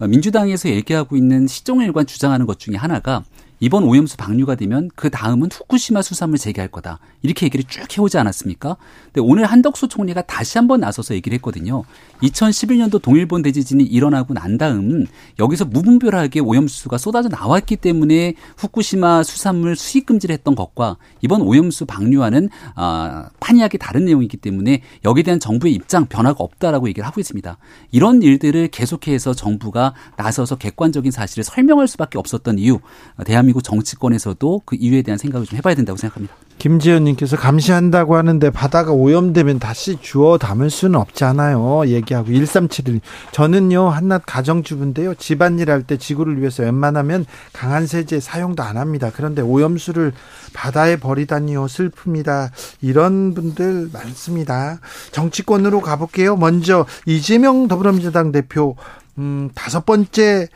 [0.00, 3.22] 민주당에서 얘기하고 있는 시종일관 주장하는 것 중에 하나가
[3.64, 6.98] 이번 오염수 방류가 되면 그 다음은 후쿠시마 수산물 재개할 거다.
[7.22, 8.76] 이렇게 얘기를 쭉 해오지 않았습니까?
[9.06, 11.82] 근데 오늘 한덕수 총리가 다시 한번 나서서 얘기를 했거든요.
[12.22, 15.06] 2011년도 동일본 대지진이 일어나고 난 다음
[15.38, 22.50] 여기서 무분별하게 오염수가 쏟아져 나왔기 때문에 후쿠시마 수산물 수입 금지를 했던 것과 이번 오염수 방류와는
[22.74, 27.56] 아, 판이하게 다른 내용이기 때문에 여기에 대한 정부의 입장 변화가 없다라고 얘기를 하고 있습니다.
[27.92, 32.80] 이런 일들을 계속해서 정부가 나서서 객관적인 사실을 설명할 수밖에 없었던 이유
[33.24, 36.34] 대한민국 대한민국 정치권에서도 그 이유에 대한 생각을 좀 해봐야 된다고 생각합니다.
[36.58, 41.86] 김지현님께서 감시한다고 하는데 바다가 오염되면 다시 주워 담을 수는 없잖아요.
[41.86, 43.00] 얘기하고 1371
[43.32, 49.10] 저는요 한낱 가정주부인데요 집안일 할 때 지구를 위해서 웬만하면 강한 세제 사용도 안 합니다.
[49.14, 50.12] 그런데 오염수를
[50.52, 52.50] 바다에 버리다니요 슬픕니다.
[52.80, 54.80] 이런 분들 많습니다.
[55.12, 56.36] 정치권으로 가볼게요.
[56.36, 58.76] 먼저 이재명 더불어민주당 대표
[59.18, 60.48] 음, 다섯 번째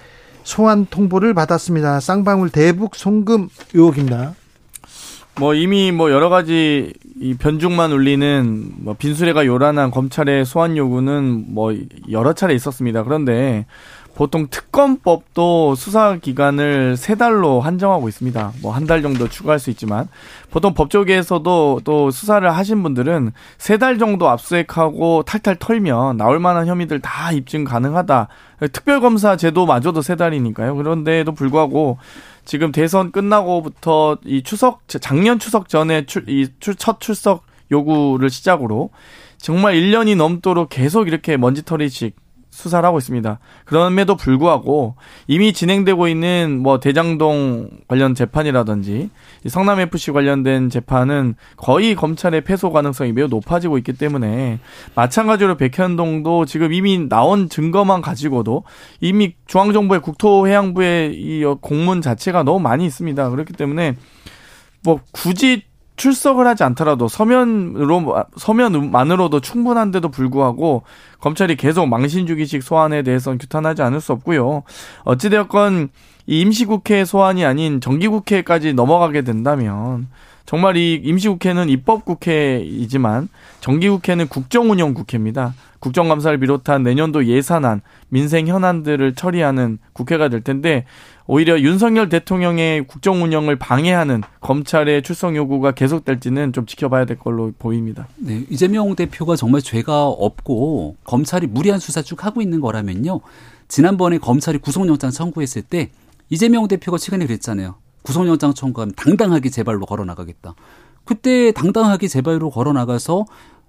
[0.49, 2.01] 소환 통보를 받았습니다.
[2.01, 4.35] 쌍방울 대북 송금 의혹입니다.
[5.39, 11.75] 뭐 이미 뭐 여러 가지 이 변죽만 울리는 뭐 빈수레가 요란한 검찰의 소환 요구는 뭐
[12.11, 13.05] 여러 차례 있었습니다.
[13.05, 13.67] 그런데
[14.19, 18.53] 보통 특검법도 수사 기간을 세 달로 한정하고 있습니다.
[18.63, 20.09] 뭐 한 달 정도 추가할 수 있지만
[20.51, 26.99] 보통 법조계에서도 또 수사를 하신 분들은 세 달 정도 압수액하고 탈탈 털면 나올 만한 혐의들
[26.99, 28.27] 다 입증 가능하다.
[28.73, 30.75] 특별검사 제도마저도 세 달이니까요.
[30.75, 31.99] 그런데도 불구하고
[32.45, 38.91] 지금 대선 끝나고부터 이 추석 작년 추석 전에 이첫 출석 요구를 시작으로
[39.37, 42.17] 정말 1년이 넘도록 계속 이렇게 먼지털이식
[42.59, 43.39] 수사를 하고 있습니다.
[43.65, 44.97] 그럼에도 불구하고
[45.29, 49.11] 이미 진행되고 있는 뭐 대장동 관련 재판이라든지
[49.47, 54.59] 성남 FC 관련된 재판은 거의 검찰의 패소 가능성이 매우 높아지고 있기 때문에
[54.97, 58.65] 마찬가지로 백현동도 지금 이미 나온 증거만 가지고도
[59.01, 63.31] 이미 중앙정부의 국토해양부의 이 공문 자체가 너무 많이 있습니다.
[63.31, 63.95] 그렇기 때문에
[64.83, 65.68] 뭐 굳이
[65.99, 70.85] 출석을 하지 않더라도 서면으로 서면만으로도 충분한데도 불구하고
[71.21, 74.63] 검찰이 계속 망신주기식 소환에 대해서는 규탄하지 않을 수 없고요.
[75.05, 75.91] 어찌되었건
[76.27, 80.09] 이 임시국회 소환이 아닌 정기국회까지 넘어가게 된다면
[80.47, 83.29] 정말 이 임시국회는 입법국회이지만
[83.61, 85.53] 정기국회는 국정운영국회입니다.
[85.81, 90.87] 국정감사를 비롯한 내년도 예산안, 민생 현안들을 처리하는 국회가 될 텐데
[91.31, 98.09] 오히려 윤석열 대통령의 국정 운영을 방해하는 검찰의 출석 요구가 계속될지는 좀 지켜봐야 될 걸로 보입니다.
[98.17, 103.21] 네, 이재명 대표가 정말 죄가 없고 검찰이 무리한 수사 쭉 하고 있는 거라면요.
[103.69, 105.91] 지난번에 검찰이 구속영장 청구했을 때
[106.31, 107.75] 이재명 대표가 최근에 그랬잖아요.
[108.01, 110.55] 구속영장 청구하면 당당하게 재발로 걸어 나가겠다.
[111.05, 113.27] 그때 당당하게 재발로 걸어 나가서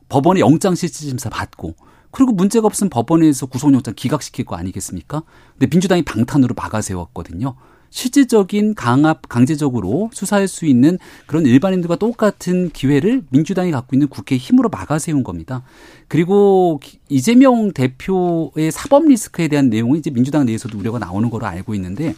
[0.07, 1.75] 법원의 영장 실질 심사 받고
[2.11, 5.23] 그리고 문제가 없으면 법원에서 구속영장 기각시킬 거 아니겠습니까?
[5.53, 7.55] 근데 민주당이 방탄으로 막아세웠거든요.
[7.91, 14.69] 실질적인 강압, 강제적으로 수사할 수 있는 그런 일반인들과 똑같은 기회를 민주당이 갖고 있는 국회의 힘으로
[14.69, 15.63] 막아세운 겁니다.
[16.07, 22.15] 그리고 이재명 대표의 사법 리스크에 대한 내용은 이제 민주당 내에서도 우려가 나오는 거로 알고 있는데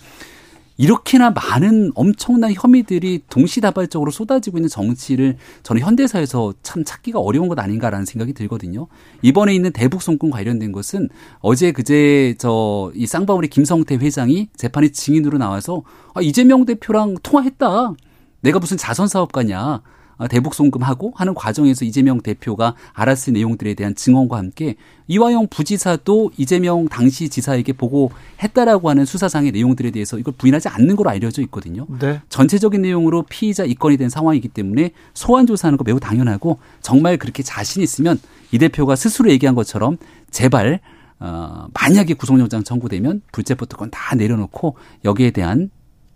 [0.82, 8.06] 이렇게나 많은 엄청난 혐의들이 동시다발적으로 쏟아지고 있는 정치를 저는 현대사에서 참 찾기가 어려운 것 아닌가라는
[8.06, 8.88] 생각이 들거든요.
[9.22, 11.10] 이번에 있는 대북 송금 관련된 것은
[11.42, 17.94] 어제 그제 저 이 쌍방울의 김성태 회장이 재판에 증인으로 나와서 아, 이재명 대표랑 통화했다.
[18.42, 19.82] 내가 무슨 자선 사업가냐.
[20.22, 24.76] 어, 대북 송금하고 하는 과정에서 이재명 대표가 알았을 내용들에 대한 증언과 함께
[25.08, 31.42] 이화영 부지사도 이재명 당시 지사에게 보고했다라고 하는 수사상의 내용들에 대해서 이걸 부인하지 않는 걸로 알려져
[31.42, 31.88] 있거든요.
[32.00, 32.22] 네.
[32.30, 37.82] 전체적인 내용으로 피의자 입건이 된 상황이기 때문에 소환 조사하는 거 매우 당연하고 정말 그렇게 자신
[37.82, 38.20] 있으면
[38.52, 39.98] 이 대표가 스스로 얘기한 것처럼
[40.30, 40.82] 제발
[41.20, 45.72] 어, 만약에 구속영장 청구되면 불체포 특권 다 내려놓고 여기에 대한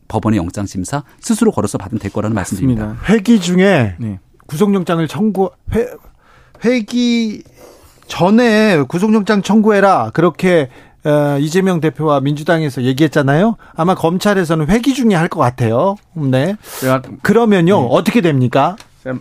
[0.08, 2.98] 법원의 영장 심사 스스로 걸어서 받으면 될 거라는 말씀드립니다.
[3.10, 4.20] 회기 중에 네.
[4.48, 5.88] 구속영장을 청구 회,
[6.64, 7.44] 회기
[8.08, 10.70] 전에 구속영장 청구해라 그렇게
[11.04, 13.58] 어, 이재명 대표와 민주당에서 얘기했잖아요.
[13.76, 15.96] 아마 검찰에서는 회기 중에 할 것 같아요.
[16.14, 16.56] 네.
[17.22, 17.88] 그러면요 네.
[17.92, 18.76] 어떻게 됩니까?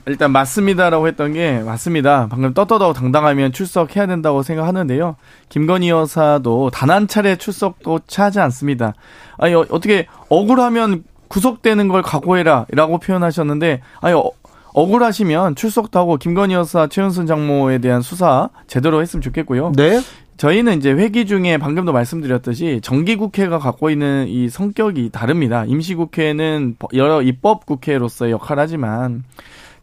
[0.06, 2.26] 일단 맞습니다라고 했던 게 맞습니다.
[2.30, 5.16] 방금 떳떳하고 당당하면 출석해야 된다고 생각하는데요.
[5.50, 8.94] 김건희 여사도 단 한 차례 출석도 차지 않습니다.
[9.36, 14.30] 아니 어, 떻게 억울하면 구속되는 걸 각오해라라고 표현하셨는데 아니 어,
[14.74, 19.72] 억울하시면 출석도 하고 김건희 여사 최은순 장모에 대한 수사 제대로 했으면 좋겠고요.
[19.76, 20.00] 네.
[20.36, 25.64] 저희는 이제 회기 중에 방금도 말씀드렸듯이 정기국회가 갖고 있는 이 성격이 다릅니다.
[25.66, 29.22] 임시국회는 여러 입법국회로서의 역할을 하지만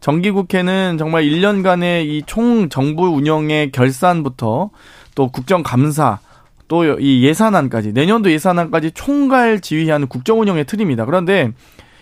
[0.02, 4.72] 정기국회는 정말 1년간의 이 총 정부 운영의 결산부터
[5.16, 6.20] 또 국정감사
[6.68, 11.06] 또 이 예산안까지 내년도 예산안까지 총괄 지휘하는 국정 운영의 틀입니다.
[11.06, 11.52] 그런데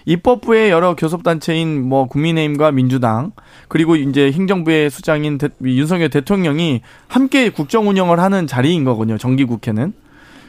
[0.05, 3.31] 입법부의 여러 교섭단체인 뭐 국민의힘과 민주당
[3.67, 9.17] 그리고 이제 행정부의 수장인 대, 윤석열 대통령이 함께 국정 운영을 하는 자리인 거군요.
[9.17, 9.93] 정기국회는.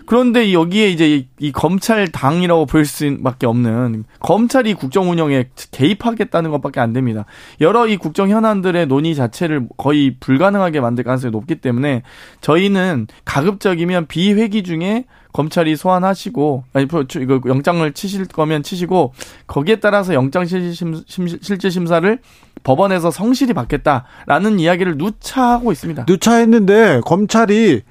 [0.07, 6.93] 그런데 여기에 이제 이, 이 검찰당이라고 볼 수밖에 없는 검찰이 국정 운영에 개입하겠다는 것밖에 안
[6.93, 7.25] 됩니다.
[7.61, 12.03] 여러 이 국정 현안들의 논의 자체를 거의 불가능하게 만들 가능성이 높기 때문에
[12.41, 19.13] 저희는 가급적이면 비회기 중에 검찰이 소환하시고 아니 이거 영장을 치실 거면 치시고
[19.47, 22.19] 거기에 따라서 영장 실질 심사를
[22.63, 26.05] 법원에서 성실히 받겠다라는 이야기를 누차 하고 있습니다.
[26.07, 27.83] 누차 했는데 검찰이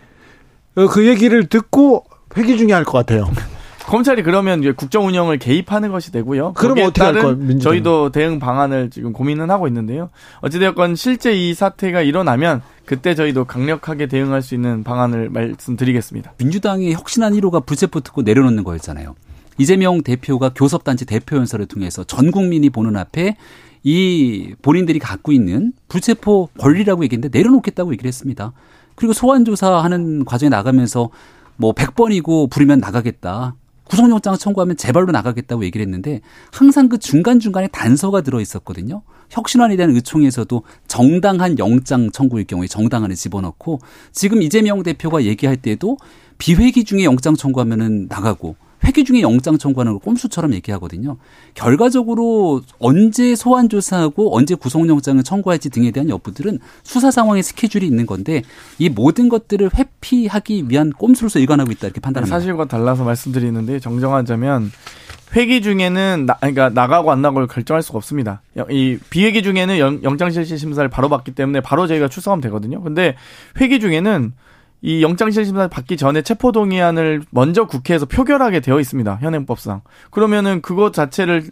[0.87, 2.05] 그 얘기를 듣고
[2.37, 3.29] 회기 중에 할 것 같아요.
[3.87, 6.53] 검찰이 그러면 이제 국정 운영을 개입하는 것이 되고요.
[6.53, 7.57] 그럼 어떻게 할 거예요?
[7.57, 10.11] 저희도 대응 방안을 지금 고민은 하고 있는데요.
[10.41, 16.33] 어찌되었건 실제 이 사태가 일어나면 그때 저희도 강력하게 대응할 수 있는 방안을 말씀드리겠습니다.
[16.37, 19.15] 민주당의 혁신안 1호가 불체포 특고 내려놓는 거였잖아요.
[19.57, 23.37] 이재명 대표가 교섭단체 대표 연설을 통해서 전 국민이 보는 앞에
[23.83, 28.53] 이 본인들이 갖고 있는 불체포 권리라고 얘기했는데 내려놓겠다고 얘기를 했습니다.
[28.99, 31.09] 그리고 소환 조사하는 과정에 나가면서
[31.55, 33.55] 뭐 100번이고 부르면 나가겠다.
[33.85, 36.19] 구속영장 청구하면 재발로 나가겠다고 얘기를 했는데
[36.51, 39.01] 항상 그 중간중간에 단서가 들어 있었거든요.
[39.29, 43.79] 혁신안에 대한 의총에서도 정당한 영장 청구일 경우에 정당한을 집어넣고
[44.11, 45.97] 지금 이재명 대표가 얘기할 때도
[46.37, 51.17] 비회기 중에 영장 청구하면은 나가고 회기 중에 영장 청구하는 걸 꼼수처럼 얘기하거든요.
[51.53, 58.41] 결과적으로 언제 소환 조사하고 언제 구속영장을 청구할지 등에 대한 여부들은 수사 상황의 스케줄이 있는 건데
[58.77, 62.39] 이 모든 것들을 회피하기 위한 꼼수로서 일관하고 있다 이렇게 판단합니다.
[62.39, 64.71] 사실과 달라서 말씀드리는데 정정하자면
[65.35, 68.41] 회기 중에는 나, 그러니까 나가고 안 나가고 결정할 수가 없습니다.
[68.69, 72.81] 이 비회기 중에는 영, 장 실시 심사를 바로 받기 때문에 바로 저희가 출석하면 되거든요.
[72.81, 73.15] 근데
[73.59, 74.33] 회기 중에는
[74.81, 79.19] 이 영장실심사 받기 전에 체포동의안을 먼저 국회에서 표결하게 되어 있습니다.
[79.21, 79.81] 현행법상.
[80.09, 81.43] 그러면은 그것 자체를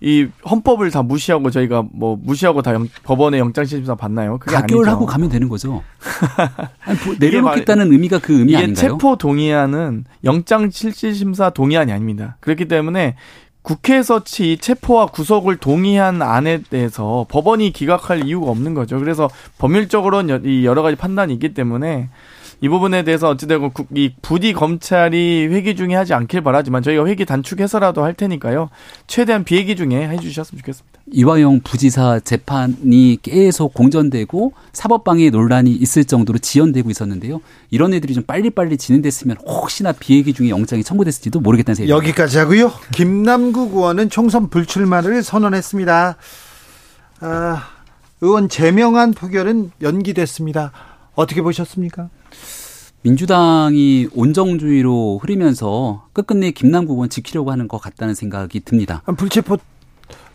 [0.00, 4.38] 이 헌법을 다 무시하고 저희가 뭐 무시하고 다 영, 법원의 영장실심사 받나요?
[4.38, 5.84] 그게 가결 하고 가면 되는 거죠.
[6.84, 8.74] 아니, 뭐 내려놓겠다는 의미가 그 의미 아닌가요?
[8.74, 12.36] 체포 동의안은 영장 실질심사 동의안이 아닙니다.
[12.40, 13.14] 그렇기 때문에
[13.62, 18.98] 국회에서 이 체포와 구속을 동의한 안에 대해서 법원이 기각할 이유가 없는 거죠.
[18.98, 22.08] 그래서 법률적으로는 이 여러 가지 판단이 있기 때문에
[22.62, 28.04] 이 부분에 대해서 어찌되고 이 부디 검찰이 회기 중에 하지 않길 바라지만 저희가 회기 단축해서라도
[28.04, 28.70] 할 테니까요.
[29.08, 31.00] 최대한 비회기 중에 해주셨으면 좋겠습니다.
[31.10, 37.40] 이화영 부지사 재판이 계속 공전되고 사법방해 논란이 있을 정도로 지연되고 있었는데요.
[37.70, 42.70] 이런 애들이 좀 빨리빨리 진행됐으면 혹시나 비회기 중에 영장이 청구됐을지도 모르겠다는 생각이 여기까지 하고요.
[42.92, 46.16] 김남국 의원은 총선 불출마를 선언했습니다.
[47.22, 47.68] 아,
[48.20, 50.70] 의원 제명한 표결은 연기됐습니다.
[51.16, 52.08] 어떻게 보셨습니까?
[53.02, 59.02] 민주당이 온정주의로 흐르면서 끝끝내 김남국 의원 지키려고 하는 것 같다는 생각이 듭니다.
[59.16, 59.58] 불체포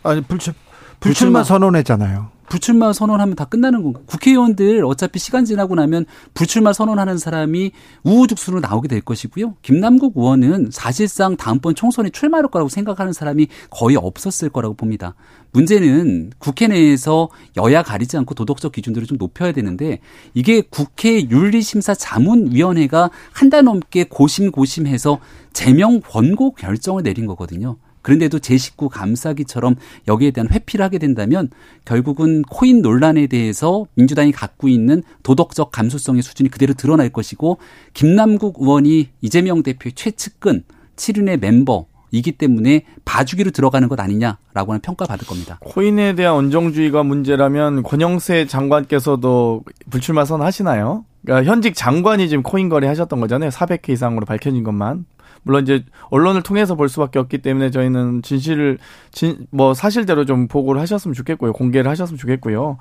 [0.02, 0.52] 아니 불체
[1.00, 2.38] 불출마 선언했잖아요.
[2.48, 4.00] 불출마 선언하면 다 끝나는 건가?
[4.06, 7.72] 국회의원들 어차피 시간 지나고 나면 불출마 선언하는 사람이
[8.04, 9.56] 우후죽순으로 나오게 될 것이고요.
[9.62, 15.14] 김남국 의원은 사실상 다음번 총선에 출마할 거라고 생각하는 사람이 거의 없었을 거라고 봅니다.
[15.52, 19.98] 문제는 국회 내에서 여야 가리지 않고 도덕적 기준들을 좀 높여야 되는데
[20.34, 25.20] 이게 국회 윤리심사 자문위원회가 한 달 넘게 고심고심해서
[25.54, 27.78] 제명 권고 결정을 내린 거거든요.
[28.02, 29.76] 그런데도 제 식구 감싸기처럼
[30.06, 31.48] 여기에 대한 회피를 하게 된다면
[31.84, 37.58] 결국은 코인 논란에 대해서 민주당이 갖고 있는 도덕적 감수성의 수준이 그대로 드러날 것이고
[37.94, 40.62] 김남국 의원이 이재명 대표의 최측근
[40.96, 45.58] 7인의 멤버 이기 때문에 봐주기로 들어가는 것 아니냐라고 하는 평가받을 겁니다.
[45.60, 51.04] 코인에 대한 온정주의가 문제라면 권영세 장관께서도 불출마 선하시나요?
[51.24, 53.50] 그러니까 현직 장관이 지금 코인 거래 하셨던 거잖아요.
[53.50, 55.04] 400회 이상으로 밝혀진 것만.
[55.44, 58.78] 물론 이제 언론을 통해서 볼 수밖에 없기 때문에 저희는 진실을
[59.12, 61.52] 진 뭐 사실대로 좀 보고를 하셨으면 좋겠고요.
[61.52, 62.78] 공개를 하셨으면 좋겠고요.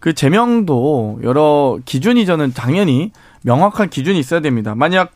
[0.00, 3.10] 그 제명도 여러 기준이 저는 당연히
[3.42, 4.74] 명확한 기준이 있어야 됩니다.
[4.74, 5.12] 만약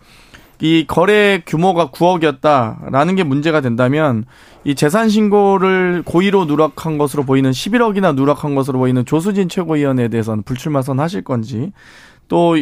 [0.60, 4.24] 이 거래 규모가 9억이었다라는 게 문제가 된다면
[4.64, 10.82] 이 재산 신고를 고의로 누락한 것으로 보이는 11억이나 누락한 것으로 보이는 조수진 최고위원에 대해서는 불출마
[10.82, 11.72] 선하실 건지
[12.26, 12.56] 또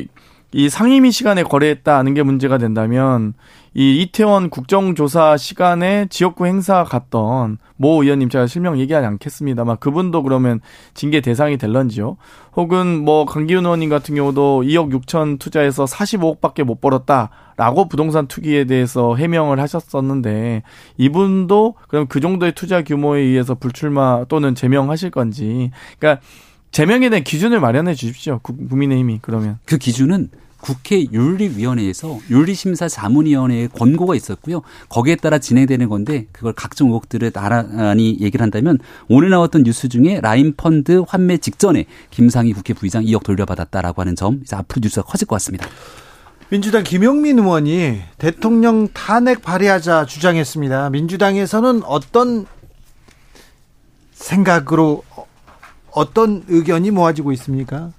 [0.57, 3.35] 이 상임위 시간에 거래했다는 게 문제가 된다면
[3.75, 10.63] 이 이태원 국정조사 시간에 지역구 행사 갔던 모 의원님 제가 실명 얘기하지 않겠습니다만 그분도 그러면
[10.95, 12.17] 징계 대상이 될런지요.
[12.57, 19.15] 혹은 뭐 강기훈 의원님 같은 경우도 2억 6천 투자해서 45억밖에 못 벌었다라고 부동산 투기에 대해서
[19.15, 20.63] 해명을 하셨었는데
[20.97, 26.23] 이분도 그럼 그 정도의 투자 규모에 의해서 불출마 또는 제명하실 건지 그러니까
[26.71, 28.39] 제명에 대한 기준을 마련해 주십시오.
[28.39, 30.31] 국민의힘이 그러면 그 기준은
[30.67, 34.63] 국회 윤리위원회에서 윤리심사 자문위원회의 권고가 있었고요.
[34.89, 40.55] 거기에 따라 진행되는 건데 그걸 각종 의혹들을 나란히 얘기를 한다면 오늘 나왔던 뉴스 중에 라인
[40.57, 45.37] 펀드 환매 직전에 김상희 국회 부의장 2억 돌려받았다라고 하는 점 이제 앞으로 뉴스가 커질 것
[45.37, 45.69] 같습니다.
[46.49, 50.91] 민주당 김용민 의원이 대통령 탄핵 발의하자 주장했습니다.
[50.91, 52.45] 민주당에서는 어떤
[54.15, 55.05] 생각으로
[55.93, 57.93] 어떤 의견이 모아지고 있습니까?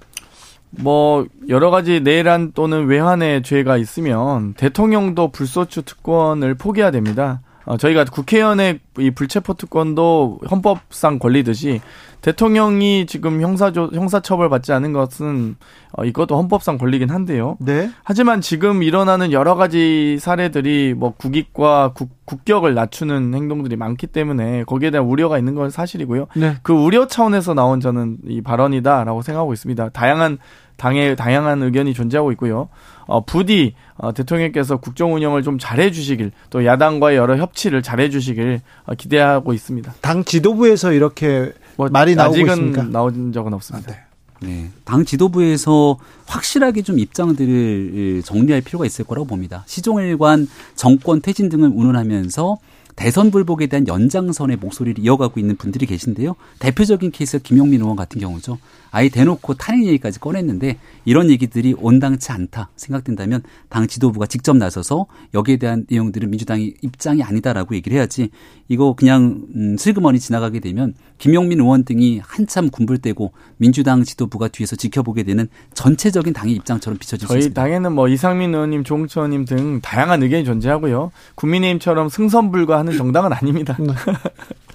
[0.69, 7.41] 뭐 여러 가지 내란 또는 외환의 죄가 있으면 대통령도 불소추 특권을 포기해야 됩니다.
[7.67, 11.81] 어, 저희가 국회의원의 이 불체포 특권도 헌법상 권리듯이
[12.21, 15.57] 대통령이 지금 형사조 형사처벌 받지 않은 것은
[15.91, 17.57] 어, 이것도 헌법상 권리긴 한데요.
[17.59, 17.91] 네.
[18.03, 24.89] 하지만 지금 일어나는 여러 가지 사례들이 뭐 국익과 국, 국격을 낮추는 행동들이 많기 때문에 거기에
[24.89, 26.27] 대한 우려가 있는 건 사실이고요.
[26.37, 26.55] 네.
[26.63, 29.89] 그 우려 차원에서 나온 저는 이 발언이다라고 생각하고 있습니다.
[29.89, 30.37] 다양한
[30.77, 32.69] 당의 다양한 의견이 존재하고 있고요.
[33.07, 38.61] 어, 부디 어, 대통령께서 국정 운영을 좀 잘해 주시길 또 야당과의 여러 협치를 잘해 주시길
[38.85, 39.95] 어, 기대하고 있습니다.
[40.01, 42.83] 당 지도부에서 이렇게 뭐 말이 나오고 있습니까?
[42.83, 43.91] 나온 적은 없습니다.
[43.91, 44.07] 아, 네.
[44.39, 44.69] 네.
[44.85, 49.63] 당 지도부에서 확실하게 좀 입장들을 정리할 필요가 있을 거라고 봅니다.
[49.65, 52.57] 시종일관 정권 퇴진 등을 운운하면서
[52.95, 56.35] 대선 불복에 대한 연장선의 목소리를 이어가고 있는 분들이 계신데요.
[56.59, 58.57] 대표적인 케이스가 김용민 의원 같은 경우죠.
[58.91, 65.57] 아예 대놓고 탄핵 얘기까지 꺼냈는데 이런 얘기들이 온당치 않다 생각된다면 당 지도부가 직접 나서서 여기에
[65.57, 68.29] 대한 내용들은 민주당이 입장이 아니다라고 얘기를 해야지
[68.67, 75.23] 이거 그냥 음, 슬그머니 지나가게 되면 김용민 의원 등이 한참 군불대고 민주당 지도부가 뒤에서 지켜보게
[75.23, 77.61] 되는 전체적인 당의 입장처럼 비춰질 수 있습니다.
[77.61, 81.11] 저희 당에는 뭐 이상민 의원님, 조홍천 의원님 등 다양한 의견이 존재하고요.
[81.35, 83.77] 국민의힘처럼 승선불가하는 정당은 아닙니다.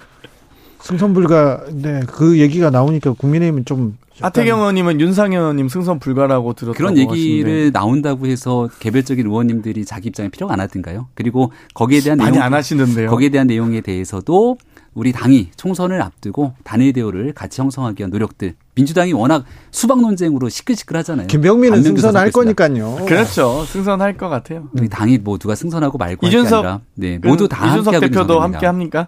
[0.83, 0.87] 네.
[0.87, 6.77] 승선 불가 네 그 얘기가 나오니까 국민의힘은 좀 하태경 의원님은 윤상현 의원님 승선 불가라고 들었다고
[6.77, 7.71] 그런 얘기를 하시는데.
[7.71, 11.07] 나온다고 해서 개별적인 의원님들이 자기 입장에 필요가 안 하던가요?
[11.15, 13.09] 그리고 거기에 대한 많이 내용 안 하시는데요.
[13.09, 14.57] 거기에 대한 내용에 대해서도
[14.93, 21.27] 우리 당이 총선을 앞두고 단일 대우를 같이 형성하기 위한 노력들 민주당이 워낙 수박 논쟁으로 시끌시끌하잖아요.
[21.27, 23.05] 김병민은 승선할 거니까요.
[23.07, 23.65] 그렇죠.
[23.65, 24.67] 승선할 것 같아요.
[24.73, 29.07] 우리 당이 뭐 누가 승선하고 말고 이준석 아니라 네, 모두 다 이준석 대표도 함께 합니까?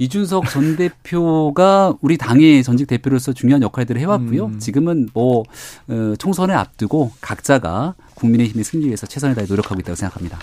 [0.00, 4.46] 이준석 전 대표가 우리 당의 전직 대표로서 중요한 역할들을 해왔고요.
[4.46, 4.58] 음.
[4.58, 5.44] 지금은 뭐
[5.88, 10.38] 어, 총선을 앞두고 각자가 국민의힘의 승리 위해서 최선을 다해 노력하고 있다고 생각합니다.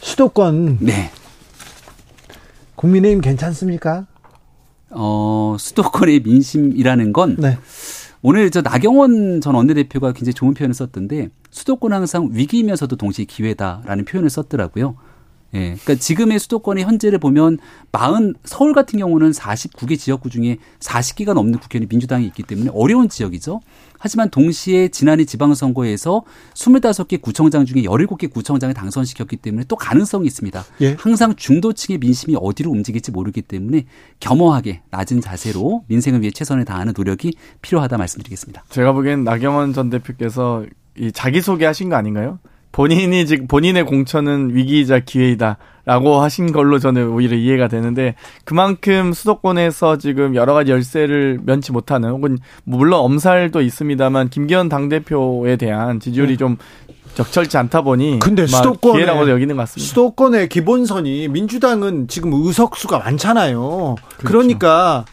[0.00, 1.10] 수도권 네.
[2.76, 4.06] 국민의힘 괜찮습니까?
[4.90, 7.58] 어, 수도권의 민심이라는 건 네.
[8.20, 14.28] 오늘 저 나경원 전 원내대표가 굉장히 좋은 표현을 썼던데 수도권 항상 위기이면서도 동시에 기회다라는 표현을
[14.28, 14.96] 썼더라고요.
[15.54, 15.76] 예.
[15.82, 17.58] 그러니까 지금의 수도권의 현재를 보면
[17.92, 23.60] 40 서울 같은 경우는 49개 지역구 중에 40개가 넘는 국회의원이 민주당이 있기 때문에 어려운 지역이죠.
[23.98, 26.22] 하지만 동시에 지난해 지방선거에서
[26.54, 30.64] 25개 구청장 중에 17개 구청장을 당선시켰기 때문에 또 가능성이 있습니다.
[30.80, 30.96] 예.
[30.98, 33.84] 항상 중도층의 민심이 어디로 움직일지 모르기 때문에
[34.20, 38.64] 겸허하게 낮은 자세로 민생을 위해 최선을 다하는 노력이 필요하다 말씀드리겠습니다.
[38.70, 40.64] 제가 보기엔 나경원 전 대표께서
[40.96, 42.38] 이 자기소개 하신 거 아닌가요?
[42.72, 48.14] 본인이 지금 본인의 공천은 위기이자 기회이다라고 하신 걸로 저는 오히려 이해가 되는데
[48.44, 55.56] 그만큼 수도권에서 지금 여러 가지 열세를 면치 못하는 혹은 물론 엄살도 있습니다만 김기현 당 대표에
[55.56, 56.36] 대한 지지율이 네.
[56.36, 56.56] 좀
[57.14, 59.88] 적절치 않다 보니 근데 수도권 기회라고 여기는 것 같습니다.
[59.88, 63.96] 수도권의 기본선이 민주당은 지금 의석수가 많잖아요.
[64.16, 64.24] 그렇죠.
[64.24, 65.04] 그러니까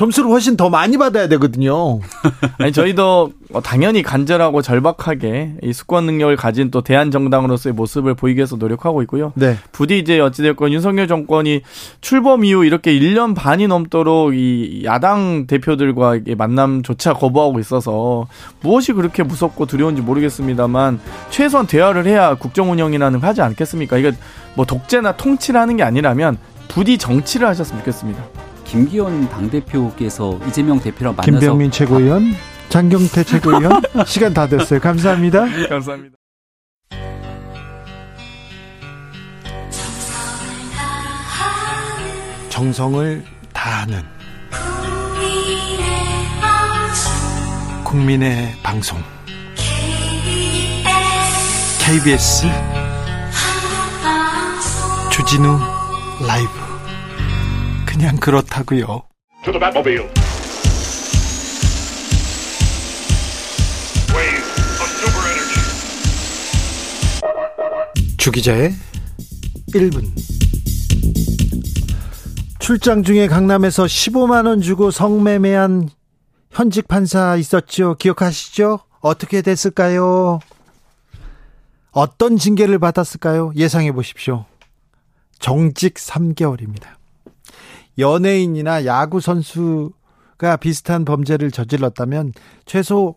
[0.00, 2.00] 점수를 훨씬 더 많이 받아야 되거든요.
[2.56, 3.32] 아니 저희도
[3.62, 9.34] 당연히 간절하고 절박하게 이 수권 능력을 가진 또 대한 정당으로서의 모습을 보이기 위해서 노력하고 있고요.
[9.34, 9.58] 네.
[9.72, 11.60] 부디 이제 어찌됐건 윤석열 정권이
[12.00, 18.26] 출범 이후 이렇게 1년 반이 넘도록 이 야당 대표들과 만남조차 거부하고 있어서
[18.62, 20.98] 무엇이 그렇게 무섭고 두려운지 모르겠습니다만
[21.28, 23.98] 최소한 대화를 해야 국정 운영이라는 하지 않겠습니까?
[23.98, 24.12] 이게
[24.54, 26.38] 뭐 독재나 통치를 하는 게 아니라면
[26.68, 28.49] 부디 정치를 하셨으면 좋겠습니다.
[28.70, 32.36] 김기현 당대표께서 이재명 대표랑 만나서 김병민 최고위원,
[32.68, 34.78] 장경태 최고위원 시간 다 됐어요.
[34.78, 35.44] 감사합니다.
[35.68, 36.16] 감사합니다.
[42.48, 44.02] 정성을 다하는
[47.82, 49.02] 국민의 방송
[51.80, 52.46] KBS
[55.10, 55.58] 주진우
[56.24, 56.69] 라이브
[58.00, 59.02] 그냥 그렇다고요.
[68.16, 68.72] 주기자의
[69.74, 70.10] 1분
[72.58, 75.90] 출장 중에 강남에서 15만 원 주고 성매매한
[76.50, 77.96] 현직 판사 있었죠.
[77.96, 78.78] 기억하시죠?
[79.00, 80.40] 어떻게 됐을까요?
[81.90, 83.52] 어떤 징계를 받았을까요?
[83.56, 84.46] 예상해 보십시오.
[85.38, 86.99] 정직 3개월입니다.
[88.00, 92.32] 연예인이나 야구 선수가 비슷한 범죄를 저질렀다면
[92.66, 93.14] 최소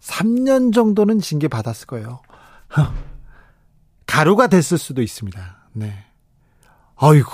[0.00, 2.20] 3년 정도는 징계 받았을 거예요.
[4.06, 5.68] 가루가 됐을 수도 있습니다.
[5.72, 5.92] 네.
[6.96, 7.30] 아이고.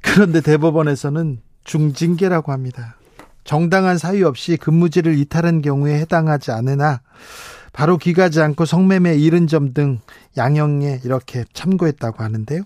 [0.00, 2.96] 그런데 대법원에서는 중징계라고 합니다.
[3.44, 7.00] 정당한 사유 없이 근무지를 이탈한 경우에 해당하지 않으나
[7.72, 10.00] 바로 귀가지 않고 성매매 이른 점 등
[10.36, 12.62] 양형에 이렇게 참고했다고 하는데요.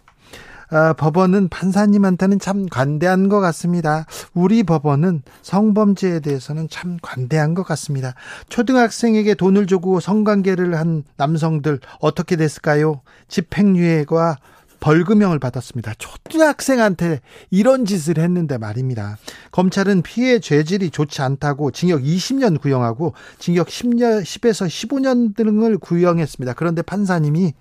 [0.70, 4.06] 어, 법원은 판사님한테는 참 관대한 것 같습니다.
[4.34, 8.14] 우리 법원은 성범죄에 대해서는 참 관대한 것 같습니다.
[8.48, 13.00] 초등학생에게 돈을 주고 성관계를 한 남성들 어떻게 됐을까요?
[13.28, 14.36] 집행유예와
[14.80, 15.94] 벌금형을 받았습니다.
[15.98, 19.16] 초등학생한테 이런 짓을 했는데 말입니다.
[19.50, 26.54] 검찰은 피해 죄질이 좋지 않다고 징역 20년 구형하고 징역 10년, 10에서 15년 등을 구형했습니다.
[26.54, 27.54] 그런데 판사님이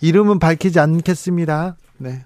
[0.00, 1.76] 이름은 밝히지 않겠습니다.
[1.98, 2.24] 네.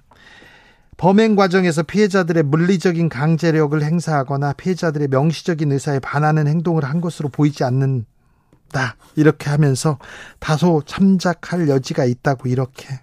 [0.97, 8.97] 범행 과정에서 피해자들의 물리적인 강제력을 행사하거나 피해자들의 명시적인 의사에 반하는 행동을 한 것으로 보이지 않는다.
[9.15, 9.99] 이렇게 하면서
[10.39, 13.01] 다소 참작할 여지가 있다고 이렇게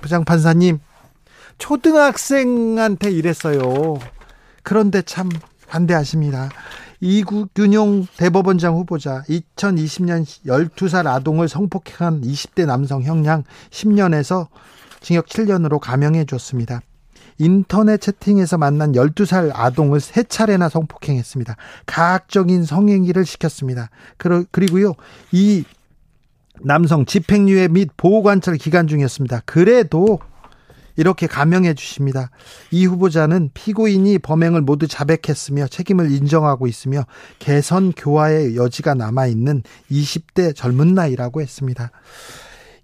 [0.00, 0.78] 부장판사님
[1.58, 3.98] 초등학생한테 이랬어요.
[4.62, 5.28] 그런데 참
[5.68, 6.50] 반대하십니다.
[7.04, 14.46] 이균용 대법원장 후보자 2020년 12살 아동을 성폭행한 20대 남성 형량 10년에서
[15.00, 16.80] 징역 7년으로 감형해 줬습니다.
[17.36, 21.56] 인터넷 채팅에서 만난 12살 아동을 세 차례나 성폭행했습니다.
[21.84, 23.90] 가학적인 성행위를 시켰습니다.
[24.50, 24.94] 그리고요,
[25.30, 25.64] 이
[26.62, 29.42] 남성 집행유예 및 보호관찰 기간 중이었습니다.
[29.44, 30.20] 그래도
[30.96, 32.30] 이렇게 감명해 주십니다.
[32.70, 37.04] 이 후보자는 피고인이 범행을 모두 자백했으며 책임을 인정하고 있으며
[37.38, 41.90] 개선 교화의 여지가 남아 있는 20대 젊은 나이라고 했습니다.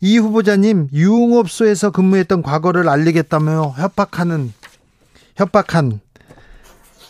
[0.01, 4.53] 이 후보자님 유흥업소에서 근무했던 과거를 알리겠다며 협박하는
[5.37, 6.01] 협박한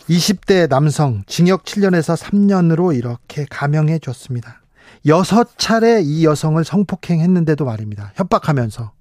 [0.09, 4.61] 20대 남성 징역 7년에서 3년으로 이렇게 감형해 줬습니다.
[5.05, 8.11] 여섯 차례 이 여성을 성폭행했는데도 말입니다.
[8.15, 8.91] 협박하면서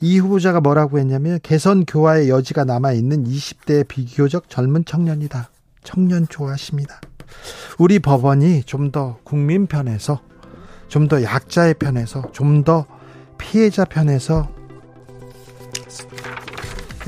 [0.00, 5.50] 이 후보자가 뭐라고 했냐면 개선 교화의 여지가 남아 있는 20대 비교적 젊은 청년이다.
[5.84, 7.00] 청년 좋아하십니다.
[7.78, 10.20] 우리 법원이 좀 더 국민 편에서
[10.88, 12.86] 좀 더 약자의 편에서 좀 더
[13.38, 14.50] 피해자 편에서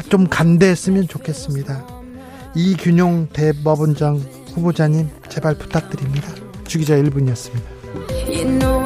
[0.09, 1.87] 좀 간대했으면 좋겠습니다.
[2.55, 4.17] 이균용 대법원장
[4.55, 6.29] 후보자님 제발 부탁드립니다.
[6.67, 7.63] 주기자 1분이었습니다.
[8.29, 8.81] You know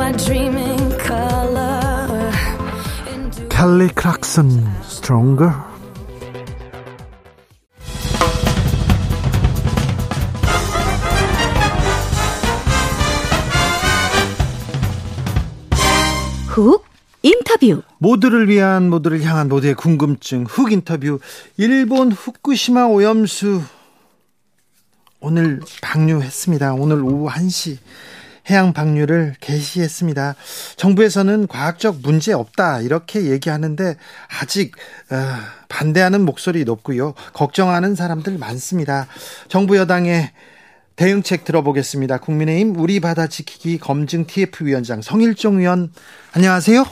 [3.59, 4.51] 캘리 클락슨
[4.85, 5.55] Stronger.
[16.49, 16.85] 훅
[17.23, 17.81] 인터뷰.
[17.97, 20.45] 모두를 위한 모두를 향한 모두의 궁금증.
[20.45, 21.19] 훅 인터뷰.
[21.57, 23.63] 일본 후쿠시마 오염수
[25.21, 26.75] 오늘 방류했습니다.
[26.75, 27.79] 오늘 오후 1시
[28.49, 30.35] 해양 방류를 개시했습니다.
[30.77, 33.95] 정부에서는 과학적 문제 없다 이렇게 얘기하는데
[34.41, 34.77] 아직
[35.11, 35.17] 어,
[35.69, 37.15] 반대하는 목소리 높고요.
[37.35, 39.07] 걱정하는 사람들 많습니다.
[39.49, 40.31] 정부 여당의
[40.97, 42.19] 대응책 들어보겠습니다.
[42.19, 45.91] 국민의힘 우리 바다 지키기 검증 TF 위원장 성일종 의원
[46.35, 46.83] 안녕하세요.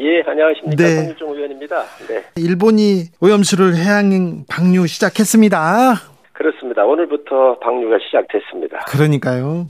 [0.00, 0.82] 예, 안녕하십니까.
[0.82, 0.96] 네.
[0.96, 1.84] 성일종 의원입니다.
[2.08, 2.24] 네.
[2.36, 5.94] 일본이 오염수를 해양 방류 시작했습니다.
[6.32, 6.84] 그렇습니다.
[6.84, 8.80] 오늘부터 방류가 시작됐습니다.
[8.88, 9.68] 그러니까요.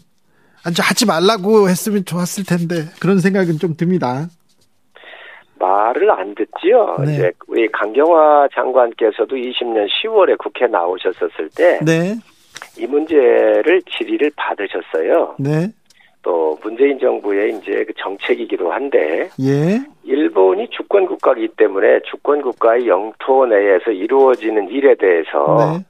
[0.67, 4.27] 아주 하지 말라고 했으면 좋았을 텐데 그런 생각은 좀 듭니다.
[5.61, 6.97] 말을 안 듣지요.
[7.05, 7.15] 네.
[7.15, 12.17] 이제 우리 강경화 장관께서도 20년 10월에 국회 나오셨었을 때, 네.
[12.77, 15.37] 이 문제를 질의를 받으셨어요.
[15.39, 15.69] 네.
[16.23, 19.81] 또 문재인 정부의 이제 그 정책이기도 한데, 예.
[20.03, 25.85] 일본이 주권 국가이기 때문에 주권 국가의 영토 내에서 이루어지는 일에 대해서 네.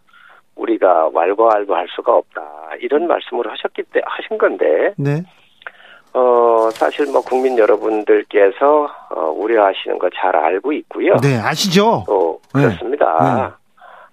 [0.55, 2.43] 우리가 왈가왈부할 수가 없다
[2.81, 5.23] 이런 말씀을 하셨기 때 하신 건데, 네.
[6.13, 11.17] 어, 사실 뭐 국민 여러분들께서 어, 우려하시는 거 잘 알고 있고요.
[11.23, 12.05] 네, 아시죠?
[12.07, 12.63] 또 네.
[12.63, 13.07] 그렇습니다.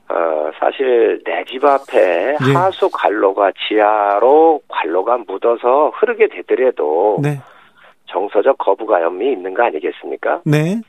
[0.09, 0.13] 네.
[0.15, 2.53] 어, 사실 내 집 앞에 네.
[2.53, 7.39] 하수 관로가 지하로 관로가 묻어서 흐르게 되더라도 네.
[8.07, 10.41] 정서적 거부감이 있는 거 아니겠습니까?
[10.45, 10.81] 네.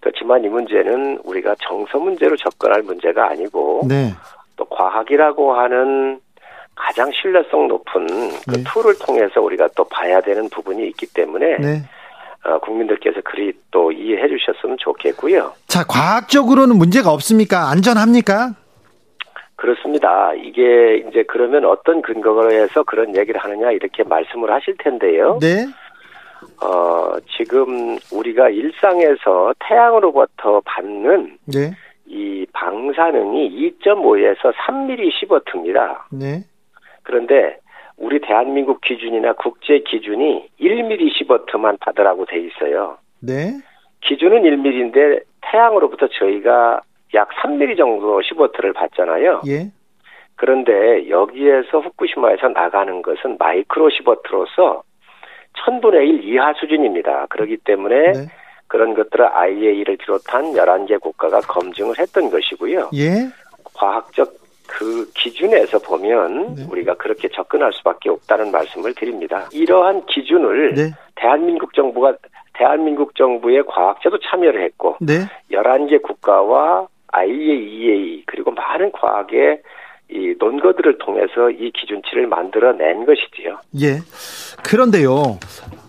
[0.00, 4.12] 그렇지만 이 문제는 우리가 정서 문제로 접근할 문제가 아니고 네.
[4.56, 6.20] 또 과학이라고 하는
[6.74, 8.06] 가장 신뢰성 높은
[8.48, 8.64] 그 네.
[8.64, 11.82] 툴을 통해서 우리가 또 봐야 되는 부분이 있기 때문에 네.
[12.44, 15.52] 어, 국민들께서 그리 또 이해해 주셨으면 좋겠고요.
[15.66, 17.68] 자, 과학적으로는 문제가 없습니까?
[17.70, 18.54] 안전합니까?
[19.56, 20.32] 그렇습니다.
[20.34, 25.38] 이게 이제 그러면 어떤 근거로 해서 그런 얘기를 하느냐 이렇게 말씀을 하실 텐데요.
[25.40, 25.66] 네.
[26.62, 31.72] 어, 지금 우리가 일상에서 태양으로부터 받는 네.
[32.06, 36.08] 이 방사능이 2.5에서 3mm 시버트입니다.
[36.10, 36.42] 네.
[37.02, 37.58] 그런데
[37.96, 42.98] 우리 대한민국 기준이나 국제 기준이 1mm 시버트만 받으라고 돼 있어요.
[43.20, 43.52] 네.
[44.00, 46.80] 기준은 1mm인데 태양으로부터 저희가
[47.14, 49.42] 약 3mm 정도 시버트를 받잖아요.
[49.48, 49.70] 예.
[50.36, 54.82] 그런데 여기에서 후쿠시마에서 나가는 것은 마이크로 시버트로서
[55.66, 57.26] 1000분의 1 이하 수준입니다.
[57.26, 58.26] 그렇기 때문에 네.
[58.66, 62.90] 그런 것들을 IAEA를 비롯한 11개 국가가 검증을 했던 것이고요.
[62.94, 63.28] 예.
[63.74, 64.39] 과학적
[64.70, 66.66] 그 기준에서 보면 네.
[66.70, 69.48] 우리가 그렇게 접근할 수밖에 없다는 말씀을 드립니다.
[69.52, 70.90] 이러한 기준을 네.
[71.16, 72.14] 대한민국 정부가
[72.54, 75.26] 대한민국 정부의 과학자도 참여를 했고 네.
[75.50, 79.60] 11개 국가와 IAEA 그리고 많은 과학의
[80.12, 83.58] 이 논거들을 통해서 이 기준치를 만들어낸 것이지요.
[83.80, 83.98] 예.
[84.64, 85.38] 그런데요.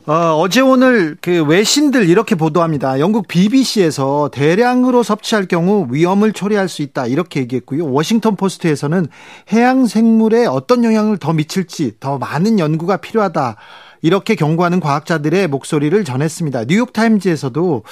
[0.08, 3.00] 어, 제 오늘 그 외신들 이렇게 보도합니다.
[3.00, 7.92] 영국 BBC에서 대량으로 섭취할 경우 위험을 초래할 수 있다 이렇게 얘기했고요.
[7.92, 9.08] 워싱턴 포스트에서는
[9.52, 13.58] 해양 생물에 어떤 영향을 더 미칠지 더 많은 연구가 필요하다.
[14.02, 16.66] 이렇게 경고하는 과학자들의 목소리를 전했습니다.
[16.66, 17.84] 뉴욕 타임즈에서도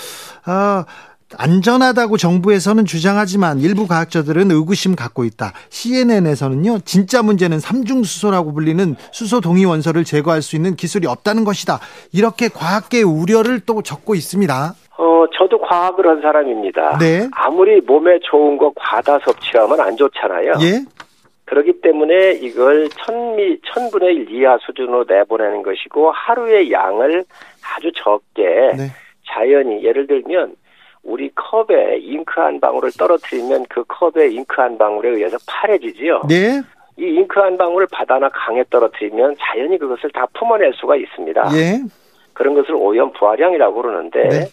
[0.47, 0.85] 어,
[1.37, 5.53] 안전하다고 정부에서는 주장하지만 일부 과학자들은 의구심 갖고 있다.
[5.69, 11.79] CNN에서는요, 진짜 문제는 삼중수소라고 불리는 수소 동위 원소를 제거할 수 있는 기술이 없다는 것이다.
[12.13, 14.73] 이렇게 과학계 우려를 또 적고 있습니다.
[14.97, 16.97] 어, 저도 과학을 한 사람입니다.
[16.97, 17.29] 네.
[17.31, 20.53] 아무리 몸에 좋은 거 과다 섭취하면 안 좋잖아요.
[20.61, 20.83] 예.
[21.45, 27.23] 그렇기 때문에 이걸 천미, 천분의 일 이하 수준으로 내보내는 것이고 하루의 양을
[27.75, 28.43] 아주 적게
[28.77, 28.91] 네.
[29.27, 30.55] 자연히 예를 들면
[31.03, 36.23] 우리 컵에 잉크 한 방울을 떨어뜨리면 그 컵에 잉크 한 방울에 의해서 파래지지요.
[36.27, 36.61] 네.
[36.97, 41.49] 이 잉크 한 방울을 바다나 강에 떨어뜨리면 자연히 그것을 다 품어낼 수가 있습니다.
[41.53, 41.79] 예.
[42.33, 44.45] 그런 것을 오염 부활량이라고 그러는데 네.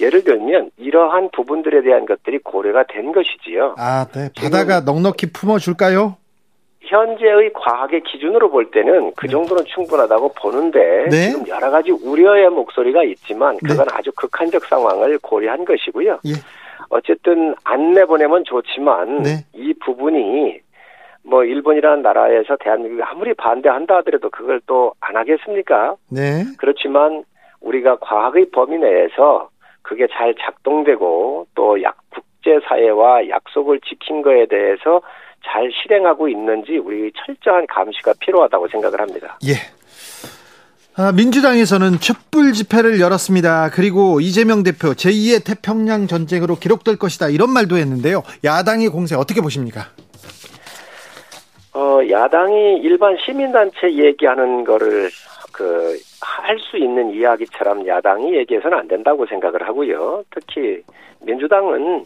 [0.00, 3.76] 예를 들면 이러한 부분들에 대한 것들이 고려가 된 것이지요.
[3.78, 4.30] 아, 네.
[4.36, 6.16] 바다가 넉넉히 품어줄까요?
[6.84, 9.32] 현재의 과학의 기준으로 볼 때는 그 네.
[9.32, 11.30] 정도는 충분하다고 보는데 네.
[11.30, 13.68] 지금 여러 가지 우려의 목소리가 있지만 네.
[13.68, 13.92] 그건 네.
[13.94, 16.18] 아주 극한적 상황을 고려한 것이고요.
[16.26, 16.32] 예.
[16.90, 19.44] 어쨌든 안 내보내면 좋지만 네.
[19.54, 20.60] 이 부분이
[21.24, 25.94] 뭐 일본이라는 나라에서 대한민국이 아무리 반대한다 하더라도 그걸 또 안 하겠습니까?
[26.10, 26.44] 네.
[26.58, 27.24] 그렇지만
[27.60, 29.48] 우리가 과학의 범위 내에서
[29.82, 35.00] 그게 잘 작동되고 또 약 국제 사회와 약속을 지킨 거에 대해서
[35.44, 39.38] 잘 실행하고 있는지 우리 철저한 감시가 필요하다고 생각을 합니다.
[39.46, 39.54] 예.
[40.94, 43.70] 아, 민주당에서는 촛불 집회를 열었습니다.
[43.72, 48.22] 그리고 이재명 대표 제2의 태평양 전쟁으로 기록될 것이다 이런 말도 했는데요.
[48.44, 49.86] 야당의 공세 어떻게 보십니까?
[51.74, 55.10] 어, 야당이 일반 시민단체 얘기하는 거를
[55.52, 60.24] 그 할 수 있는 이야기처럼 야당이 얘기해서는 안 된다고 생각을 하고요.
[60.30, 60.82] 특히
[61.20, 62.04] 민주당은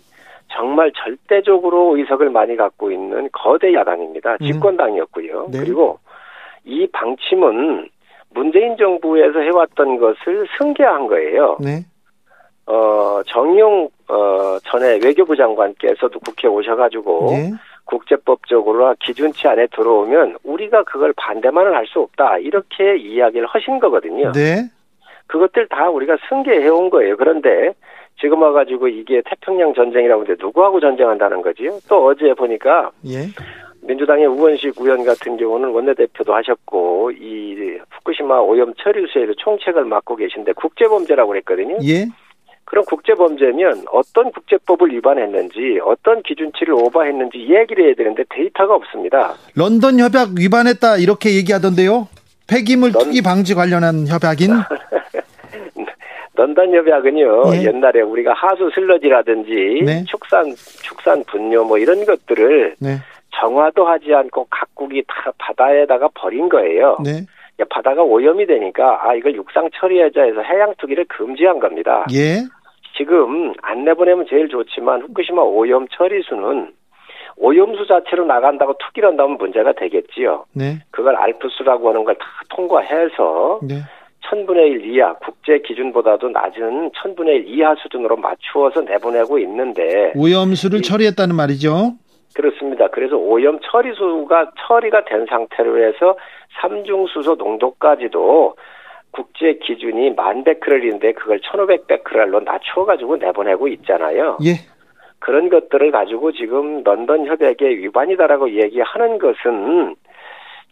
[0.56, 4.38] 정말 절대적으로 의석을 많이 갖고 있는 거대 야당입니다.
[4.40, 4.46] 음.
[4.46, 5.48] 집권당이었고요.
[5.52, 5.58] 네.
[5.58, 5.98] 그리고
[6.64, 7.88] 이 방침은
[8.30, 11.58] 문재인 정부에서 해왔던 것을 승계한 거예요.
[11.60, 11.84] 네.
[12.66, 17.52] 어, 정용, 어, 전에 외교부 장관께서도 국회에 오셔가지고, 네.
[17.84, 22.38] 국제법적으로 기준치 안에 들어오면 우리가 그걸 반대만은 할수 없다.
[22.38, 24.32] 이렇게 이야기를 하신 거거든요.
[24.32, 24.68] 네.
[25.28, 27.16] 그것들 다 우리가 승계해온 거예요.
[27.16, 27.74] 그런데
[28.20, 31.78] 지금 와가지고 이게 태평양 전쟁이라고 하는데 누구하고 전쟁한다는 거지요?
[31.88, 33.26] 또 어제 보니까 예.
[33.82, 41.28] 민주당의 우원식 의원 같은 경우는 원내대표도 하셨고 이 후쿠시마 오염 처리수에도 총책을 맡고 계신데 국제범죄라고
[41.28, 41.76] 그랬거든요.
[41.84, 42.06] 예.
[42.64, 49.34] 그럼 국제범죄면 어떤 국제법을 위반했는지 어떤 기준치를 오버했는지 얘기를 해야 되는데 데이터가 없습니다.
[49.54, 52.08] 런던 협약 위반했다 이렇게 얘기하던데요.
[52.48, 53.04] 폐기물 런...
[53.04, 54.50] 투기 방지 관련한 협약인
[56.36, 57.64] 런던 협약은요 네.
[57.64, 60.04] 옛날에 우리가 하수 슬러지라든지 네.
[60.06, 62.96] 축산 축산 분뇨 뭐 이런 것들을 네.
[63.40, 66.98] 정화도 하지 않고 각국이 다 바다에다가 버린 거예요.
[67.02, 67.26] 네.
[67.70, 72.06] 바다가 오염이 되니까 아 이걸 육상 처리하자 해서 해양 투기를 금지한 겁니다.
[72.12, 72.42] 예.
[72.96, 76.72] 지금 안 내보내면 제일 좋지만 후쿠시마 오염 처리수는
[77.38, 80.44] 오염수 자체로 나간다고 투기를 한다면 문제가 되겠지요.
[80.54, 80.78] 네.
[80.90, 83.76] 그걸 알프스라고 하는 걸 다 통과해서 네.
[84.28, 90.82] 천분의 일 이하 국제 기준보다도 낮은 천분의 일 이하 수준으로 맞추어서 내보내고 있는데 오염수를 이,
[90.82, 91.92] 처리했다는 말이죠.
[92.34, 92.88] 그렇습니다.
[92.88, 96.16] 그래서 오염 처리수가 처리가 된 상태로 해서
[96.60, 98.56] 삼중수소 농도까지도
[99.10, 104.36] 국제 기준이 만 베크렐인데 그걸 천오백 베크렐로 낮춰 가지고 내보내고 있잖아요.
[104.44, 104.56] 예.
[105.18, 109.96] 그런 것들을 가지고 지금 런던 협약의 위반이다라고 얘기하는 것은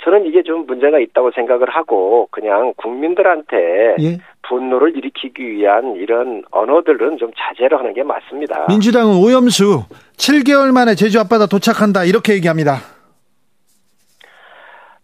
[0.03, 4.19] 저는 이게 좀 문제가 있다고 생각을 하고 그냥 국민들한테 예.
[4.43, 8.67] 분노를 일으키기 위한 이런 언어들은 좀 자제를 하는 게 맞습니다.
[8.69, 9.85] 민주당은 오염수
[10.17, 12.95] 7개월 만에 제주 앞바다 도착한다 이렇게 얘기합니다.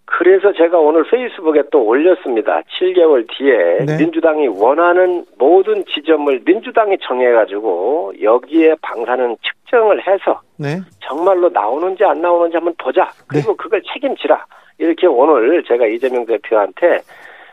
[0.05, 2.61] 그래서 제가 오늘 페이스북에 또 올렸습니다.
[2.79, 3.97] 7개월 뒤에 네.
[3.97, 10.79] 민주당이 원하는 모든 지점을 민주당이 정해가지고 여기에 방사능 측정을 해서 네.
[11.01, 13.11] 정말로 나오는지 안 나오는지 한번 보자.
[13.29, 13.57] 그리고 네.
[13.57, 14.45] 그걸 책임지라.
[14.81, 17.03] 이렇게 오늘 제가 이재명 대표한테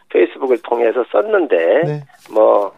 [0.10, 2.04] 페이스북을 통해서 썼는데 네.
[2.34, 2.72] 뭐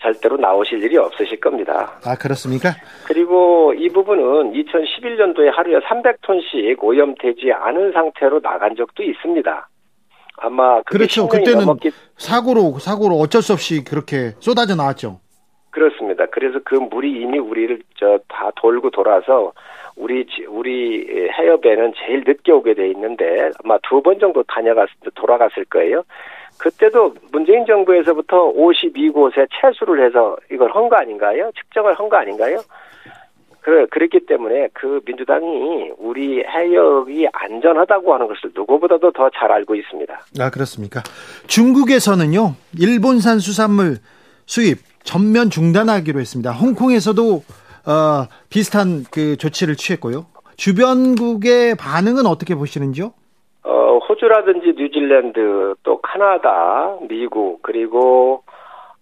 [0.00, 1.98] 절대로 나오실 일이 없으실 겁니다.
[2.04, 2.74] 아 그렇습니까?
[3.06, 9.68] 그리고 이 부분은 2011년도에 하루에 300톤씩 오염되지 않은 상태로 나간 적도 있습니다.
[10.38, 11.26] 아마 그렇죠.
[11.28, 11.90] 그때는 넘었기...
[12.18, 15.20] 사고로 사고로 어쩔 수 없이 그렇게 쏟아져 나왔죠.
[15.70, 16.26] 그렇습니다.
[16.26, 19.52] 그래서 그 물이 이미 우리를 저 다 돌고 돌아서
[19.96, 21.06] 우리 우리
[21.38, 26.02] 해협에는 제일 늦게 오게 돼 있는데 아마 두 번 정도 다녀갔 돌아갔을 거예요.
[26.58, 31.50] 그때도 문재인 정부에서부터 52곳에 채수를 해서 이걸 한 거 아닌가요?
[31.56, 32.60] 측정을 한 거 아닌가요?
[33.60, 40.20] 그, 그랬기 때문에 그 민주당이 우리 해역이 안전하다고 하는 것을 누구보다도 더 잘 알고 있습니다.
[40.40, 41.02] 아, 그렇습니까?
[41.48, 43.96] 중국에서는요, 일본산 수산물
[44.46, 46.52] 수입 전면 중단하기로 했습니다.
[46.52, 47.42] 홍콩에서도
[47.86, 50.26] 어, 비슷한 그 조치를 취했고요.
[50.56, 53.12] 주변국의 반응은 어떻게 보시는지요?
[53.64, 58.42] 어, 호주라든지 뉴질랜드 또 카나다, 미국 그리고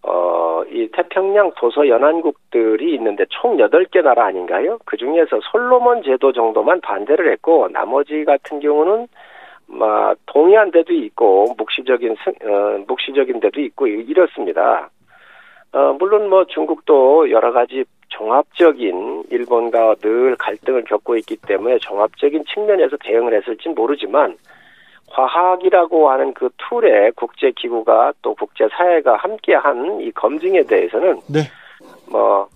[0.07, 4.79] 어, 이 태평양 도서 연안국들이 있는데 총 8개 나라 아닌가요?
[4.85, 9.09] 그 중에서 솔로몬 제도 정도만 반대를 했고, 나머지 같은 경우는,
[9.67, 14.91] 막, 동의한 데도 있고, 묵시적인, 어, 묵시적인 데도 있고, 이렇습니다.
[15.75, 22.97] 어, 물론 뭐 중국도 여러 가지 종합적인 일본과 늘 갈등을 겪고 있기 때문에 종합적인 측면에서
[23.05, 24.37] 대응을 했을지 모르지만
[25.11, 31.41] 과학이라고 하는 그 툴에 국제 기구가 또 국제 사회가 함께한 이 검증에 대해서는 네.
[32.09, 32.49] 뭐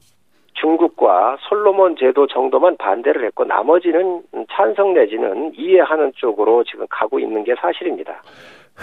[0.55, 7.55] 중국과 솔로몬 제도 정도만 반대를 했고 나머지는 찬성 내지는 이해하는 쪽으로 지금 가고 있는 게
[7.57, 8.23] 사실입니다.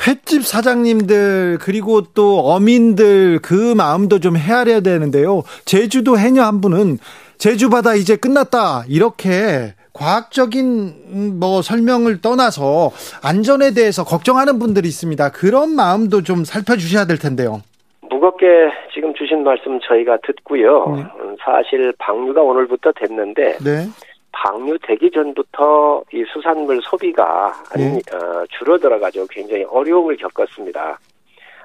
[0.08, 5.44] 횟집 사장님들 그리고 또 어민들 그 마음도 좀 헤아려야 되는데요.
[5.66, 6.98] 제주도 해녀 한 분은
[7.38, 12.92] 제주 바다 이제 끝났다 이렇게 과학적인 음, 뭐 설명을 떠나서
[13.24, 15.32] 안전에 대해서 걱정하는 분들이 있습니다.
[15.32, 17.62] 그런 마음도 좀 살펴주셔야 될 텐데요.
[18.10, 18.46] 무겁게
[18.94, 20.96] 지금 주신 말씀 저희가 듣고요.
[20.96, 21.02] 네.
[21.20, 23.88] 음, 사실 방류가 오늘부터 됐는데 네.
[24.36, 28.00] 방류되기 전부터 이 수산물 소비가 네.
[28.14, 31.00] 어, 줄어들어가지고 굉장히 어려움을 겪었습니다.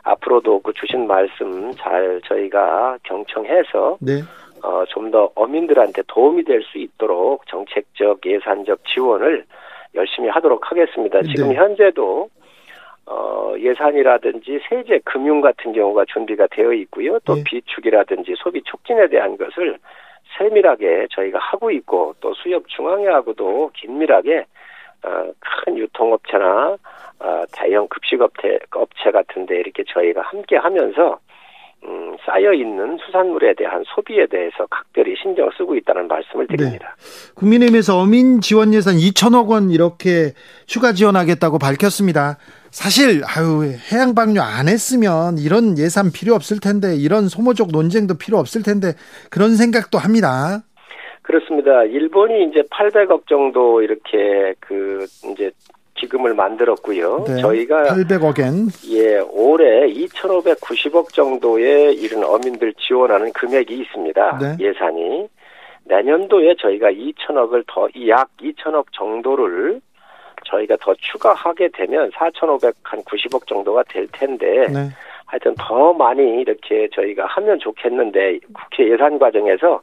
[0.05, 4.23] 앞으로도 그 주신 말씀 잘 저희가 경청해서 네.
[4.63, 9.45] 어, 좀 더 어민들한테 도움이 될 수 있도록 정책적 예산적 지원을
[9.97, 11.21] 열심히 하도록 하겠습니다.
[11.23, 11.55] 지금 네.
[11.57, 12.29] 현재도
[13.07, 17.19] 어, 예산이라든지 세제, 금융 같은 경우가 준비가 되어 있고요.
[17.25, 17.43] 또 네.
[17.45, 19.79] 비축이라든지 소비 촉진에 대한 것을
[20.41, 24.47] 세밀하게 저희가 하고 있고 또 수협 중앙회하고도 긴밀하게
[25.03, 26.77] 어, 큰 유통업체나
[27.21, 31.19] 어, 대형 급식업체 업체 같은데 이렇게 저희가 함께 하면서
[31.85, 36.57] 음, 쌓여 있는 수산물에 대한 소비에 대해서 각별히 신경을 쓰고 있다는 말씀을 네.
[36.57, 36.95] 드립니다.
[36.99, 37.35] 네.
[37.37, 40.33] 국민의힘에서 어민 지원 예산 2천억 원 이렇게
[40.67, 42.37] 추가 지원하겠다고 밝혔습니다.
[42.71, 48.39] 사실 아유 해양 방류 안 했으면 이런 예산 필요 없을 텐데 이런 소모적 논쟁도 필요
[48.39, 48.93] 없을 텐데
[49.31, 50.63] 그런 생각도 합니다.
[51.23, 51.85] 그렇습니다.
[51.85, 55.51] 일본이 이제 800억 정도 이렇게 그 이제
[55.95, 57.25] 기금을 만들었고요.
[57.29, 64.39] 네, 저희가 800억엔 예 올해 2,590억 정도의 이런 어민들 지원하는 금액이 있습니다.
[64.39, 64.57] 네.
[64.65, 65.29] 예산이
[65.85, 69.81] 내년도에 저희가 2천억을 더 약 2천억 정도를
[70.51, 74.89] 저희가 더 추가하게 되면 4,590억 정도가 될 텐데 네.
[75.27, 79.81] 하여튼 더 많이 이렇게 저희가 하면 좋겠는데 국회 예산 과정에서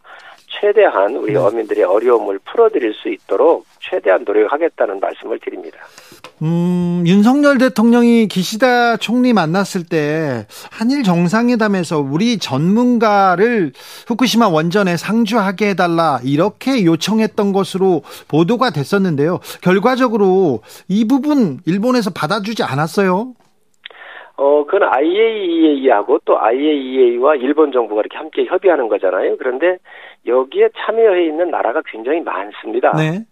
[0.47, 1.39] 최대한 우리 네.
[1.39, 5.79] 어민들의 어려움을 풀어드릴 수 있도록 최대한 노력하겠다는 말씀을 드립니다.
[6.43, 13.71] 음, 윤석열 대통령이 기시다 총리 만났을 때 한일 정상회담에서 우리 전문가를
[14.07, 19.39] 후쿠시마 원전에 상주하게 해달라 이렇게 요청했던 것으로 보도가 됐었는데요.
[19.63, 23.33] 결과적으로 이 부분 일본에서 받아주지 않았어요.
[24.39, 29.37] 어, 그건 IAEA하고 또 IAEA와 일본 정부가 이렇게 함께 협의하는 거잖아요.
[29.37, 29.77] 그런데
[30.27, 32.91] 여기에 참여해 있는 나라가 굉장히 많습니다.
[32.95, 33.25] 네.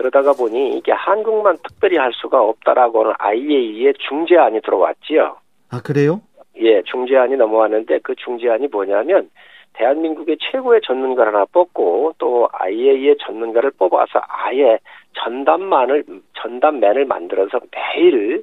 [0.00, 5.36] 그러다가 보니 이게 한국만 특별히 할 수가 없다라고는 IAEA 중재안이 들어왔지요.
[5.70, 6.22] 아, 그래요?
[6.56, 9.28] 예, 중재안이 넘어왔는데 그 중재안이 뭐냐면
[9.74, 14.78] 대한민국의 최고의 전문가를 하나 뽑고 또 IAEA 전문가를 뽑아서 아예
[15.22, 18.42] 전담만을 전담맨을 만들어서 매일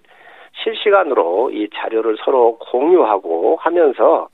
[0.63, 4.29] 실시간으로 이 자료를 서로 공유하고 하면서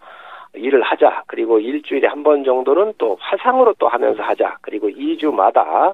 [0.56, 1.24] 일을 하자.
[1.28, 4.58] 그리고 일주일에 한 번 정도는 또 화상으로 또 하면서 하자.
[4.62, 5.94] 그리고 2주마다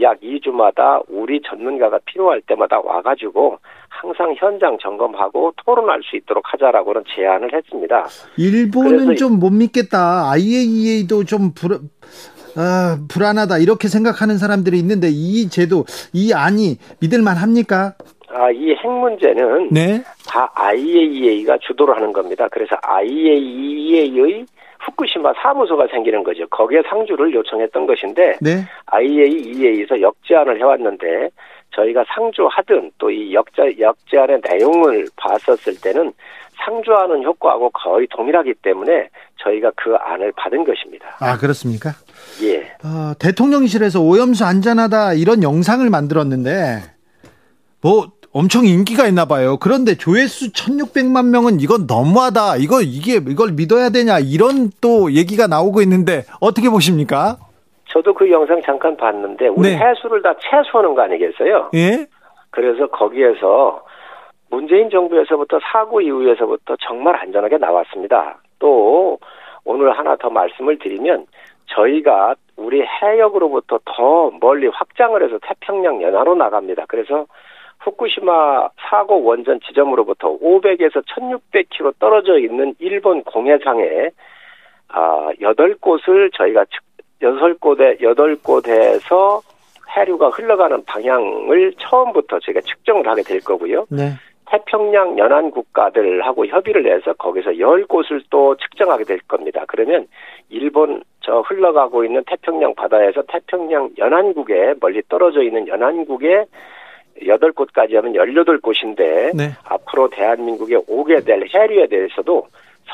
[0.00, 3.58] 약 2주마다 우리 전문가가 필요할 때마다 와가지고
[3.88, 8.06] 항상 현장 점검하고 토론할 수 있도록 하자라고는 제안을 했습니다.
[8.38, 10.30] 일본은 좀 못 믿겠다.
[10.30, 11.78] IAEA도 좀 불,
[12.56, 13.58] 아, 불안하다.
[13.58, 15.84] 이렇게 생각하는 사람들이 있는데 이 제도,
[16.14, 17.94] 이 안이 믿을만 합니까?
[18.32, 20.02] 아, 이 핵 문제는 네?
[20.28, 22.46] 다 IAEA가 주도를 하는 겁니다.
[22.50, 24.46] 그래서 IAEA의
[24.80, 26.46] 후쿠시마 사무소가 생기는 거죠.
[26.48, 28.64] 거기에 상주를 요청했던 것인데 네?
[28.86, 31.30] IAEA에서 역제안을 해왔는데
[31.74, 36.12] 저희가 상주하든 또 이 역제 역제안의 내용을 봤었을 때는
[36.64, 39.08] 상주하는 효과하고 거의 동일하기 때문에
[39.42, 41.16] 저희가 그 안을 받은 것입니다.
[41.20, 41.90] 아 그렇습니까?
[42.42, 42.60] 예.
[42.84, 46.80] 어, 대통령실에서 오염수 안전하다 이런 영상을 만들었는데
[47.82, 49.56] 뭐 엄청 인기가 있나 봐요.
[49.60, 52.58] 그런데 조회수 1600만 명은 이건 너무하다.
[52.58, 57.38] 이거 이게 이걸 믿어야 되냐 이런 또 얘기가 나오고 있는데 어떻게 보십니까?
[57.86, 59.78] 저도 그 영상 잠깐 봤는데 우리 네.
[59.78, 61.70] 해수를 다 채수하는 거 아니겠어요?
[61.74, 62.06] 예.
[62.50, 63.82] 그래서 거기에서
[64.48, 68.38] 문재인 정부에서부터 사고 이후에서부터 정말 안전하게 나왔습니다.
[68.60, 69.18] 또
[69.64, 71.26] 오늘 하나 더 말씀을 드리면
[71.66, 76.84] 저희가 우리 해역으로부터 더 멀리 확장을 해서 태평양 연화로 나갑니다.
[76.86, 77.26] 그래서
[77.80, 84.10] 후쿠시마 사고 원전 지점으로부터 500에서 1600km 떨어져 있는 일본 공해상에
[84.88, 86.64] 아, 8곳을 저희가
[87.20, 89.40] 6곳에 8곳에서
[89.96, 93.86] 해류가 흘러가는 방향을 처음부터 저희가 측정을 하게 될 거고요.
[93.90, 94.12] 네.
[94.50, 99.64] 태평양 연안 국가들하고 협의를 해서 거기서 10곳을 또 측정하게 될 겁니다.
[99.68, 100.06] 그러면
[100.48, 106.46] 일본 저 흘러가고 있는 태평양 바다에서 태평양 연안국에 멀리 떨어져 있는 연안국에
[107.26, 109.52] 여덟 곳까지 하면 열여덟 곳인데 네.
[109.64, 112.46] 앞으로 대한민국에 오게 될 해류에 대해서도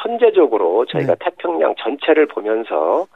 [0.03, 1.24] 선제적으로 저희가 네.
[1.24, 3.07] 태평양 전체를 보면서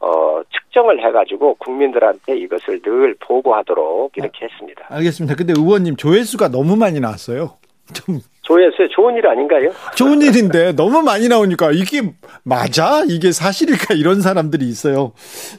[0.00, 4.86] 어, 측정을 해가지고 국민들한테 이것을 늘 보고하도록 이렇게 아, 했습니다.
[4.88, 5.36] 알겠습니다.
[5.36, 7.58] 근데 의원님 조회수가 너무 많이 나왔어요.
[7.92, 9.70] 좀 조회수에 좋은 일 아닌가요?
[9.94, 12.02] 좋은 일인데 너무 많이 나오니까 이게
[12.42, 13.04] 맞아?
[13.06, 13.94] 이게 사실일까?
[13.94, 15.12] 이런 사람들이 있어요.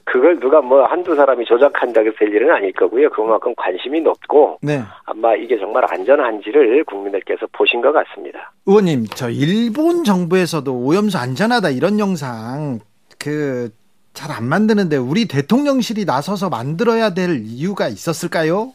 [0.03, 3.09] 그걸 누가 뭐 한두 사람이 조작한다고 될 일은 아닐 거고요.
[3.11, 4.81] 그만큼 관심이 높고 네.
[5.05, 8.51] 아마 이게 정말 안전한지를 국민들께서 보신 것 같습니다.
[8.65, 12.79] 의원님, 저 일본 정부에서도 오염수 안전하다 이런 영상
[13.17, 13.69] 그
[14.13, 18.73] 잘 안 만드는데 우리 대통령실이 나서서 만들어야 될 이유가 있었을까요?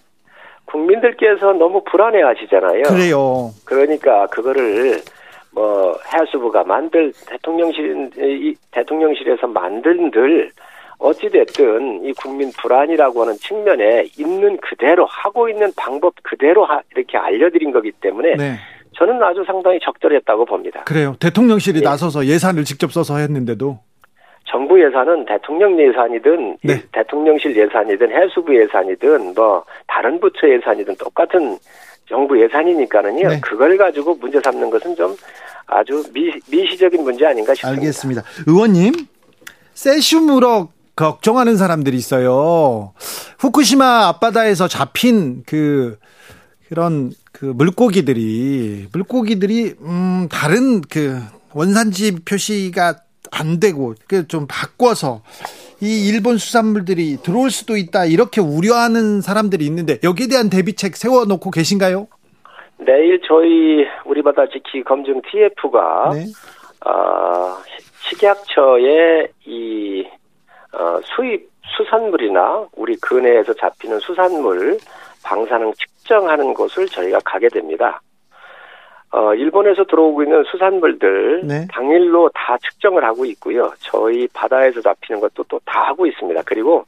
[0.66, 2.82] 국민들께서 너무 불안해 하시잖아요.
[2.82, 3.50] 그래요.
[3.64, 5.00] 그러니까 그거를
[5.52, 10.50] 뭐 해수부가 만들 대통령실 이 대통령실에서 만든들
[10.98, 17.18] 어찌 됐든 이 국민 불안이라고 하는 측면에 있는 그대로 하고 있는 방법 그대로 하, 이렇게
[17.18, 18.56] 알려드린 거기 때문에 네.
[18.98, 20.84] 저는 아주 상당히 적절했다고 봅니다.
[20.84, 21.14] 그래요.
[21.20, 21.84] 대통령실이 네.
[21.84, 23.78] 나서서 예산을 직접 써서 했는데도
[24.56, 26.82] 정부 예산은 대통령 예산이든 네.
[26.90, 31.58] 대통령실 예산이든 해수부 예산이든 뭐 다른 부처 예산이든 똑같은
[32.08, 33.28] 정부 예산이니까는요.
[33.28, 33.40] 네.
[33.40, 35.14] 그걸 가지고 문제 삼는 것은 좀
[35.66, 37.80] 아주 미, 미시적인 문제 아닌가 싶습니다.
[37.82, 38.22] 알겠습니다.
[38.46, 38.94] 의원님,
[39.74, 42.94] 세슘으로 걱정하는 사람들이 있어요.
[43.38, 45.98] 후쿠시마 앞바다에서 잡힌 그
[46.70, 51.20] 그런 그 물고기들이 물고기들이 음 다른 그
[51.52, 53.05] 원산지 표시가
[53.38, 55.22] 안 되고 그좀 바꿔서
[55.80, 62.08] 이 일본 수산물들이 들어올 수도 있다 이렇게 우려하는 사람들이 있는데 여기에 대한 대비책 세워놓고 계신가요?
[62.78, 66.24] 내일 저희 우리 바다 지키 검증 TF가 네.
[66.88, 67.56] 어,
[68.08, 70.04] 식약처의 이
[70.72, 74.78] 어, 수입 수산물이나 우리 근해에서 잡히는 수산물
[75.22, 78.00] 방사능 측정하는 곳을 저희가 가게 됩니다.
[79.12, 81.66] 어, 일본에서 들어오고 있는 수산물들 네.
[81.72, 83.72] 당일로 다 측정을 하고 있고요.
[83.80, 86.42] 저희 바다에서 잡히는 것도 또 다 하고 있습니다.
[86.44, 86.84] 그리고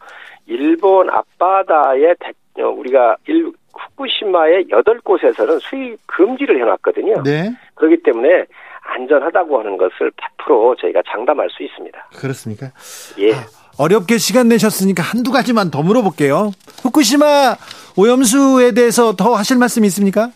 [0.46, 7.22] 일본 앞바다에 대, 어, 우리가 일, 후쿠시마의 여덟 곳에서는 수입 금지를 해놨거든요.
[7.22, 7.50] 네.
[7.74, 8.44] 그렇기 때문에
[8.82, 10.10] 안전하다고 하는 것을
[10.46, 12.08] 100% 저희가 장담할 수 있습니다.
[12.16, 12.70] 그렇습니까?
[13.18, 13.32] 예.
[13.32, 13.36] 아,
[13.78, 16.50] 어렵게 시간 내셨으니까 한두 가지만 더 물어볼게요.
[16.82, 17.54] 후쿠시마
[17.96, 20.30] 오염수에 대해서 더 하실 말씀 있습니까?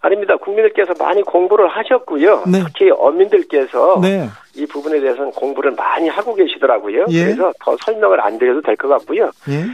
[0.00, 0.36] 아닙니다.
[0.36, 2.44] 국민들께서 많이 공부를 하셨고요.
[2.46, 2.60] 네.
[2.66, 4.28] 특히 어민들께서 네.
[4.56, 7.06] 이 부분에 대해서는 공부를 많이 하고 계시더라고요.
[7.10, 7.24] 예.
[7.24, 9.30] 그래서 더 설명을 안 드려도 될 것 같고요.
[9.48, 9.64] 예.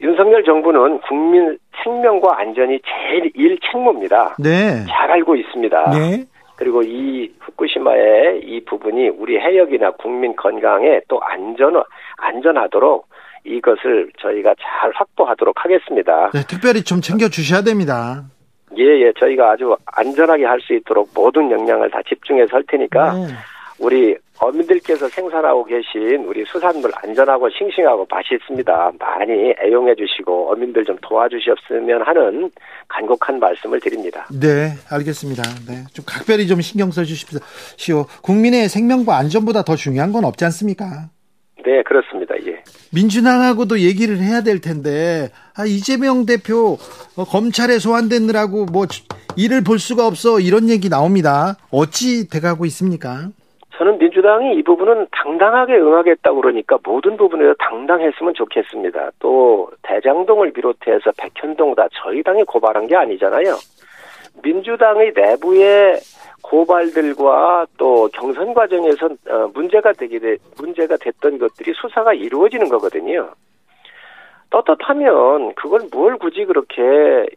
[0.00, 4.36] 윤석열 정부는 국민 생명과 안전이 제일 일 책무입니다.
[4.38, 4.84] 네.
[4.88, 5.90] 잘 알고 있습니다.
[5.90, 6.24] 네.
[6.56, 11.82] 그리고 이 후쿠시마의 이 부분이 우리 해역이나 국민 건강에 또 안전
[12.18, 13.06] 안전하도록
[13.44, 16.30] 이것을 저희가 잘 확보하도록 하겠습니다.
[16.32, 18.24] 네, 특별히 좀 챙겨 주셔야 됩니다.
[18.78, 23.26] 예, 예, 저희가 아주 안전하게 할 수 있도록 모든 역량을 다 집중해서 할 테니까 네.
[23.78, 28.92] 우리 어민들께서 생산하고 계신 우리 수산물 안전하고 싱싱하고 맛있습니다.
[28.98, 32.50] 많이 애용해 주시고 어민들 좀 도와주셨으면 하는
[32.88, 34.26] 간곡한 말씀을 드립니다.
[34.32, 35.42] 네, 알겠습니다.
[35.68, 38.04] 네, 좀 각별히 좀 신경 써 주십시오.
[38.22, 41.08] 국민의 생명과 안전보다 더 중요한 건 없지 않습니까?
[41.64, 42.34] 네, 그렇습니다.
[42.46, 42.62] 예.
[42.92, 46.76] 민주당하고도 얘기를 해야 될 텐데 아, 이재명 대표
[47.16, 48.86] 어, 검찰에 소환되느라고 뭐
[49.36, 51.56] 일을 볼 수가 없어 이런 얘기 나옵니다.
[51.70, 53.28] 어찌 돼가고 있습니까?
[53.78, 59.10] 저는 민주당이 이 부분은 당당하게 응하겠다고 그러니까 모든 부분에서 당당했으면 좋겠습니다.
[59.18, 63.56] 또 대장동을 비롯해서 백현동 다 저희 당이 고발한 게 아니잖아요.
[64.42, 65.96] 민주당의 내부의
[66.42, 73.30] 고발들과 또 경선 과정에서 어, 문제가 되게 돼, 문제가 됐던 것들이 수사가 이루어지는 거거든요.
[74.50, 76.82] 떳떳하면 그걸 뭘 굳이 그렇게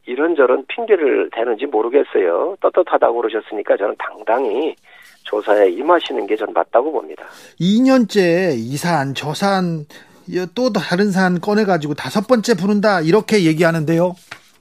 [0.06, 2.58] 이런저런 핑계를 대는지 모르겠어요.
[2.60, 4.76] 떳떳하다고 그러셨으니까 저는 당당히
[5.24, 7.24] 조사에 임하시는 게 전 맞다고 봅니다.
[7.62, 9.86] 2년째 이 사안, 저 사안,
[10.56, 14.14] 또 다른 사안 꺼내가지고 다섯 번째 부른다 이렇게 얘기하는데요.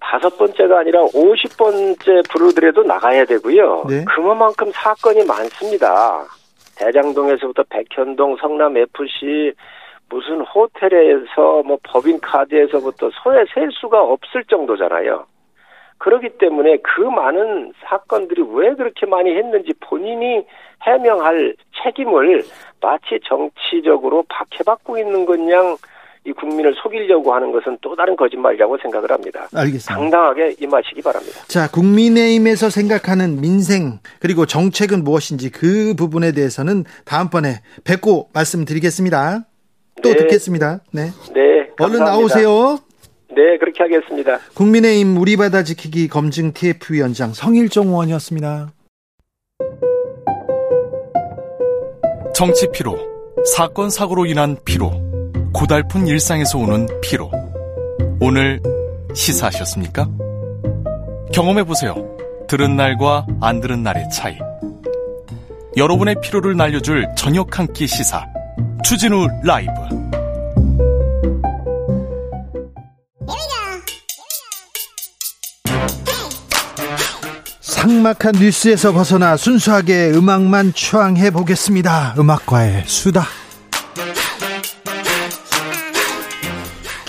[0.05, 3.85] 다섯 번째가 아니라 오십 번째 부르더라도 나가야 되고요.
[3.89, 4.05] 네.
[4.15, 6.25] 그만큼 사건이 많습니다.
[6.77, 9.53] 대장동에서부터 백현동, 성남 FC,
[10.11, 15.27] 무슨 호텔에서 뭐 법인 카드에서부터 소에 셀 수가 없을 정도잖아요.
[15.99, 20.45] 그렇기 때문에 그 많은 사건들이 왜 그렇게 많이 했는지 본인이
[20.83, 22.43] 해명할 책임을
[22.81, 25.77] 마치 정치적으로 박해받고 있는 것냥
[26.27, 29.47] 이 국민을 속이려고 하는 것은 또 다른 거짓말이라고 생각을 합니다.
[29.55, 29.95] 알겠습니다.
[29.95, 31.41] 당당하게 임하시기 바랍니다.
[31.49, 39.45] 자, 국민의힘에서 생각하는 민생 그리고 정책은 무엇인지 그 부분에 대해서는 다음번에 뵙고 말씀드리겠습니다.
[40.03, 40.17] 또 네.
[40.17, 40.81] 듣겠습니다.
[40.93, 41.11] 네.
[41.35, 41.69] 네.
[41.77, 41.85] 감사합니다.
[41.85, 42.79] 얼른 나오세요.
[43.29, 44.39] 네, 그렇게 하겠습니다.
[44.55, 48.71] 국민의힘 우리 바다 지키기 검증 TF위원장 성일종 의원이었습니다.
[52.35, 52.97] 정치 피로,
[53.45, 54.93] 사건 사고로 인한 피로,
[55.55, 57.31] 고달픈 일상에서 오는 피로.
[58.21, 58.61] 오늘
[59.15, 60.09] 시사하셨습니까?
[61.33, 61.95] 경험해 보세요.
[62.49, 64.37] 들은 날과 안 들은 날의 차이.
[65.77, 68.27] 여러분의 피로를 날려줄 저녁 한 끼 시사.
[68.85, 69.71] 추진우 라이브.
[77.61, 82.15] 삭막한 뉴스에서 벗어나 순수하게 음악만 추앙해 보겠습니다.
[82.19, 83.25] 음악과의 수다.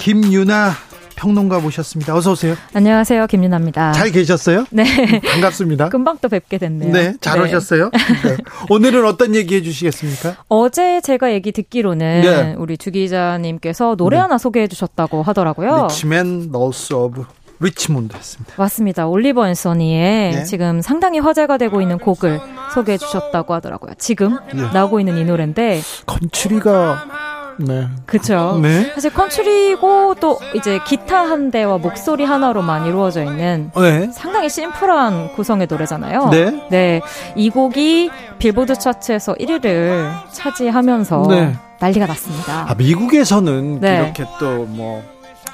[0.05, 0.69] 김유나
[1.15, 2.15] 평론가 모셨습니다.
[2.15, 2.53] 어서 오세요.
[2.75, 3.25] 안녕하세요.
[3.25, 3.93] 김윤아입니다.
[3.93, 4.65] 잘 계셨어요?
[4.69, 4.85] 네.
[5.19, 5.89] 반갑습니다.
[5.89, 6.91] 금방 또 뵙게 됐네요.
[6.91, 7.15] 네.
[7.21, 7.45] 잘 네.
[7.45, 7.89] 오셨어요?
[8.23, 8.37] 네.
[8.69, 10.35] 오늘은 어떤 얘기 해주시겠습니까?
[10.47, 12.55] 어제 제가 얘기 듣기로는 네.
[12.59, 14.21] 우리 주 기자님께서 노래 네.
[14.21, 15.87] 하나 소개해 주셨다고 하더라고요.
[15.89, 17.25] Rich Men North of
[17.59, 18.53] Richmond였습니다.
[18.57, 19.07] 맞습니다.
[19.07, 20.43] 올리버 앤서니의 네.
[20.43, 22.39] 지금 상당히 화제가 되고 있는 곡을
[22.75, 23.93] 소개해 주셨다고 하더라고요.
[23.97, 24.61] 지금 네.
[24.71, 27.87] 나오고 있는 이 노래인데 country가 네.
[28.05, 28.59] 그쵸.
[28.61, 28.91] 네.
[28.93, 34.09] 사실 country고 또 이제 기타 한 대와 목소리 하나로만 이루어져 있는 네.
[34.11, 36.29] 상당히 심플한 구성의 노래잖아요.
[36.29, 36.67] 네.
[36.69, 37.01] 네.
[37.35, 38.09] 이 곡이
[38.39, 41.55] 빌보드 차트에서 1위를 차지하면서 네.
[41.79, 42.65] 난리가 났습니다.
[42.69, 43.97] 아, 미국에서는 네.
[44.03, 45.03] 이렇게 또 뭐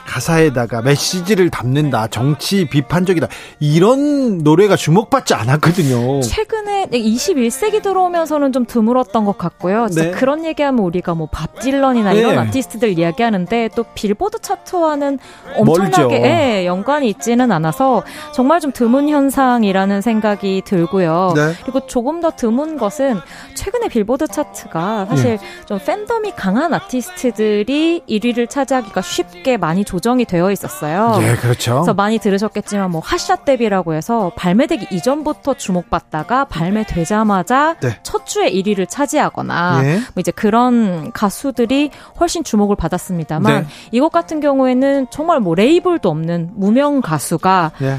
[0.06, 3.28] 가사에다가 메시지를 담는다, 정치 비판적이다
[3.60, 6.22] 이런 노래가 주목받지 않았거든요.
[6.22, 9.88] 최근에 21세기 들어오면서는 좀 드물었던 것 같고요.
[9.88, 10.12] 네.
[10.12, 12.38] 그런 얘기하면 우리가 뭐 밥 딜런이나 이런 네.
[12.40, 15.20] 아티스트들 이야기하는데 또 빌보드 차트와는
[15.56, 18.04] 엄청나게 예, 연관이 있지는 않아서
[18.34, 21.34] 정말 좀 드문 현상이라는 생각이 들고요.
[21.36, 21.54] 네.
[21.64, 23.20] 그리고 조금 더 드문 것은
[23.56, 25.66] 최근에 빌보드 차트가 사실 네.
[25.66, 31.20] 좀 팬덤이 강한 아티스트들이 1위를 차지하기가 쉽게 많이 조정이 되어 있었어요.
[31.22, 31.74] 예, 그렇죠.
[31.74, 38.00] 그래서 많이 들으셨겠지만 뭐 핫샷 데뷔라고 해서 발매되기 이전부터 주목받다가 발매되자마자 네.
[38.02, 39.96] 첫 주에 1위를 차지하거나 예.
[39.96, 41.92] 뭐 이제 그런 가수들이
[42.22, 43.68] 훨씬 주목을 받았습니다만 네.
[43.92, 47.98] 이것 같은 경우에는 정말 뭐 레이블도 없는 무명 가수가 예.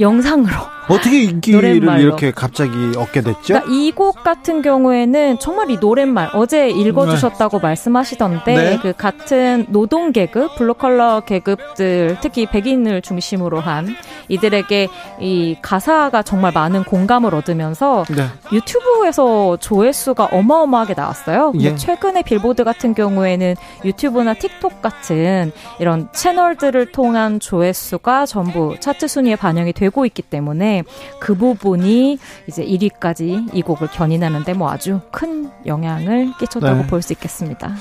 [0.00, 0.52] 영상으로
[0.88, 3.40] 어떻게 인기를 이렇게 갑자기 얻게 됐죠?
[3.54, 7.62] 그러니까 이곡 같은 경우에는 정말 이 노랫말 어제 읽어주셨다고 네.
[7.62, 8.78] 말씀하시던데 네.
[8.82, 13.94] 그 같은 노동 계급, 블루칼라 계급들 특히 백인을 중심으로 한
[14.28, 14.88] 이들에게
[15.20, 18.26] 이 가사가 정말 많은 공감을 얻으면서 네.
[18.52, 21.52] 유튜브에서 조회수가 어마어마하게 나왔어요.
[21.60, 21.76] 예.
[21.76, 23.54] 최근에 빌보드 같은 경우에는
[23.84, 30.84] 유튜브나 틱톡 같은 이런 채널들을 통한 조회수가 전부 차트 순위에 반영이 되고 있기 때문에
[31.20, 36.86] 그 부분이 이제 1위까지 이 곡을 견인하는데 뭐 아주 큰 영향을 끼쳤다고 네.
[36.86, 37.74] 볼수 있겠습니다.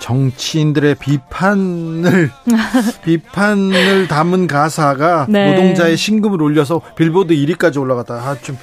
[0.00, 2.30] 정치인들의 비판을
[3.04, 5.52] 비판을 담은 가사가 네.
[5.52, 8.14] 노동자의 신금을 올려서 빌보드 1위까지 올라갔다.
[8.14, 8.58] 아, 좀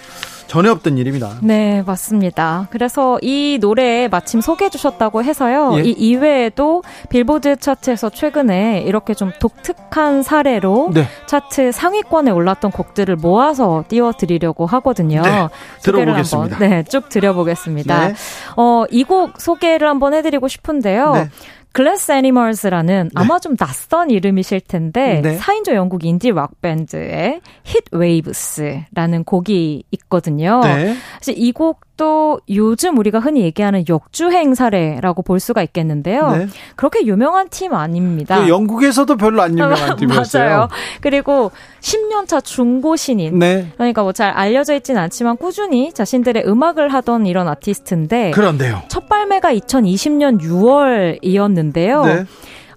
[0.52, 1.30] 전에 없던 일입니다.
[1.42, 2.68] 네, 맞습니다.
[2.72, 5.78] 그래서 이 노래 마침 소개해 주셨다고 해서요.
[5.78, 5.84] 예.
[5.84, 11.06] 이 이외에도 빌보드 차트에서 최근에 이렇게 좀 독특한 사례로 네.
[11.26, 15.22] 차트 상위권에 올랐던 곡들을 모아서 띄워드리려고 하거든요.
[15.22, 15.48] 네,
[15.84, 16.56] 들어보겠습니다.
[16.58, 18.08] 한번, 네, 쭉 드려보겠습니다.
[18.10, 18.14] 네.
[18.58, 21.30] 어, 이 곡 소개를 한번 해드리고 싶은데요.
[21.72, 21.84] 네.
[21.84, 23.22] Glass Animals라는 네.
[23.22, 25.38] 아마 좀 낯선 이름이실 텐데 네.
[25.38, 30.62] 4인조 영국 인디 락 밴드의 Heat Waves라는 곡이 있거든요.
[30.64, 30.96] 네.
[31.20, 36.32] 사실 이곡 또 요즘 우리가 흔히 얘기하는 역주행 사례라고 볼 수가 있겠는데요.
[36.32, 36.48] 네.
[36.76, 38.42] 그렇게 유명한 팀 아닙니다.
[38.42, 40.50] 그 영국에서도 별로 안 유명한 팀이었어요.
[40.50, 40.68] 맞아요.
[41.02, 43.38] 그리고 10년차 중고 신인.
[43.38, 43.68] 네.
[43.76, 48.32] 그러니까 뭐 잘 알려져 있진 않지만 꾸준히 자신들의 음악을 하던 이런 아티스트인데.
[48.32, 48.82] 그런데요.
[48.88, 52.06] 첫 발매가 2020년 6월이었는데요.
[52.08, 52.26] 네.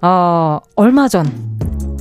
[0.02, 1.24] 어, 얼마 전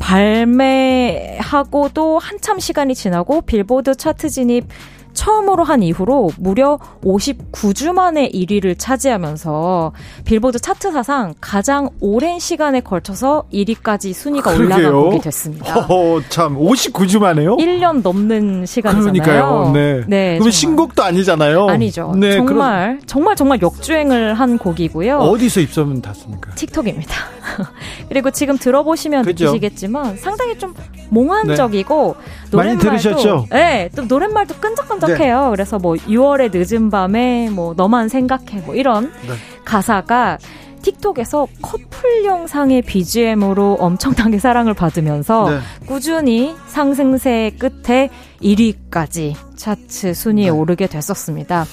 [0.02, 4.66] 발매하고도 한참 시간이 지나고 빌보드 차트 진입
[5.14, 9.94] 처음으로 한 이후로 무려 59주 만에 1위를 차지하면서
[10.26, 15.80] 빌보드 차트 사상 가장 오랜 시간에 걸쳐서 1위까지 순위가 곡이 됐습니다.
[15.80, 17.58] 어, 참 59주 만에요?
[17.58, 19.24] 1년 넘는 시간이잖아요.
[19.24, 19.72] 그러니까요.
[19.74, 20.04] 네.
[20.08, 21.68] 네 그럼 신곡도 아니잖아요.
[21.68, 22.14] 아니죠.
[22.16, 23.02] 네, 정말 그럼...
[23.06, 25.18] 정말 정말 역주행을 한 곡이고요.
[25.18, 26.52] 어디서 입소문 탔습니까?
[26.56, 27.14] 틱톡입니다.
[28.10, 29.46] 그리고 지금 들어보시면 그죠?
[29.46, 30.74] 느끼시겠지만 상당히 좀
[31.10, 32.48] 몽환적이고 네.
[32.52, 33.48] 노랫말도 많이 들으셨죠?
[33.52, 35.44] 네, 또 노랫말도 끈적끈적 끈적해요.
[35.46, 35.50] 네.
[35.52, 39.34] 그래서 뭐 6월의 늦은 밤에 뭐 너만 생각해 뭐 이런 네.
[39.66, 40.38] 가사가
[40.84, 45.60] 틱톡에서 커플 영상의 BGM으로 엄청나게 사랑을 받으면서 네.
[45.88, 48.10] 꾸준히 상승세 끝에
[48.42, 50.50] 1위까지 차트 순위에 네.
[50.50, 51.66] 오르게 됐었습니다.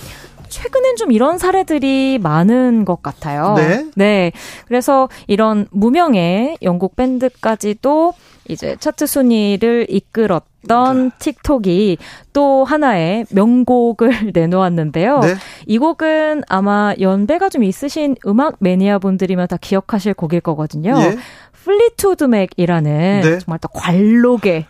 [0.49, 3.55] 최근엔 좀 이런 사례들이 많은 것 같아요.
[3.57, 3.87] 네.
[3.95, 4.33] 네.
[4.67, 8.13] 그래서 이런 무명의 영국 밴드까지도
[8.51, 11.99] 이제 차트 순위를 이끌었던 틱톡이
[12.33, 15.21] 또 하나의 명곡을 내놓았는데요.
[15.21, 15.35] 네?
[15.67, 20.95] 이 곡은 아마 연배가 좀 있으신 음악 매니아 분들이면 다 기억하실 곡일 거거든요.
[21.01, 21.19] 예?
[21.65, 23.39] 플리트우드 맥이라는 네?
[23.39, 24.67] 정말 또 관록의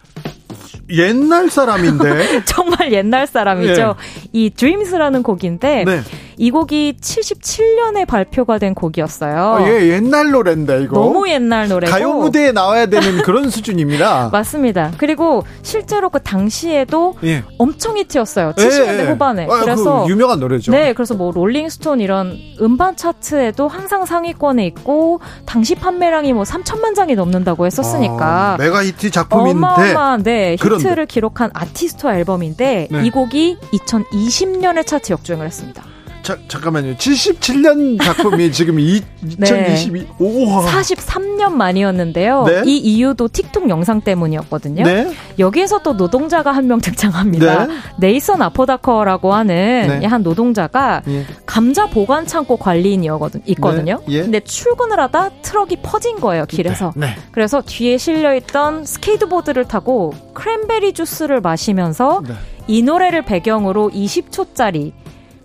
[0.90, 3.94] 옛날 사람인데 정말 옛날 사람이죠.
[3.96, 4.28] 네.
[4.32, 6.00] 이 Dreams라는 곡인데 네.
[6.40, 9.36] 이 곡이 77년에 발표가 된 곡이었어요.
[9.36, 10.98] 아, 예, 옛날 노래인데 이거.
[10.98, 14.30] 너무 옛날 노래고 가요 무대에 나와야 되는 그런 수준입니다.
[14.32, 14.90] 맞습니다.
[14.96, 17.44] 그리고 실제로 그 당시에도 예.
[17.58, 18.54] 엄청 히트였어요.
[18.54, 19.10] 70년대 예, 예.
[19.10, 19.48] 후반에.
[19.50, 20.72] 아, 그래서 그 유명한 노래죠.
[20.72, 27.16] 네, 그래서 뭐 롤링스톤 이런 음반 차트에도 항상 상위권에 있고 당시 판매량이 뭐 3천만 장이
[27.16, 33.04] 넘는다고 했었으니까 아, 메가 히트 작품인데 어마어마한 네, 히트를 기록한 아티스트 앨범인데 네.
[33.04, 35.82] 이 곡이 2020년에 차트 역주행을 했습니다.
[36.22, 36.94] 자, 잠깐만요.
[36.96, 40.06] 77년 작품이 지금 2022 네.
[40.18, 42.44] 43년 만이었는데요.
[42.44, 42.62] 네?
[42.66, 44.84] 이 이유도 틱톡 영상 때문이었거든요.
[44.84, 45.12] 네?
[45.38, 47.66] 여기에서 또 노동자가 한 명 등장합니다.
[47.66, 47.74] 네?
[47.98, 50.06] 네이선 아포다커라고 하는 네.
[50.06, 51.24] 한 노동자가 예.
[51.46, 53.42] 감자 보관 창고 관리인이거든요.
[53.46, 54.00] 있거든요.
[54.06, 54.14] 네.
[54.14, 54.22] 예.
[54.22, 56.92] 근데 출근을 하다 트럭이 퍼진 거예요, 길에서.
[56.94, 57.16] 네.
[57.32, 62.22] 그래서 뒤에 실려 있던 스케이트보드를 타고 크랜베리 주스를 마시면서
[62.68, 64.92] 이 노래를 배경으로 20초짜리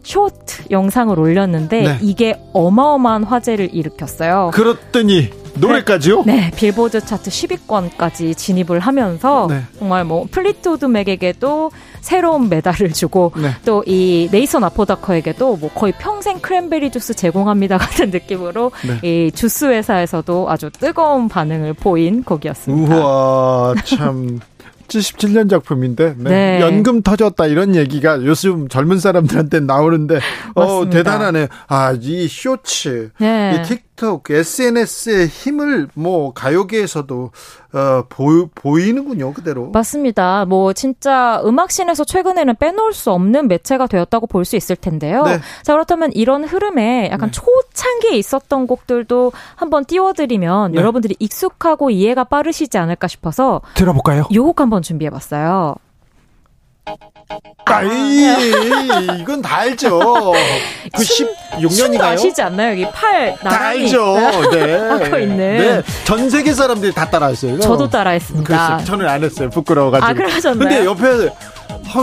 [0.05, 1.97] 쇼트 영상을 올렸는데 네.
[2.01, 4.51] 이게 어마어마한 화제를 일으켰어요.
[4.53, 6.23] 그렇더니 노래까지요?
[6.25, 9.61] 네, 네, 빌보드 차트 10위권까지 진입을 하면서 네.
[9.79, 11.71] 정말 뭐 플리트우드 맥에게도
[12.01, 13.51] 새로운 메달을 주고 네.
[13.65, 18.99] 또이 네이선 아포다커에게도 뭐 거의 평생 크랜베리 주스 제공합니다 같은 느낌으로 네.
[19.07, 22.95] 이 주스 회사에서도 아주 뜨거운 반응을 보인 곡이었습니다.
[22.95, 24.39] 우와 참
[24.87, 26.29] 77년 작품인데 네.
[26.29, 26.61] 네.
[26.61, 30.19] 연금 터졌다 이런 얘기가 요즘 젊은 사람들한테 나오는데
[30.55, 31.47] 어 대단하네.
[31.67, 33.55] 아 이 쇼츠, 네.
[33.57, 33.63] 이
[33.95, 37.31] 틱톡, SNS의 힘을 뭐 가요계에서도
[37.73, 39.69] 어, 보, 보이는군요, 그대로.
[39.71, 40.45] 맞습니다.
[40.45, 45.23] 뭐 진짜 음악씬에서 최근에는 빼놓을 수 없는 매체가 되었다고 볼 수 있을 텐데요.
[45.23, 45.39] 네.
[45.63, 47.41] 자 그렇다면 이런 흐름에 약간 네.
[47.41, 50.77] 초창기에 있었던 곡들도 한번 띄워드리면 네.
[50.77, 54.25] 여러분들이 익숙하고 이해가 빠르시지 않을까 싶어서 들어볼까요?
[54.31, 55.75] 요곡 한번 준비해봤어요.
[57.65, 60.33] 아이, 이건 다 알죠.
[60.95, 62.01] 그 16년인가요?
[62.01, 62.71] 아시지 않나요?
[62.71, 64.49] 여기 팔 나란히 다 알죠.
[64.51, 64.75] 네.
[64.75, 65.37] 하고 있는.
[65.37, 65.81] 네.
[66.05, 67.59] 전 세계 사람들이 다 따라했어요.
[67.59, 68.45] 저도 따라했습니다.
[68.45, 68.85] 그랬어요.
[68.85, 69.49] 저는 안 했어요.
[69.49, 70.07] 부끄러워가지고.
[70.07, 70.59] 아, 그러셨나요?
[70.59, 71.29] 근데 옆에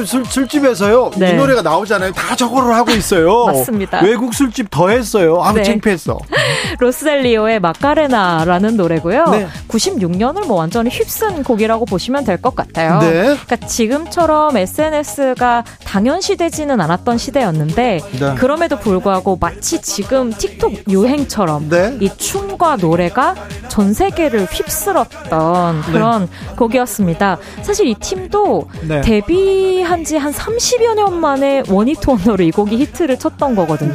[0.07, 1.11] 술, 술집에서요.
[1.17, 1.31] 네.
[1.31, 2.13] 이 노래가 나오잖아요.
[2.13, 3.45] 다 저거를 하고 있어요.
[3.53, 4.01] 맞습니다.
[4.03, 5.41] 외국 술집 더 했어요.
[5.43, 5.65] 아무 네.
[5.65, 6.19] 창피했어.
[6.79, 9.25] 로스델리오의 마카레나라는 노래고요.
[9.27, 9.47] 네.
[9.69, 12.99] 96년을 뭐 완전히 휩쓴 곡이라고 보시면 될 것 같아요.
[13.01, 13.37] 네.
[13.45, 18.35] 그러니까 지금처럼 SNS가 당연시되지는 않았던 시대였는데 네.
[18.37, 21.97] 그럼에도 불구하고 마치 지금 틱톡 유행처럼 네.
[22.01, 23.35] 이 춤과 노래가
[23.69, 27.39] 전 세계를 휩쓸었던 그런 곡이었습니다.
[27.63, 28.69] 사실 이 팀도
[29.05, 33.95] 데뷔 데뷔한 지 한 30여 년 만에 원히트 원더로 이 곡이 히트를 쳤던 거거든요.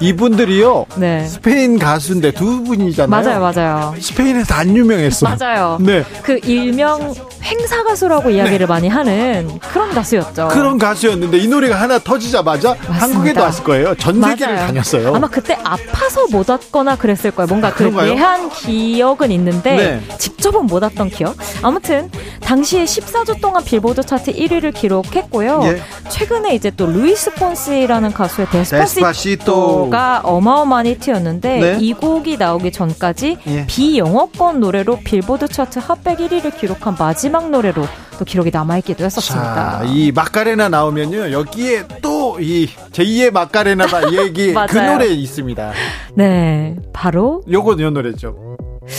[0.00, 0.06] 네.
[0.08, 0.86] 이분들이요.
[0.96, 1.26] 네.
[1.26, 3.08] 스페인 가수인데 두 분이잖아요.
[3.08, 3.94] 맞아요, 맞아요.
[4.00, 5.28] 스페인에서 안 유명했어.
[5.28, 5.78] 맞아요.
[5.80, 6.02] 네.
[6.22, 8.66] 그 일명 행사 가수라고 이야기를 네.
[8.66, 10.48] 많이 하는 그런 가수였죠.
[10.48, 12.94] 그런 가수였는데 이 노래가 하나 터지자마자 맞습니다.
[13.00, 13.94] 한국에도 왔을 거예요.
[13.96, 14.66] 전 세계를 맞아요.
[14.66, 15.14] 다녔어요.
[15.14, 17.46] 아마 그때 아파서 못 왔거나 그랬을 거예요.
[17.48, 19.76] 뭔가 그 대한 기억은 있는데
[20.08, 20.16] 네.
[20.18, 21.36] 직접은 못 왔던 기억.
[21.62, 22.10] 아무튼
[22.40, 25.60] 당시에 14주 동안 빌보드 차트 1위를 기록 했고요.
[25.64, 25.82] 예.
[26.08, 31.78] 최근에 이제 또 루이스 폰스라는 가수의 Despacito가 어마어마한 히트였는데 네.
[31.80, 33.66] 이 곡이 나오기 전까지 예.
[33.66, 37.86] 비영어권 노래로 빌보드 차트 핫백 1위를 기록한 마지막 노래로
[38.18, 39.78] 또 기록이 남아있기도 했었습니다.
[39.78, 41.32] 자, 이 마카레나 나오면요.
[41.32, 45.72] 여기에 또 이 제2의 마카레나다 얘기 그 노래 있습니다.
[46.14, 46.76] 네.
[46.92, 48.56] 바로 요거 요 노래죠.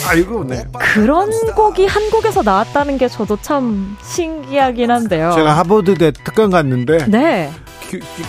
[0.07, 0.63] 아이고, 네.
[0.93, 5.31] 그런 곡이 한국에서 나왔다는 게 저도 참 신기하긴 한데요.
[5.33, 7.05] 제가 하버드대 특강 갔는데.
[7.07, 7.51] 네.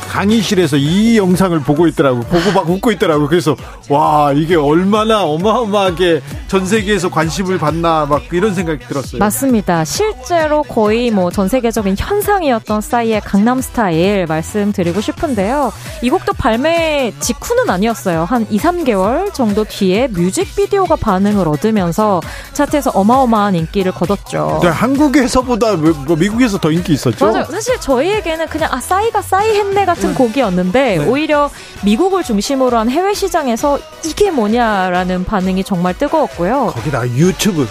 [0.08, 3.56] 강의실에서 이 영상을 보고 있더라고 보고 막 웃고 있더라고 그래서
[3.88, 9.18] 와 이게 얼마나 어마어마하게 전 세계에서 관심을 받나 막 이런 생각이 들었어요.
[9.18, 9.84] 맞습니다.
[9.84, 15.72] 실제로 거의 뭐 전 세계적인 현상이었던 싸이의 강남 스타일 말씀드리고 싶은데요.
[16.02, 18.24] 이 곡도 발매 직후는 아니었어요.
[18.24, 22.20] 한 2, 3개월 정도 뒤에 뮤직비디오가 반응을 얻으면서
[22.52, 24.60] 차트에서 어마어마한 인기를 거뒀죠.
[24.62, 27.24] 네, 한국에서보다 뭐 미국에서 더 인기 있었죠.
[27.24, 27.44] 맞아요.
[27.44, 30.14] 사실 저희에게는 그냥 아 싸이가 싸이 했네 같은 음.
[30.14, 31.06] 곡이었는데 네.
[31.06, 31.50] 오히려
[31.84, 36.72] 미국을 중심으로 한 해외 시장에서 이게 뭐냐라는 반응이 정말 뜨거웠고요.
[36.74, 37.68] 거기다 유튜브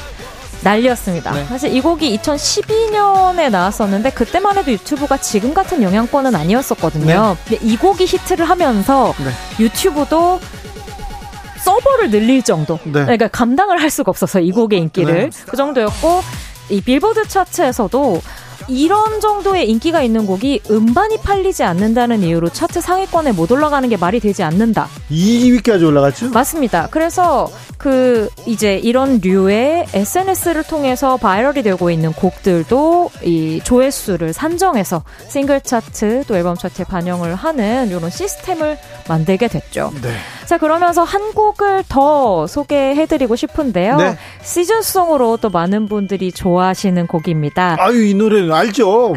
[0.63, 1.31] 난리였습니다.
[1.31, 1.45] 네.
[1.45, 7.37] 사실 이 곡이 2012년에 나왔었는데 그때만 해도 유튜브가 지금 같은 영향권은 아니었었거든요.
[7.45, 7.59] 네.
[7.61, 9.63] 이 곡이 히트를 하면서 네.
[9.63, 10.39] 유튜브도
[11.63, 12.79] 서버를 늘릴 정도.
[12.83, 12.91] 네.
[12.91, 15.45] 그러니까 감당을 할 수가 없어서 이 곡의 인기를 네.
[15.45, 16.21] 그 정도였고
[16.69, 18.21] 이 빌보드 차트에서도
[18.67, 24.19] 이런 정도의 인기가 있는 곡이 음반이 팔리지 않는다는 이유로 차트 상위권에 못 올라가는 게 말이
[24.19, 24.87] 되지 않는다.
[25.09, 26.29] 2위까지 올라갔죠?
[26.29, 26.87] 맞습니다.
[26.91, 35.61] 그래서 그 이제 이런 류의 SNS를 통해서 viral이 되고 있는 곡들도 이 조회수를 산정해서 싱글
[35.61, 38.77] 차트 또 앨범 차트에 반영을 하는 이런 시스템을
[39.07, 39.91] 만들게 됐죠.
[40.01, 40.09] 네.
[40.45, 43.97] 자 그러면서 한 곡을 더 소개해드리고 싶은데요.
[43.97, 44.17] 네.
[44.43, 47.77] 시즌송으로 또 많은 분들이 좋아하시는 곡입니다.
[47.79, 49.15] 아유 이 노래는 알죠.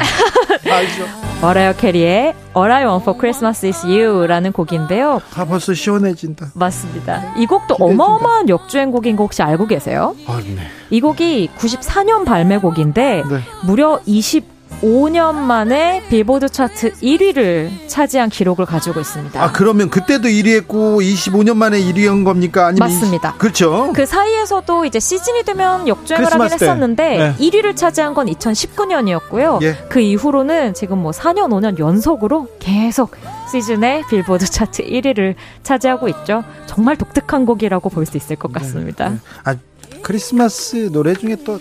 [0.65, 1.05] 알죠.
[1.41, 5.21] 머라이어 캐리의 All I Want for Christmas Is You라는 곡인데요.
[5.35, 6.47] 아 벌써 시원해진다.
[6.55, 7.35] 맞습니다.
[7.37, 8.03] 이 곡도 기대진다.
[8.03, 10.15] 어마어마한 역주행곡인 거 혹시 알고 계세요?
[10.27, 10.57] 아, 네.
[10.89, 13.39] 이 곡이 94년 발매곡인데 네.
[13.63, 19.41] 무려 20 5년 만에 빌보드 차트 1위를 차지한 기록을 가지고 있습니다.
[19.41, 22.67] 아, 그러면 그때도 1위 했고 25년 만에 1위 한 겁니까?
[22.67, 23.29] 아니면 맞습니다.
[23.29, 23.39] 20...
[23.39, 23.91] 그렇죠.
[23.93, 27.35] 그 사이에서도 이제 시즌이 되면 역주행을 하긴 했었는데 네.
[27.39, 29.61] 1위를 차지한 건 2019년이었고요.
[29.63, 29.75] 예.
[29.89, 33.11] 그 이후로는 지금 뭐 4년, 5년 연속으로 계속
[33.51, 36.43] 시즌에 빌보드 차트 1위를 차지하고 있죠.
[36.65, 38.59] 정말 독특한 곡이라고 볼 수 있을 것 네.
[38.59, 39.09] 같습니다.
[39.09, 39.17] 네.
[39.43, 39.55] 아,
[40.03, 41.59] 크리스마스 노래 중에 또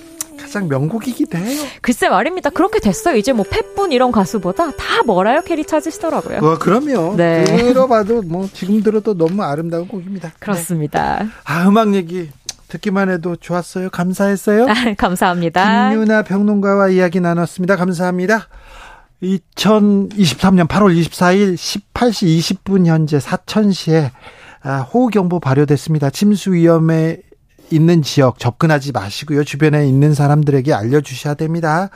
[0.54, 1.62] 가장 명곡이기도 해요.
[1.80, 2.50] 글쎄 말입니다.
[2.50, 3.16] 그렇게 됐어요.
[3.16, 6.38] 이제 뭐 팻 분 이런 가수보다 다 머라이어 캐리 찾으시더라고요.
[6.38, 7.16] 어, 그럼요.
[7.16, 7.44] 네.
[7.44, 10.32] 들어봐도 뭐 지금 들어도 너무 아름다운 곡입니다.
[10.38, 11.24] 그렇습니다.
[11.24, 11.28] 네.
[11.44, 12.30] 아 음악 얘기
[12.68, 13.90] 듣기만 해도 좋았어요.
[13.90, 14.66] 감사했어요.
[14.68, 15.90] 아, 감사합니다.
[15.90, 17.74] 김유나 평론가와 이야기 나눴습니다.
[17.76, 18.48] 감사합니다.
[19.22, 24.12] 2023년 8월 24일 18시 20분 현재 사천시에
[24.62, 26.10] 아, 호우경보 발효됐습니다.
[26.10, 27.18] 침수 위험에
[27.74, 29.44] 있는 지역 접근하지 마시고요.
[29.44, 31.90] 주변에 있는 사람들에게 알려주셔야 됩니다.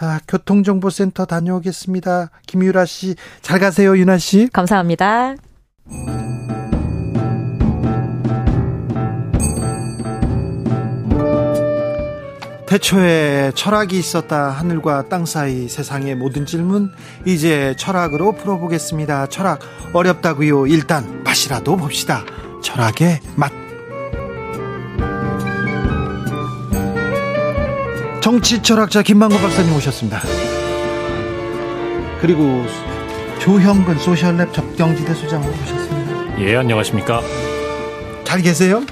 [0.00, 2.30] 아, 교통정보센터 다녀오겠습니다.
[2.46, 4.48] 김유라 씨, 잘 가세요, 유나 씨.
[4.52, 5.36] 감사합니다.
[12.72, 16.90] 태초에 철학이 있었다 하늘과 땅 사이 세상의 모든 질문
[17.26, 19.26] 이제 철학으로 풀어보겠습니다.
[19.26, 19.60] 철학
[19.92, 20.66] 어렵다고요.
[20.68, 22.24] 일단 맛이라도 봅시다.
[22.62, 23.61] 철학의 맛.
[28.22, 30.22] 정치 철학자 김만고 박사님 오셨습니다.
[32.20, 32.64] 그리고
[33.40, 36.40] 조형근 소셜랩 접경지대 소장 오셨습니다.
[36.40, 37.20] 예, 안녕하십니까.
[38.22, 38.84] 잘 계세요?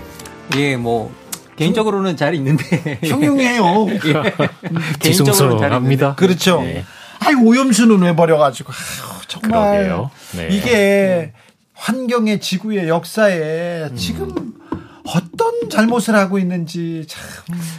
[0.56, 1.14] 예, 뭐
[1.54, 3.86] 개인적으로는 잘 있는데 흉흉해요.
[4.04, 4.34] 예.
[4.98, 6.16] 개인적으로 합니다.
[6.16, 6.62] 그렇죠.
[6.62, 6.84] 네.
[7.20, 10.48] 아이 오염수는 왜 버려가지고 아유, 정말 네.
[10.50, 11.32] 이게
[11.74, 13.96] 환경의 지구의 역사에 음.
[13.96, 14.54] 지금
[15.04, 17.22] 어떤 잘못을 하고 있는지 참.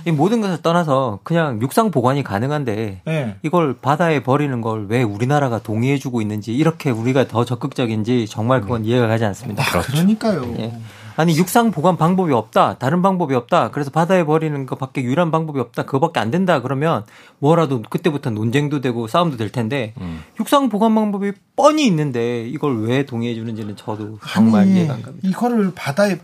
[0.06, 3.35] 이 모든 것을 떠나서 그냥 육상 보관이 가능한데 네.
[3.43, 9.07] 이걸 바다에 버리는 걸 왜 우리나라가 동의해주고 있는지 이렇게 우리가 더 적극적인지 정말 그건 이해가
[9.07, 9.64] 가지 않습니다.
[9.64, 10.56] 아, 그러니까요.
[10.60, 10.73] 예.
[11.18, 12.77] 아니 육상 보관 방법이 없다.
[12.77, 13.69] 다른 방법이 없다.
[13.72, 15.84] 그래서 바다에 버리는 것밖에 유일한 방법이 없다.
[15.84, 16.61] 그거밖에 안 된다.
[16.61, 17.03] 그러면
[17.39, 20.22] 뭐라도 그때부터 논쟁도 되고 싸움도 될 텐데 음.
[20.39, 25.27] 육상 보관 방법이 뻔히 있는데 이걸 왜 동의해 주는지는 저도 정말 아니, 이해가 안 갑니다.
[25.27, 26.18] 이거를 바다에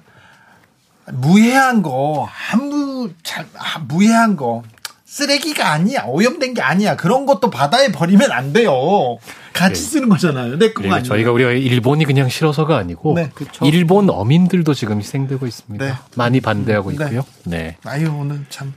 [1.13, 4.63] 무해한 거 아무 잘 아, 무해한 거
[5.05, 6.95] 쓰레기가 아니야 오염된 게 아니야.
[6.95, 9.17] 그런 것도 바다에 버리면 안 돼요.
[9.53, 9.89] 같이 네.
[9.89, 10.59] 쓰는 거잖아요.
[10.59, 13.31] 내 거가 저희가 우리가 일본이 그냥 싫어서가 아니고 네.
[13.63, 15.83] 일본 어민들도 지금 희생되고 있습니다.
[15.85, 15.93] 네.
[16.15, 16.95] 많이 반대하고 네.
[16.95, 17.25] 있고요.
[17.45, 17.77] 네.
[17.85, 18.73] 아유 오늘 참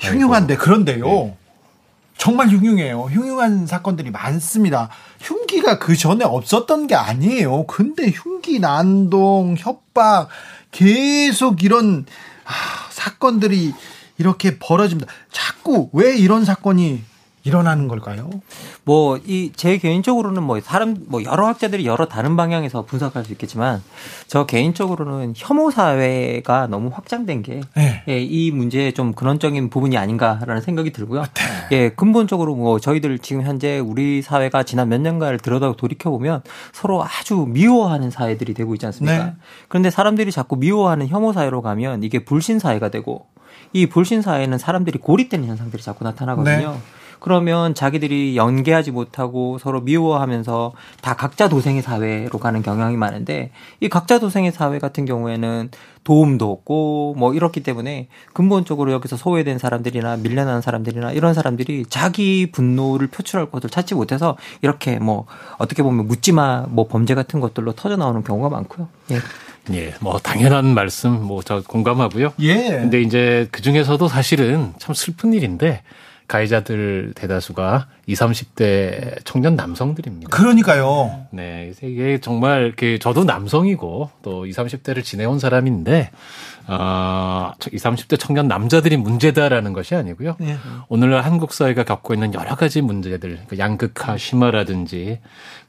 [0.00, 1.04] 흉흉한데 그런데요.
[1.04, 1.36] 네.
[2.16, 3.04] 정말 흉흉해요.
[3.04, 4.90] 흉흉한 사건들이 많습니다.
[5.20, 7.64] 흉기가 그 전에 없었던 게 아니에요.
[7.66, 10.28] 근데 흉기 난동 협박
[10.70, 12.06] 계속 이런
[12.44, 12.52] 아,
[12.90, 13.72] 사건들이
[14.18, 15.10] 이렇게 벌어집니다.
[15.30, 17.02] 자꾸 왜 이런 사건이
[17.42, 18.28] 일어나는 걸까요?
[18.84, 23.82] 뭐 이 제 개인적으로는 뭐 사람 뭐 여러 학자들이 여러 다른 방향에서 분석할 수 있겠지만
[24.26, 28.04] 저 개인적으로는 혐오 사회가 너무 확장된 게이 네.
[28.08, 31.22] 예, 문제의 좀 근원적인 부분이 아닌가라는 생각이 들고요.
[31.22, 31.76] 네.
[31.76, 36.42] 예, 근본적으로 뭐 저희들 지금 현재 우리 사회가 지난 몇 년간을 들여다 돌이켜 보면
[36.72, 39.24] 서로 아주 미워하는 사회들이 되고 있지 않습니까?
[39.24, 39.32] 네.
[39.68, 43.26] 그런데 사람들이 자꾸 미워하는 혐오 사회로 가면 이게 불신 사회가 되고
[43.72, 46.76] 이 불신 사회는 사람들이 고립되는 현상들이 자꾸 나타나거든요.
[47.20, 47.24] 네.
[47.24, 50.72] 그러면 자기들이 연계하지 못하고 서로 미워하면서
[51.02, 55.70] 다 각자 도생의 사회로 가는 경향이 많은데 이 각자 도생의 사회 같은 경우에는
[56.02, 63.08] 도움도 없고 뭐 이렇기 때문에 근본적으로 여기서 소외된 사람들이나 밀려난 사람들이나 이런 사람들이 자기 분노를
[63.08, 65.26] 표출할 곳을 찾지 못해서 이렇게 뭐
[65.58, 68.88] 어떻게 보면 묻지마 뭐 범죄 같은 것들로 터져 나오는 경우가 많고요.
[69.10, 69.18] 예.
[69.72, 72.32] 예, 뭐 당연한 말씀 뭐 저 공감하고요.
[72.40, 72.54] 예.
[72.70, 75.82] 근데 이제 그 중에서도 사실은 참 슬픈 일인데
[76.30, 80.30] 가해자들 대다수가 20, 30대 청년 남성들입니다.
[80.30, 81.26] 그러니까요.
[81.32, 81.72] 네.
[81.82, 86.12] 이게 정말 그 저도 남성이고 또 20, 30대를 지내온 사람인데
[86.68, 90.36] 어, 20, 30대 청년 남자들이 문제다라는 것이 아니고요.
[90.38, 90.56] 네.
[90.88, 95.18] 오늘날 한국 사회가 겪고 있는 여러 가지 문제들, 그 양극화 심화라든지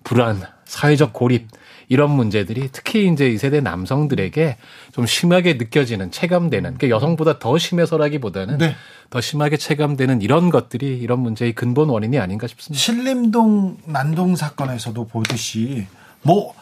[0.04, 1.48] 불안, 사회적 고립
[1.92, 4.56] 이런 문제들이 특히 이제 이 세대 남성들에게
[4.94, 8.76] 좀 심하게 느껴지는 체감되는 그러니까 여성보다 더 심해서라기보다는 네.
[9.10, 12.80] 더 심하게 체감되는 이런 것들이 이런 문제의 근본 원인이 아닌가 싶습니다.
[12.80, 15.86] 신림동 난동 사건에서도 보듯이
[16.22, 16.56] 뭐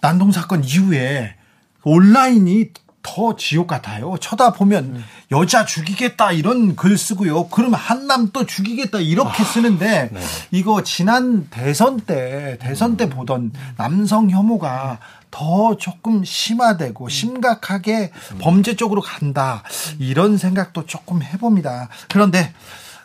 [0.00, 1.34] 난동 사건 이후에
[1.82, 2.70] 온라인이
[3.04, 4.16] 더 지옥 같아요.
[4.18, 5.04] 쳐다보면 음.
[5.30, 7.48] 여자 죽이겠다 이런 글 쓰고요.
[7.48, 10.20] 그러면 한남 또 죽이겠다 이렇게 아, 쓰는데 네.
[10.50, 14.98] 이거 지난 대선 때 대선 때 보던 남성 혐오가
[15.30, 17.08] 더 조금 심화되고 음.
[17.08, 18.10] 심각하게
[18.40, 19.62] 범죄 쪽으로 간다
[19.98, 21.90] 이런 생각도 조금 해봅니다.
[22.08, 22.54] 그런데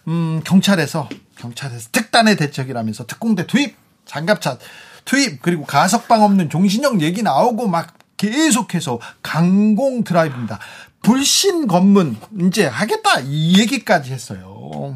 [0.08, 4.58] 음, 경찰에서 경찰에서 특단의 대책이라면서 특공대 투입, 장갑차
[5.04, 10.60] 투입 그리고 가석방 없는 종신형 얘기 나오고 막 계속해서 강공 드라이브입니다.
[11.02, 14.96] 불신 검문 이제 하겠다 이 얘기까지 했어요.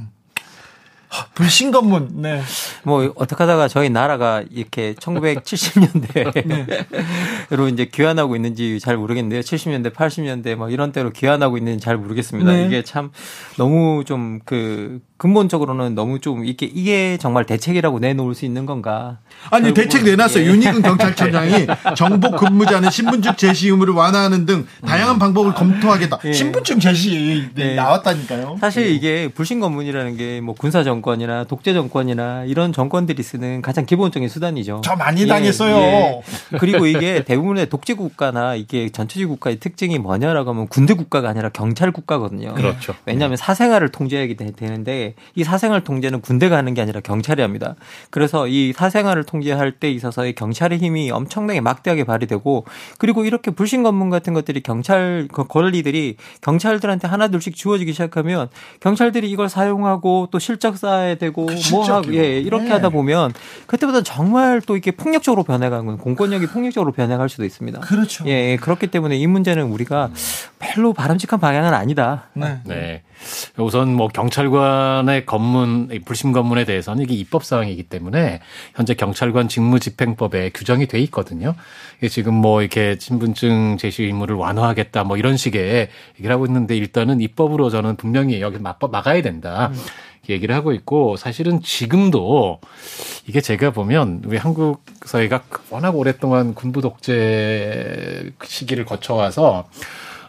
[1.35, 2.21] 불신 검문.
[2.21, 2.41] 네.
[2.83, 7.69] 뭐 어떻게 하다가 저희 나라가 이렇게 1970년대로 네.
[7.71, 9.41] 이제 귀환하고 있는지 잘 모르겠는데요.
[9.41, 12.51] 70년대, 80년대 막 이런 때로 귀환하고 있는지 잘 모르겠습니다.
[12.51, 12.65] 네.
[12.65, 13.11] 이게 참
[13.57, 19.19] 너무 좀그 근본적으로는 너무 좀 이게 이게 정말 대책이라고 내놓을 수 있는 건가?
[19.51, 20.43] 아니 대책 내놨어요.
[20.43, 20.47] 예.
[20.49, 26.19] 윤희근 경찰청장이 정복 근무자는 신분증 제시 의무를 완화하는 등 다양한 방법을 검토하겠다.
[26.25, 26.33] 예.
[26.33, 27.73] 신분증 제시 네.
[27.75, 28.57] 나왔다니까요.
[28.59, 28.89] 사실 예.
[28.91, 34.81] 이게 불신 검문이라는 게 뭐 군사 정권이나 독재 정권이나 이런 정권들이 쓰는 가장 기본적인 수단이죠.
[34.83, 35.27] 저 많이 예.
[35.27, 35.75] 당했어요.
[35.77, 36.21] 예.
[36.57, 41.93] 그리고 이게 대부분의 독재 국가나 이게 전체주의 국가의 특징이 뭐냐라고 하면 군대 국가가 아니라 경찰
[41.93, 42.55] 국가거든요.
[42.55, 42.93] 그렇죠.
[43.05, 47.75] 왜냐하면 사생활을 통제하게 되는데 이 사생활 통제는 군대가 하는 게 아니라 경찰이 합니다.
[48.09, 52.65] 그래서 이 사생활을 통제할 때 있어서의 경찰의 힘이 엄청나게 막대하게 발휘되고
[52.97, 58.49] 그리고 이렇게 불신 검문 같은 것들이 경찰 그 권리들이 경찰들한테 하나 둘씩 주어지기 시작하면
[58.79, 62.71] 경찰들이 이걸 사용하고 또 실적 쌓아야 되고 그뭐 하고 예, 이렇게 네.
[62.71, 63.33] 하다 보면
[63.67, 67.79] 그때보다 정말 또 이게 폭력적으로 변해가는 공권력이 폭력적으로 변해갈 수도 있습니다.
[67.81, 68.25] 그렇죠.
[68.27, 70.11] 예, 예, 그렇기 때문에 이 문제는 우리가
[70.59, 72.25] 별로 바람직한 방향은 아니다.
[72.33, 72.59] 네.
[72.65, 73.03] 네.
[73.57, 78.39] 우선 뭐 경찰관의 검문, 불심 검문에 대해서는 이게 입법 사항이기 때문에
[78.75, 81.55] 현재 경찰관 직무집행법에 규정이 돼 있거든요.
[81.97, 87.21] 이게 지금 뭐 이렇게 신분증 제시 의무를 완화하겠다 뭐 이런 식의 얘기를 하고 있는데 일단은
[87.21, 89.71] 입법으로 저는 분명히 여기 막, 막아야 된다.
[89.73, 89.77] 음.
[90.29, 92.59] 얘기를 하고 있고 사실은 지금도
[93.27, 99.67] 이게 제가 보면 우리 한국 사회가 워낙 오랫동안 군부 독재 시기를 거쳐와서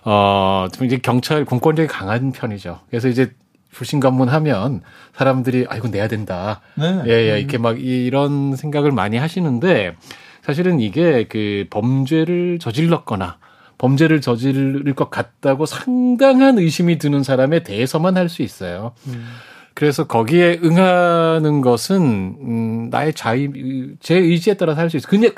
[0.04, 2.80] 어, 좀 이제 경찰 공권력이 강한 편이죠.
[2.90, 3.32] 그래서 이제
[3.72, 4.82] 불신 검문하면
[5.14, 6.60] 사람들이 아이고 내야 된다.
[6.76, 7.02] 네.
[7.06, 9.96] 예, 예, 이렇게 막 이런 생각을 많이 하시는데
[10.42, 13.38] 사실은 이게 그 범죄를 저질렀거나
[13.78, 18.92] 범죄를 저지를 것 같다고 상당한 의심이 드는 사람에 대해서만 할 수 있어요.
[19.08, 19.26] 음.
[19.74, 22.00] 그래서 거기에 응하는 것은
[22.40, 23.50] 음, 나의 자의
[23.98, 25.10] 제 의지에 따라서 할 수 있어요.
[25.10, 25.32] 그냥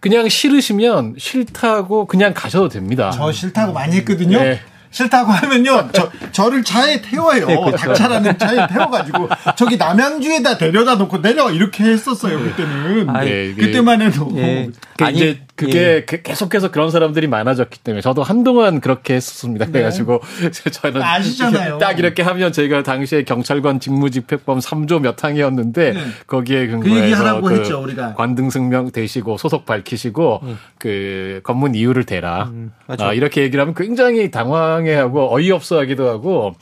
[0.00, 3.10] 그냥 싫으시면 싫다고 그냥 가셔도 됩니다.
[3.10, 4.40] 저 싫다고 많이 했거든요.
[4.40, 4.60] 네.
[4.90, 7.46] 싫다고 하면요, 저, 저를 차에 태워요.
[7.46, 7.76] 네, 그렇죠.
[7.76, 13.10] 닭차라는 차에 태워가지고, 저기 남양주에다 데려다 놓고 내려, 이렇게 했었어요, 그때는.
[13.10, 14.30] 아, 네, 그때만 해도.
[14.32, 14.70] 네.
[15.00, 16.04] 아니, 이제 그게 예.
[16.04, 19.66] 그 계속해서 그런 사람들이 많아졌기 때문에 저도 한동안 그렇게 했었습니다.
[19.66, 19.72] 네.
[19.72, 20.20] 그래가지고
[20.70, 21.78] 저는 아시잖아요.
[21.78, 26.00] 딱 이렇게 하면 저희가 당시에 경찰관 직무집행법 3조 몇 항이었는데 네.
[26.28, 27.86] 거기에 근거해서 그, 그 했죠,
[28.16, 30.58] 관등승명 되시고 소속 밝히시고 음.
[30.78, 36.54] 그 검문 이유를 대라 음, 아, 이렇게 얘기를 하면 굉장히 당황 해하고 어이없어하기도 하고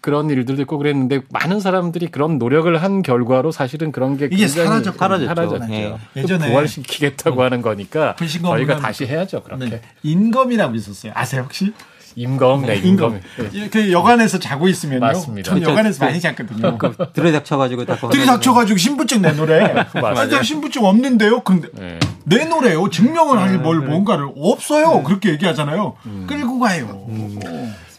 [0.00, 4.96] 그런 일들도 있고 그랬는데 많은 사람들이 그런 노력을 한 결과로 사실은 그런 게 이게 사라졌
[4.96, 5.66] 사라졌죠.
[5.66, 5.94] 네.
[6.16, 7.44] 예전에 부활시키겠다고 음.
[7.44, 9.42] 하는 거니까 저희가 다시 해야죠.
[9.42, 9.80] 그렇게 네.
[10.02, 11.12] 임검이라고 있었어요.
[11.14, 11.72] 아세요 혹시?
[12.16, 13.20] 임검, 네, 임검.
[13.52, 13.68] 네.
[13.70, 15.00] 그 여관에서 자고 있으면요.
[15.00, 15.50] 맞습니다.
[15.50, 16.76] 전 여관에서 많이 잤거든요.
[16.78, 19.86] 그 들이닥쳐가지고 들이닥쳐가지고 신분증 내놓으래.
[19.94, 20.42] 맞아요.
[20.42, 21.40] 신분증 없는데요.
[21.40, 21.98] 근데 네.
[22.24, 22.90] 내놓으래요.
[22.90, 23.86] 증명을 할뭘 네.
[23.86, 24.96] 뭔가를 없어요.
[24.96, 25.02] 네.
[25.04, 25.96] 그렇게 얘기하잖아요.
[26.06, 26.26] 음.
[26.28, 27.06] 끌고 가요.
[27.08, 27.38] 음.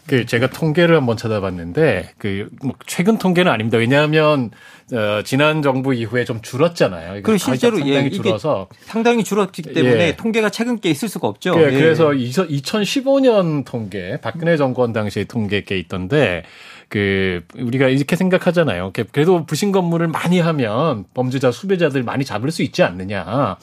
[0.06, 3.78] 그 제가 통계를 한번 찾아봤는데 그 뭐 최근 통계는 아닙니다.
[3.78, 4.50] 왜냐하면
[4.92, 7.22] 어, 지난 정부 이후에 좀 줄었잖아요.
[7.22, 10.16] 그 실제로 상당히 예, 줄어서 상당히 줄었기 때문에 예.
[10.16, 11.54] 통계가 최근 게 있을 수가 없죠.
[11.54, 11.70] 그, 예.
[11.70, 16.42] 그래서 2015년 통계 박근혜 정권 당시의 통계에 있던데
[16.88, 18.92] 그 우리가 이렇게 생각하잖아요.
[19.12, 23.56] 그래도 부신 건물을 많이 하면 범죄자 수배자들 많이 잡을 수 있지 않느냐.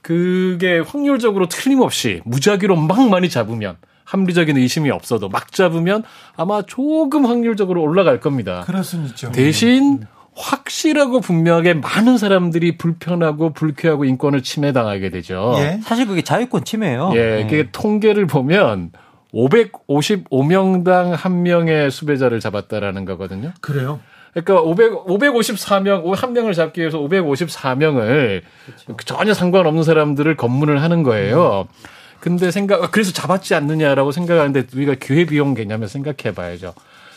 [0.00, 6.04] 그게 확률적으로 틀림없이 무작위로 막 많이 잡으면 합리적인 의심이 없어도 막 잡으면
[6.36, 8.62] 아마 조금 확률적으로 올라갈 겁니다.
[8.66, 9.30] 그럴 수는 있죠.
[9.32, 15.54] 대신 확실하고 분명하게 많은 사람들이 불편하고 불쾌하고 인권을 침해당하게 되죠.
[15.58, 15.80] 예.
[15.82, 17.12] 사실 그게 자유권 침해예요.
[17.14, 17.68] 예, 그게 네.
[17.70, 18.90] 통계를 보면
[19.32, 23.52] 555명당 한 명의 수배자를 잡았다라는 거거든요.
[23.60, 24.00] 그래요?
[24.32, 28.42] 그러니까 500, 554명, 한 명을 잡기 위해서 554명을
[28.86, 28.96] 그렇죠.
[29.04, 31.68] 전혀 상관없는 사람들을 검문을 하는 거예요.
[31.68, 31.88] 음.
[32.18, 36.74] 근데 생각 그래서 잡았지 않느냐라고 생각하는데 우리가 기회 비용 개념을 생각해 봐야죠.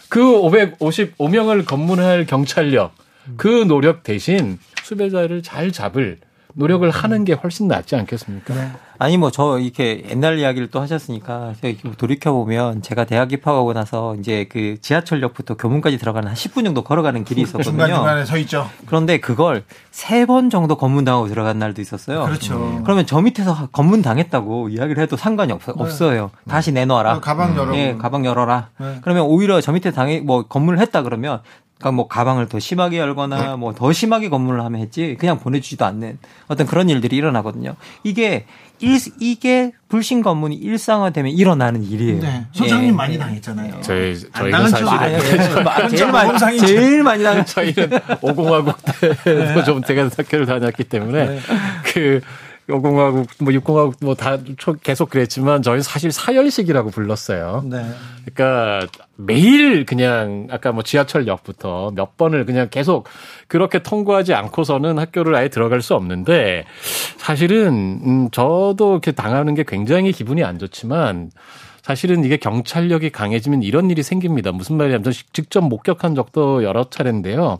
[0.09, 2.91] 그 555명을 검문할 경찰력
[3.35, 6.17] 그 노력 대신 수배자를 잘 잡을
[6.53, 8.53] 노력을 하는 게 훨씬 낫지 않겠습니까?
[8.55, 8.71] 네.
[8.99, 11.53] 아니 뭐 저 이렇게 옛날 이야기를 또 하셨으니까
[11.99, 17.23] 돌이켜 보면 제가 대학 입학하고 나서 이제 그 지하철역부터 교문까지 들어가는 한 10분 정도 걸어가는
[17.25, 17.63] 길이 있었거든요.
[17.71, 18.67] 중간 중간에 서 있죠.
[18.87, 22.23] 그런데 그걸 세 번 정도 검문 당하고 들어간 날도 있었어요.
[22.25, 22.55] 그렇죠.
[22.55, 22.83] 음.
[22.83, 25.83] 그러면 저 밑에서 검문 당했다고 이야기를 해도 상관이 없어, 네.
[25.83, 26.31] 없어요.
[26.49, 27.19] 다시 내놔라.
[27.19, 27.75] 가방 열어.
[27.77, 28.69] 예, 가방 열어라.
[28.79, 28.97] 네.
[29.03, 31.41] 그러면 오히려 저 밑에 당해 뭐 검문을 했다 그러면
[31.77, 36.17] 그러니까 뭐 가방을 더 심하게 열거나 뭐 더 심하게 검문을 하면 했지 그냥 보내주지도 않는
[36.47, 37.75] 어떤 그런 일들이 일어나거든요.
[38.03, 38.45] 이게
[38.79, 42.19] 일, 이게 불신 검문이 일상화되면 일어나는 일이에요.
[42.21, 42.45] 네.
[42.51, 42.91] 소장님 예.
[42.91, 43.81] 많이 당했잖아요.
[43.81, 45.19] 저희 저희는 사실 아, 예.
[45.89, 47.89] 제일 많이 제일 많이 당했 저희는
[48.21, 49.63] 오공화국 때도 네.
[49.63, 51.39] 좀 제가 학교를 다녔기 때문에 네.
[51.93, 52.21] 그
[52.69, 54.37] 여공화국, 뭐 육공화국 뭐 다
[54.83, 57.63] 계속 그랬지만 저희는 사실 사열식이라고 불렀어요.
[57.65, 57.85] 네.
[58.25, 63.07] 그러니까 매일 그냥 아까 뭐 지하철역부터 몇 번을 그냥 계속
[63.47, 66.65] 그렇게 통과하지 않고서는 학교를 아예 들어갈 수 없는데
[67.17, 71.31] 사실은 음 저도 이렇게 당하는 게 굉장히 기분이 안 좋지만
[71.81, 74.51] 사실은 이게 경찰력이 강해지면 이런 일이 생깁니다.
[74.51, 77.59] 무슨 말이냐면 직접 목격한 적도 여러 차례인데요.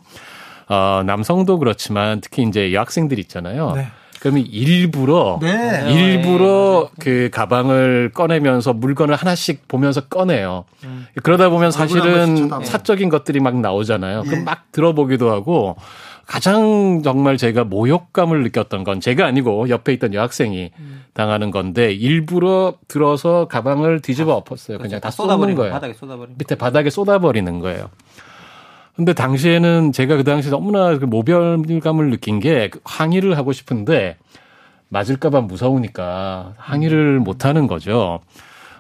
[0.70, 3.72] 어, 남성도 그렇지만 특히 이제 여학생들 있잖아요.
[3.74, 3.88] 네.
[4.20, 5.86] 그러면 일부러 네.
[5.92, 7.04] 일부러 네.
[7.04, 10.66] 그 가방을 꺼내면서 물건을 하나씩 보면서 꺼내요.
[10.84, 11.08] 음.
[11.24, 14.24] 그러다 보면 사실은 사적인 것들이 막 나오잖아요.
[14.26, 14.30] 예.
[14.30, 15.76] 그럼 막 들어보기도 하고
[16.26, 21.04] 가장 정말 제가 모욕감을 느꼈던 건 제가 아니고 옆에 있던 여학생이 음.
[21.14, 24.78] 당하는 건데 일부러 들어서 가방을 뒤집어 엎었어요.
[24.78, 25.72] 그냥 다 쏟아버리는 거예요.
[25.72, 27.90] 바닥에 쏟아버리는 밑에 바닥에 쏟아버리는 거예요.
[28.98, 34.18] 근데 당시에는 제가 그 당시에 너무나 그 모별감을 느낀 게 항의를 하고 싶은데
[34.90, 38.22] 맞을까봐 무서우니까 항의를 못 하는 거죠.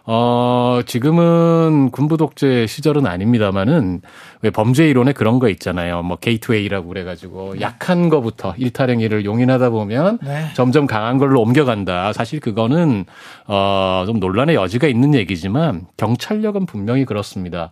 [0.09, 4.01] 어, 지금은 군부 독재 시절은 아닙니다만은
[4.41, 6.01] 왜 범죄 이론에 그런 거 있잖아요.
[6.01, 7.61] 뭐 gateway라고 그래 가지고 네.
[7.61, 10.45] 약한 거부터 일탈 행위를 용인하다 보면 네.
[10.55, 12.13] 점점 강한 걸로 옮겨간다.
[12.13, 13.05] 사실 그거는
[13.47, 17.69] 어, 좀 논란의 여지가 있는 얘기지만 경찰력은 분명히 그렇습니다.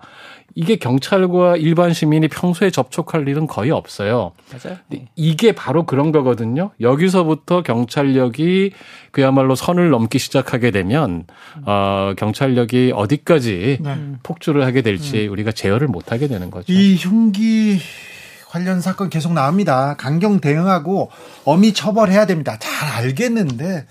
[0.53, 4.31] 이게 경찰과 일반 시민이 평소에 접촉할 일은 거의 없어요.
[4.51, 4.77] 맞아요.
[5.15, 6.71] 이게 바로 그런 거거든요.
[6.79, 8.71] 여기서부터 경찰력이
[9.11, 11.25] 그야말로 선을 넘기 시작하게 되면
[11.65, 13.97] 어 경찰력이 어디까지 네.
[14.23, 15.31] 폭주를 하게 될지 음.
[15.33, 16.71] 우리가 제어를 못 하게 되는 거죠.
[16.71, 17.79] 이 흉기
[18.47, 19.95] 관련 사건 계속 나옵니다.
[19.97, 21.11] 강경 대응하고
[21.43, 22.57] 엄히 처벌해야 됩니다.
[22.57, 23.85] 잘 알겠는데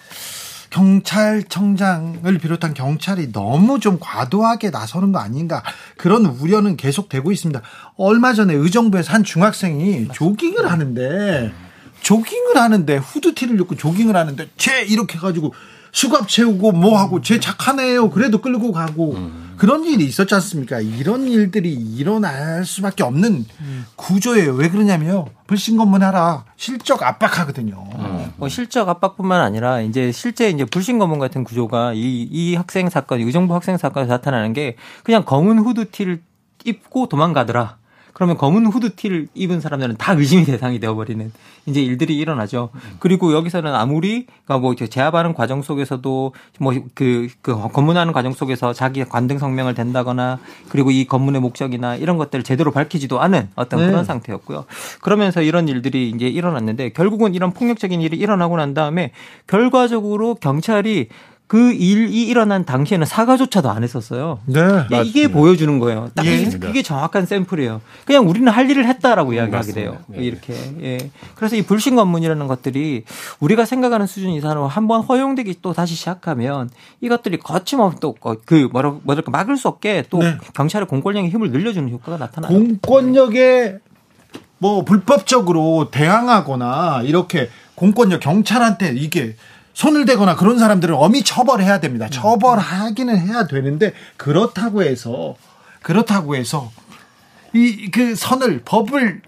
[0.74, 5.62] 경찰청장을 비롯한 경찰이 너무 좀 과도하게 나서는 거 아닌가
[5.96, 7.62] 그런 우려는 계속되고 있습니다.
[7.96, 11.52] 얼마 전에 의정부에서 한 중학생이 조깅을 하는데
[12.00, 15.54] 조깅을 하는데 후드티를 입고 조깅을 하는데 쟤 이렇게 해가지고
[15.92, 18.10] 수갑 채우고 뭐 하고 쟤 착하네요.
[18.10, 19.43] 그래도 끌고 가고 음.
[19.56, 20.80] 그런 일이 있었지 않습니까?
[20.80, 23.86] 이런 일들이 일어날 수밖에 없는 음.
[23.96, 24.54] 구조예요.
[24.54, 25.26] 왜 그러냐면요.
[25.46, 27.84] 불신검문하라 실적 압박하거든요.
[27.96, 28.32] 음.
[28.36, 33.54] 뭐 실적 압박뿐만 아니라 이제 실제 이제 불신검문 같은 구조가 이, 이 학생 사건, 의정부
[33.54, 36.20] 학생 사건에서 나타나는 게 그냥 검은 후드티를
[36.64, 37.76] 입고 도망가더라.
[38.14, 41.32] 그러면 검은 후드티를 입은 사람들은 다 의심의 대상이 되어버리는
[41.66, 42.70] 이제 일들이 일어나죠.
[43.00, 49.38] 그리고 여기서는 아무리 그러니까 뭐 제압하는 과정 속에서도 뭐그 그 검문하는 과정 속에서 자기 관등
[49.38, 50.38] 성명을 댄다거나
[50.68, 53.90] 그리고 이 검문의 목적이나 이런 것들을 제대로 밝히지도 않은 어떤 네.
[53.90, 54.64] 그런 상태였고요.
[55.00, 59.10] 그러면서 이런 일들이 이제 일어났는데 결국은 이런 폭력적인 일이 일어나고 난 다음에
[59.48, 61.08] 결과적으로 경찰이
[61.46, 64.40] 그 일이 일어난 당시에는 사과조차도 안 했었어요.
[64.46, 64.60] 네.
[64.92, 66.10] 예, 이게 보여주는 거예요.
[66.14, 66.36] 딱 예.
[66.38, 67.82] 이게 정확한 샘플이에요.
[68.06, 69.98] 그냥 우리는 할 일을 했다라고 음, 이야기하게 돼요.
[70.06, 70.24] 네.
[70.24, 70.54] 이렇게.
[70.80, 71.10] 예.
[71.34, 73.04] 그래서 이 불신 검문이라는 것들이
[73.40, 76.70] 우리가 생각하는 수준 이상으로 한번 허용되기 또 다시 시작하면
[77.02, 80.38] 이것들이 거침없이 또그 뭐라 뭐랄까 막을 수 없게 또 네.
[80.54, 82.52] 경찰의 공권력의 힘을 늘려주는 효과가 나타나요.
[82.52, 83.80] 공권력의
[84.58, 89.36] 뭐 불법적으로 대항하거나 이렇게 공권력 경찰한테 이게
[89.74, 92.08] 손을 대거나 그런 사람들은 엄히 처벌해야 됩니다.
[92.08, 95.36] 처벌하기는 해야 되는데 그렇다고 해서
[95.82, 96.70] 그렇다고 해서
[97.52, 99.20] 이 그 선을 법을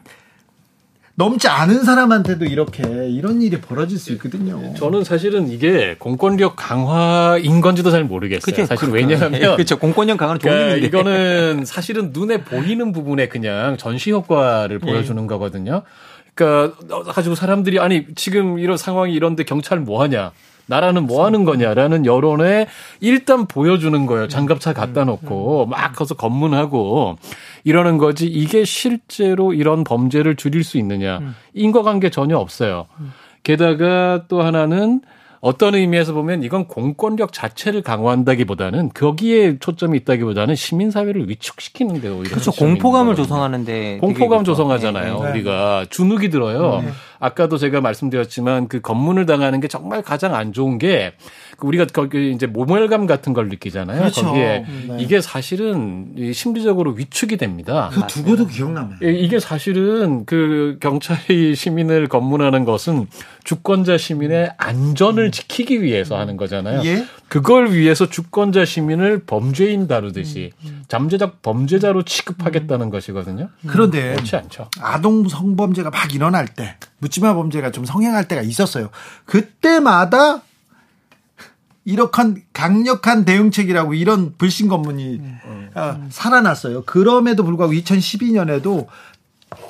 [1.19, 4.75] 넘지 않은 사람한테도 이렇게 이런 일이 벌어질 수 있거든요.
[4.75, 8.41] 저는 사실은 이게 공권력 강화인 건지도 잘 모르겠어요.
[8.45, 9.79] 그쵸, 사실 왜냐하면 그렇죠.
[9.79, 15.27] 공권력 강화는 좋은 그러니까 이거는 사실은 눈에 보이는 부분에 그냥 전시 효과를 보여주는 네.
[15.27, 15.83] 거거든요.
[16.37, 16.77] 그러니까
[17.13, 20.31] 가지고 사람들이 아니 지금 이런 상황이 이런데 경찰 뭐 하냐?
[20.67, 22.67] 나라는 뭐 하는 거냐라는 여론에
[23.01, 24.29] 일단 보여주는 거예요.
[24.29, 27.19] 장갑차 갖다 놓고 막 가서 검문하고
[27.65, 31.21] 이러는 거지 이게 실제로 이런 범죄를 줄일 수 있느냐.
[31.55, 32.87] 인과관계 전혀 없어요.
[33.45, 35.01] 게다가 또 하나는
[35.41, 42.31] 어떤 의미에서 보면 이건 공권력 자체를 강화한다기보다는 거기에 초점이 있다기보다는 시민 사회를 위축시키는 데 오히려
[42.31, 45.31] 그렇죠 공포감을 조성하는데 공포감 조성하잖아요 네.
[45.31, 46.91] 우리가 주눅이 들어요 네.
[47.19, 51.15] 아까도 제가 말씀드렸지만 그 검문을 당하는 게 정말 가장 안 좋은 게그
[51.61, 53.99] 우리가 거기 이제 모멸감 같은 걸 느끼잖아요.
[53.99, 54.23] 그렇죠.
[54.23, 54.97] 거기에 네.
[54.99, 57.91] 이게 사실은 심리적으로 위축이 됩니다.
[57.93, 58.91] 그 두고도 기억나요.
[59.03, 63.07] 예, 이게 사실은 그 경찰이 시민을 검문하는 것은
[63.45, 66.83] 주권자 시민의 안전을 법을 지키기 위해서 하는 거잖아요.
[66.85, 67.05] 예?
[67.29, 70.85] 그걸 위해서 주권자 시민을 범죄인 다루듯이 음, 음.
[70.89, 72.91] 잠재적 범죄자로 취급하겠다는 음.
[72.91, 73.49] 것이거든요.
[73.67, 74.71] 그런데 그렇지 않죠.
[74.81, 78.91] 아동 성범죄가 막 일어날 때 묻지마 범죄가 좀 성행할 때가 있었어요.
[79.25, 80.43] 그때마다
[81.87, 85.71] 이렇게 강력한 대응책이라고 이런 불신 검문이 음.
[85.75, 86.83] 어, 살아났어요.
[86.85, 88.87] 그럼에도 불구하고 2012년에도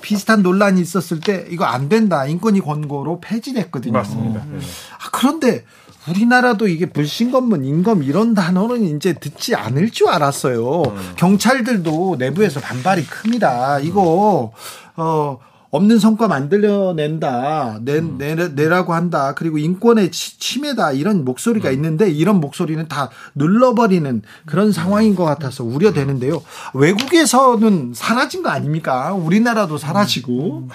[0.00, 3.92] 비슷한 논란이 있었을 때 이거 안 된다 인권위 권고로 폐지됐거든요.
[3.92, 4.40] 맞습니다.
[4.44, 4.60] 음.
[4.98, 5.64] 아, 그런데
[6.08, 10.82] 우리나라도 이게 불신검문, 인검 이런 단어는 이제 듣지 않을 줄 알았어요.
[10.84, 11.12] 음.
[11.16, 13.80] 경찰들도 내부에서 반발이 큽니다.
[13.80, 14.52] 이거
[14.96, 15.38] 어
[15.76, 18.16] 없는 성과 만들어낸다, 내, 음.
[18.18, 21.74] 내, 내라고 한다, 그리고 인권의 침해다, 이런 목소리가 음.
[21.74, 26.42] 있는데, 이런 목소리는 다 눌러버리는 그런 상황인 것 같아서 우려되는데요.
[26.74, 29.12] 외국에서는 사라진 거 아닙니까?
[29.12, 30.68] 우리나라도 사라지고.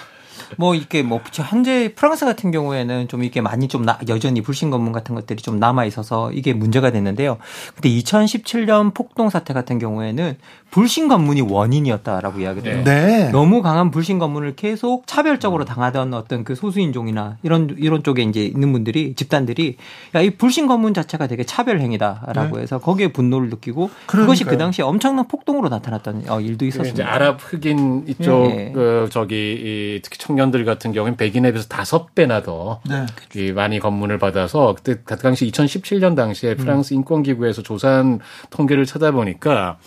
[0.52, 0.56] 음.
[0.58, 4.92] 뭐 이렇게 뭐 현재 프랑스 같은 경우에는 좀 이게 많이 좀 나, 여전히 불신 검문
[4.92, 7.36] 같은 것들이 좀 남아 있어서 이게 문제가 됐는데요.
[7.74, 10.36] 근데 2017년 폭동 사태 같은 경우에는
[10.70, 12.84] 불신 검문이 원인이었다라고 이야기돼요.
[12.84, 13.30] 네.
[13.30, 18.72] 너무 강한 불신 검문을 계속 차별적으로 당하던 어떤 그 소수인종이나 이런 이런 쪽에 이제 있는
[18.72, 19.76] 분들이 집단들이
[20.14, 22.62] 야 이 불신 검문 자체가 되게 차별 행위다라고 네.
[22.62, 24.22] 해서 거기에 분노를 느끼고 그러니까요.
[24.22, 27.12] 그것이 그 당시에 엄청난 폭동으로 나타났던 어, 일도 있었습니다.
[27.12, 28.72] 아랍 흑인 이쪽 네.
[28.72, 33.52] 그 저기 이 특히 청년 들 같은 경우는 백인에 비해서 다섯 배나 더 네.
[33.52, 36.98] 많이 검문을 받아서 그때 그 당시 2017년 당시에 프랑스 음.
[36.98, 38.20] 인권기구에서 조사한
[38.50, 39.78] 통계를 찾아보니까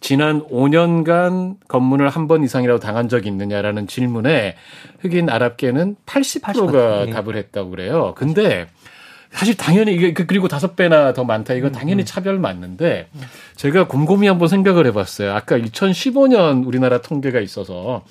[0.00, 4.56] 지난 5년간 검문을 한 번 이상이라도 당한 적이 있느냐라는 질문에
[5.00, 7.12] 흑인 아랍계는 80%가 80%.
[7.12, 8.12] 답을 했다고 그래요.
[8.16, 8.66] 근데
[9.30, 11.54] 사실 당연히 이게 그 그리고 다섯 배나 더 많다.
[11.54, 12.04] 이거 음, 당연히 음.
[12.04, 13.08] 차별 맞는데
[13.56, 15.32] 제가 곰곰이 한번 생각을 해봤어요.
[15.32, 18.04] 아까 2015년 우리나라 통계가 있어서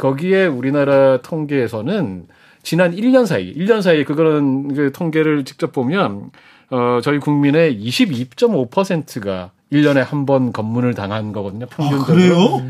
[0.00, 2.24] 거기에 우리나라 통계에서는
[2.62, 6.30] 지난 1년 사이, 1년 사이 그거는 그 통계를 직접 보면
[6.70, 11.66] 어 저희 국민의 22.5%가 1년에 한 번 검문을 당한 거거든요.
[11.66, 12.02] 평균적으로.
[12.02, 12.62] 아, 그래요?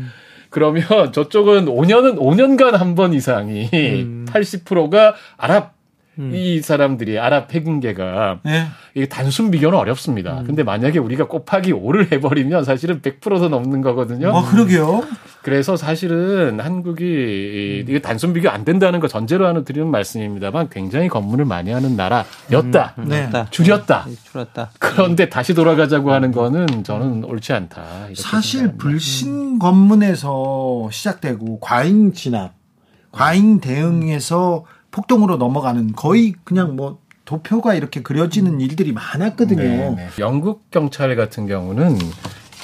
[0.49, 0.83] 그러면
[1.13, 4.25] 저쪽은 5년은 5년간 한 번 이상이 음.
[4.29, 5.73] 80%가 아랍
[6.19, 6.31] 음.
[6.33, 8.67] 이 사람들이 아랍 핵인계가 네.
[8.93, 10.41] 이게 단순 비교는 어렵습니다.
[10.41, 10.45] 음.
[10.45, 14.35] 근데 만약에 우리가 곱하기 5를 해버리면 사실은 100%도 넘는 거거든요.
[14.35, 15.03] 아, 그러게요.
[15.41, 21.45] 그래서 사실은 한국이 이게 단순 비교 안 된다는 거 전제로 하는 드리는 말씀입니다만 굉장히 검문을
[21.45, 22.95] 많이 하는 나라였다.
[22.99, 23.05] 음.
[23.07, 23.29] 네.
[23.49, 24.05] 줄였다.
[24.07, 24.71] 네, 줄였다.
[24.79, 27.83] 그런데 다시 돌아가자고 하는 거는 저는 옳지 않다.
[28.15, 32.53] 사실 불신 검문에서 시작되고 과잉 진압,
[33.11, 39.61] 과잉 대응에서 폭동으로 넘어가는 거의 그냥 뭐 도표가 이렇게 그려지는 일들이 많았거든요.
[39.61, 40.07] 네, 네.
[40.19, 41.97] 영국 경찰 같은 경우는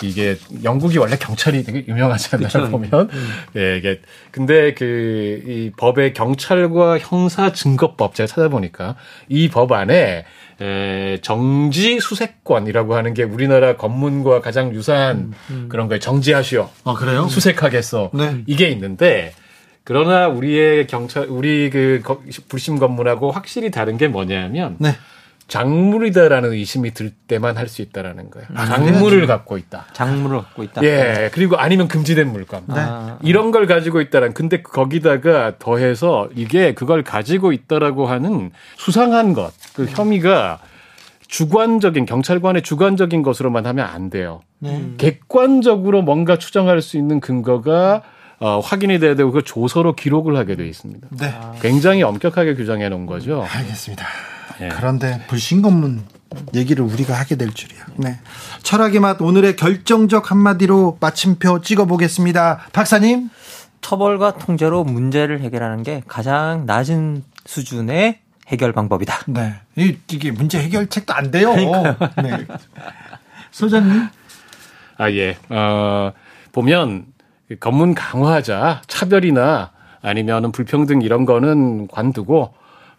[0.03, 2.69] 이게 영국이 원래 경찰이 되게 유명하잖아요 그쵸.
[2.69, 3.29] 보면 음.
[3.55, 3.99] 예 이게
[4.31, 8.95] 근데 그 이 법의 경찰과 형사 증거법 제가 찾아보니까
[9.29, 10.25] 이 법 안에
[10.61, 15.65] 에, 정지 수색권이라고 하는 게 우리나라 검문과 가장 유사한 음, 음.
[15.69, 16.69] 그런 거에 정지하시오.
[16.83, 17.27] 아 그래요?
[17.27, 18.11] 수색하겠어.
[18.13, 18.43] 네.
[18.47, 19.33] 이게 있는데
[19.87, 22.03] 그러나 우리의 경찰, 우리 그
[22.49, 24.89] 불심 검문하고 확실히 다른 게 뭐냐면 네.
[25.47, 28.47] 작물이다라는 의심이 들 때만 할 수 있다라는 거예요.
[28.53, 29.85] 아, 작물을 갖고 있다.
[29.93, 30.83] 작물을 갖고 있다.
[30.83, 31.29] 예.
[31.31, 32.63] 그리고 아니면 금지된 물건.
[32.67, 32.75] 네.
[32.75, 34.33] 아, 이런 걸 가지고 있다란.
[34.33, 40.59] 근데 거기다가 더해서 이게 그걸 가지고 있다라고 하는 수상한 것, 그 혐의가
[41.29, 44.41] 주관적인 경찰관의 주관적인 것으로만 하면 안 돼요.
[44.59, 44.83] 네.
[44.97, 48.01] 객관적으로 뭔가 추정할 수 있는 근거가
[48.39, 51.07] 어, 확인이 돼야 되고 그 조서로 기록을 하게 돼 있습니다.
[51.11, 51.33] 네.
[51.61, 53.45] 굉장히 엄격하게 규정해 놓은 거죠.
[53.49, 54.05] 알겠습니다.
[54.59, 54.69] 네.
[54.69, 56.03] 그런데 불신검문
[56.53, 57.85] 얘기를 우리가 하게 될 줄이야.
[57.95, 58.19] 네.
[58.61, 62.67] 철학의 맛 오늘의 결정적 한마디로 마침표 찍어보겠습니다.
[62.73, 63.29] 박사님.
[63.81, 69.19] 처벌과 통제로 문제를 해결하는 게 가장 낮은 수준의 해결 방법이다.
[69.27, 69.55] 네.
[69.75, 71.53] 이게 문제 해결책도 안 돼요.
[71.55, 72.45] 네.
[73.51, 74.07] 소장님.
[74.97, 75.37] 아, 예.
[75.49, 76.11] 어,
[76.51, 77.05] 보면
[77.59, 79.71] 검문 강화하자 차별이나
[80.01, 82.53] 아니면은 불평등 이런 거는 관두고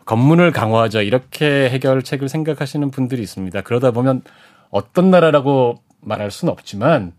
[0.05, 3.61] 검문을 강화하자 이렇게 해결책을 생각하시는 분들이 있습니다.
[3.61, 4.23] 그러다 보면
[4.71, 7.13] 어떤 나라라고 말할 수는 없지만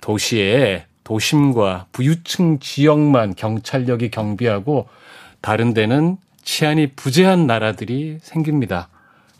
[0.00, 4.88] 도시에 도심과 부유층 지역만 경찰력이 경비하고
[5.40, 8.88] 다른 데는 치안이 부재한 나라들이 생깁니다.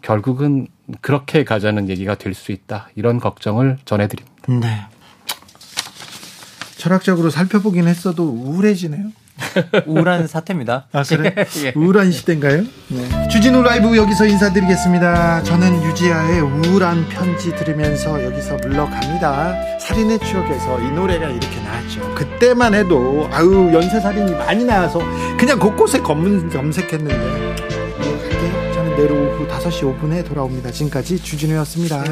[0.02, 0.66] 결국은
[1.00, 2.88] 그렇게 가자는 얘기가 될 수 있다.
[2.96, 4.36] 이런 걱정을 전해드립니다.
[4.48, 4.86] 네.
[6.80, 9.12] 철학적으로 살펴보긴 했어도 우울해지네요.
[9.86, 10.86] 우울한 사태입니다.
[10.92, 11.34] 아, 그래?
[11.64, 11.72] 예.
[11.76, 12.64] 우울한 시대인가요?
[12.88, 13.28] 네.
[13.28, 15.42] 주진우 라이브 여기서 인사드리겠습니다.
[15.42, 19.78] 저는 유지아의 우울한 편지 들으면서 여기서 물러갑니다.
[19.78, 22.14] 살인의 추억에서 이 노래가 이렇게 나왔죠.
[22.14, 25.00] 그때만 해도, 아유, 연쇄살인이 많이 나와서
[25.38, 27.16] 그냥 곳곳에 검문, 검색했는데.
[27.98, 30.70] 네, 저는 내일 오후 5시 5분에 돌아옵니다.
[30.70, 32.04] 지금까지 주진우였습니다.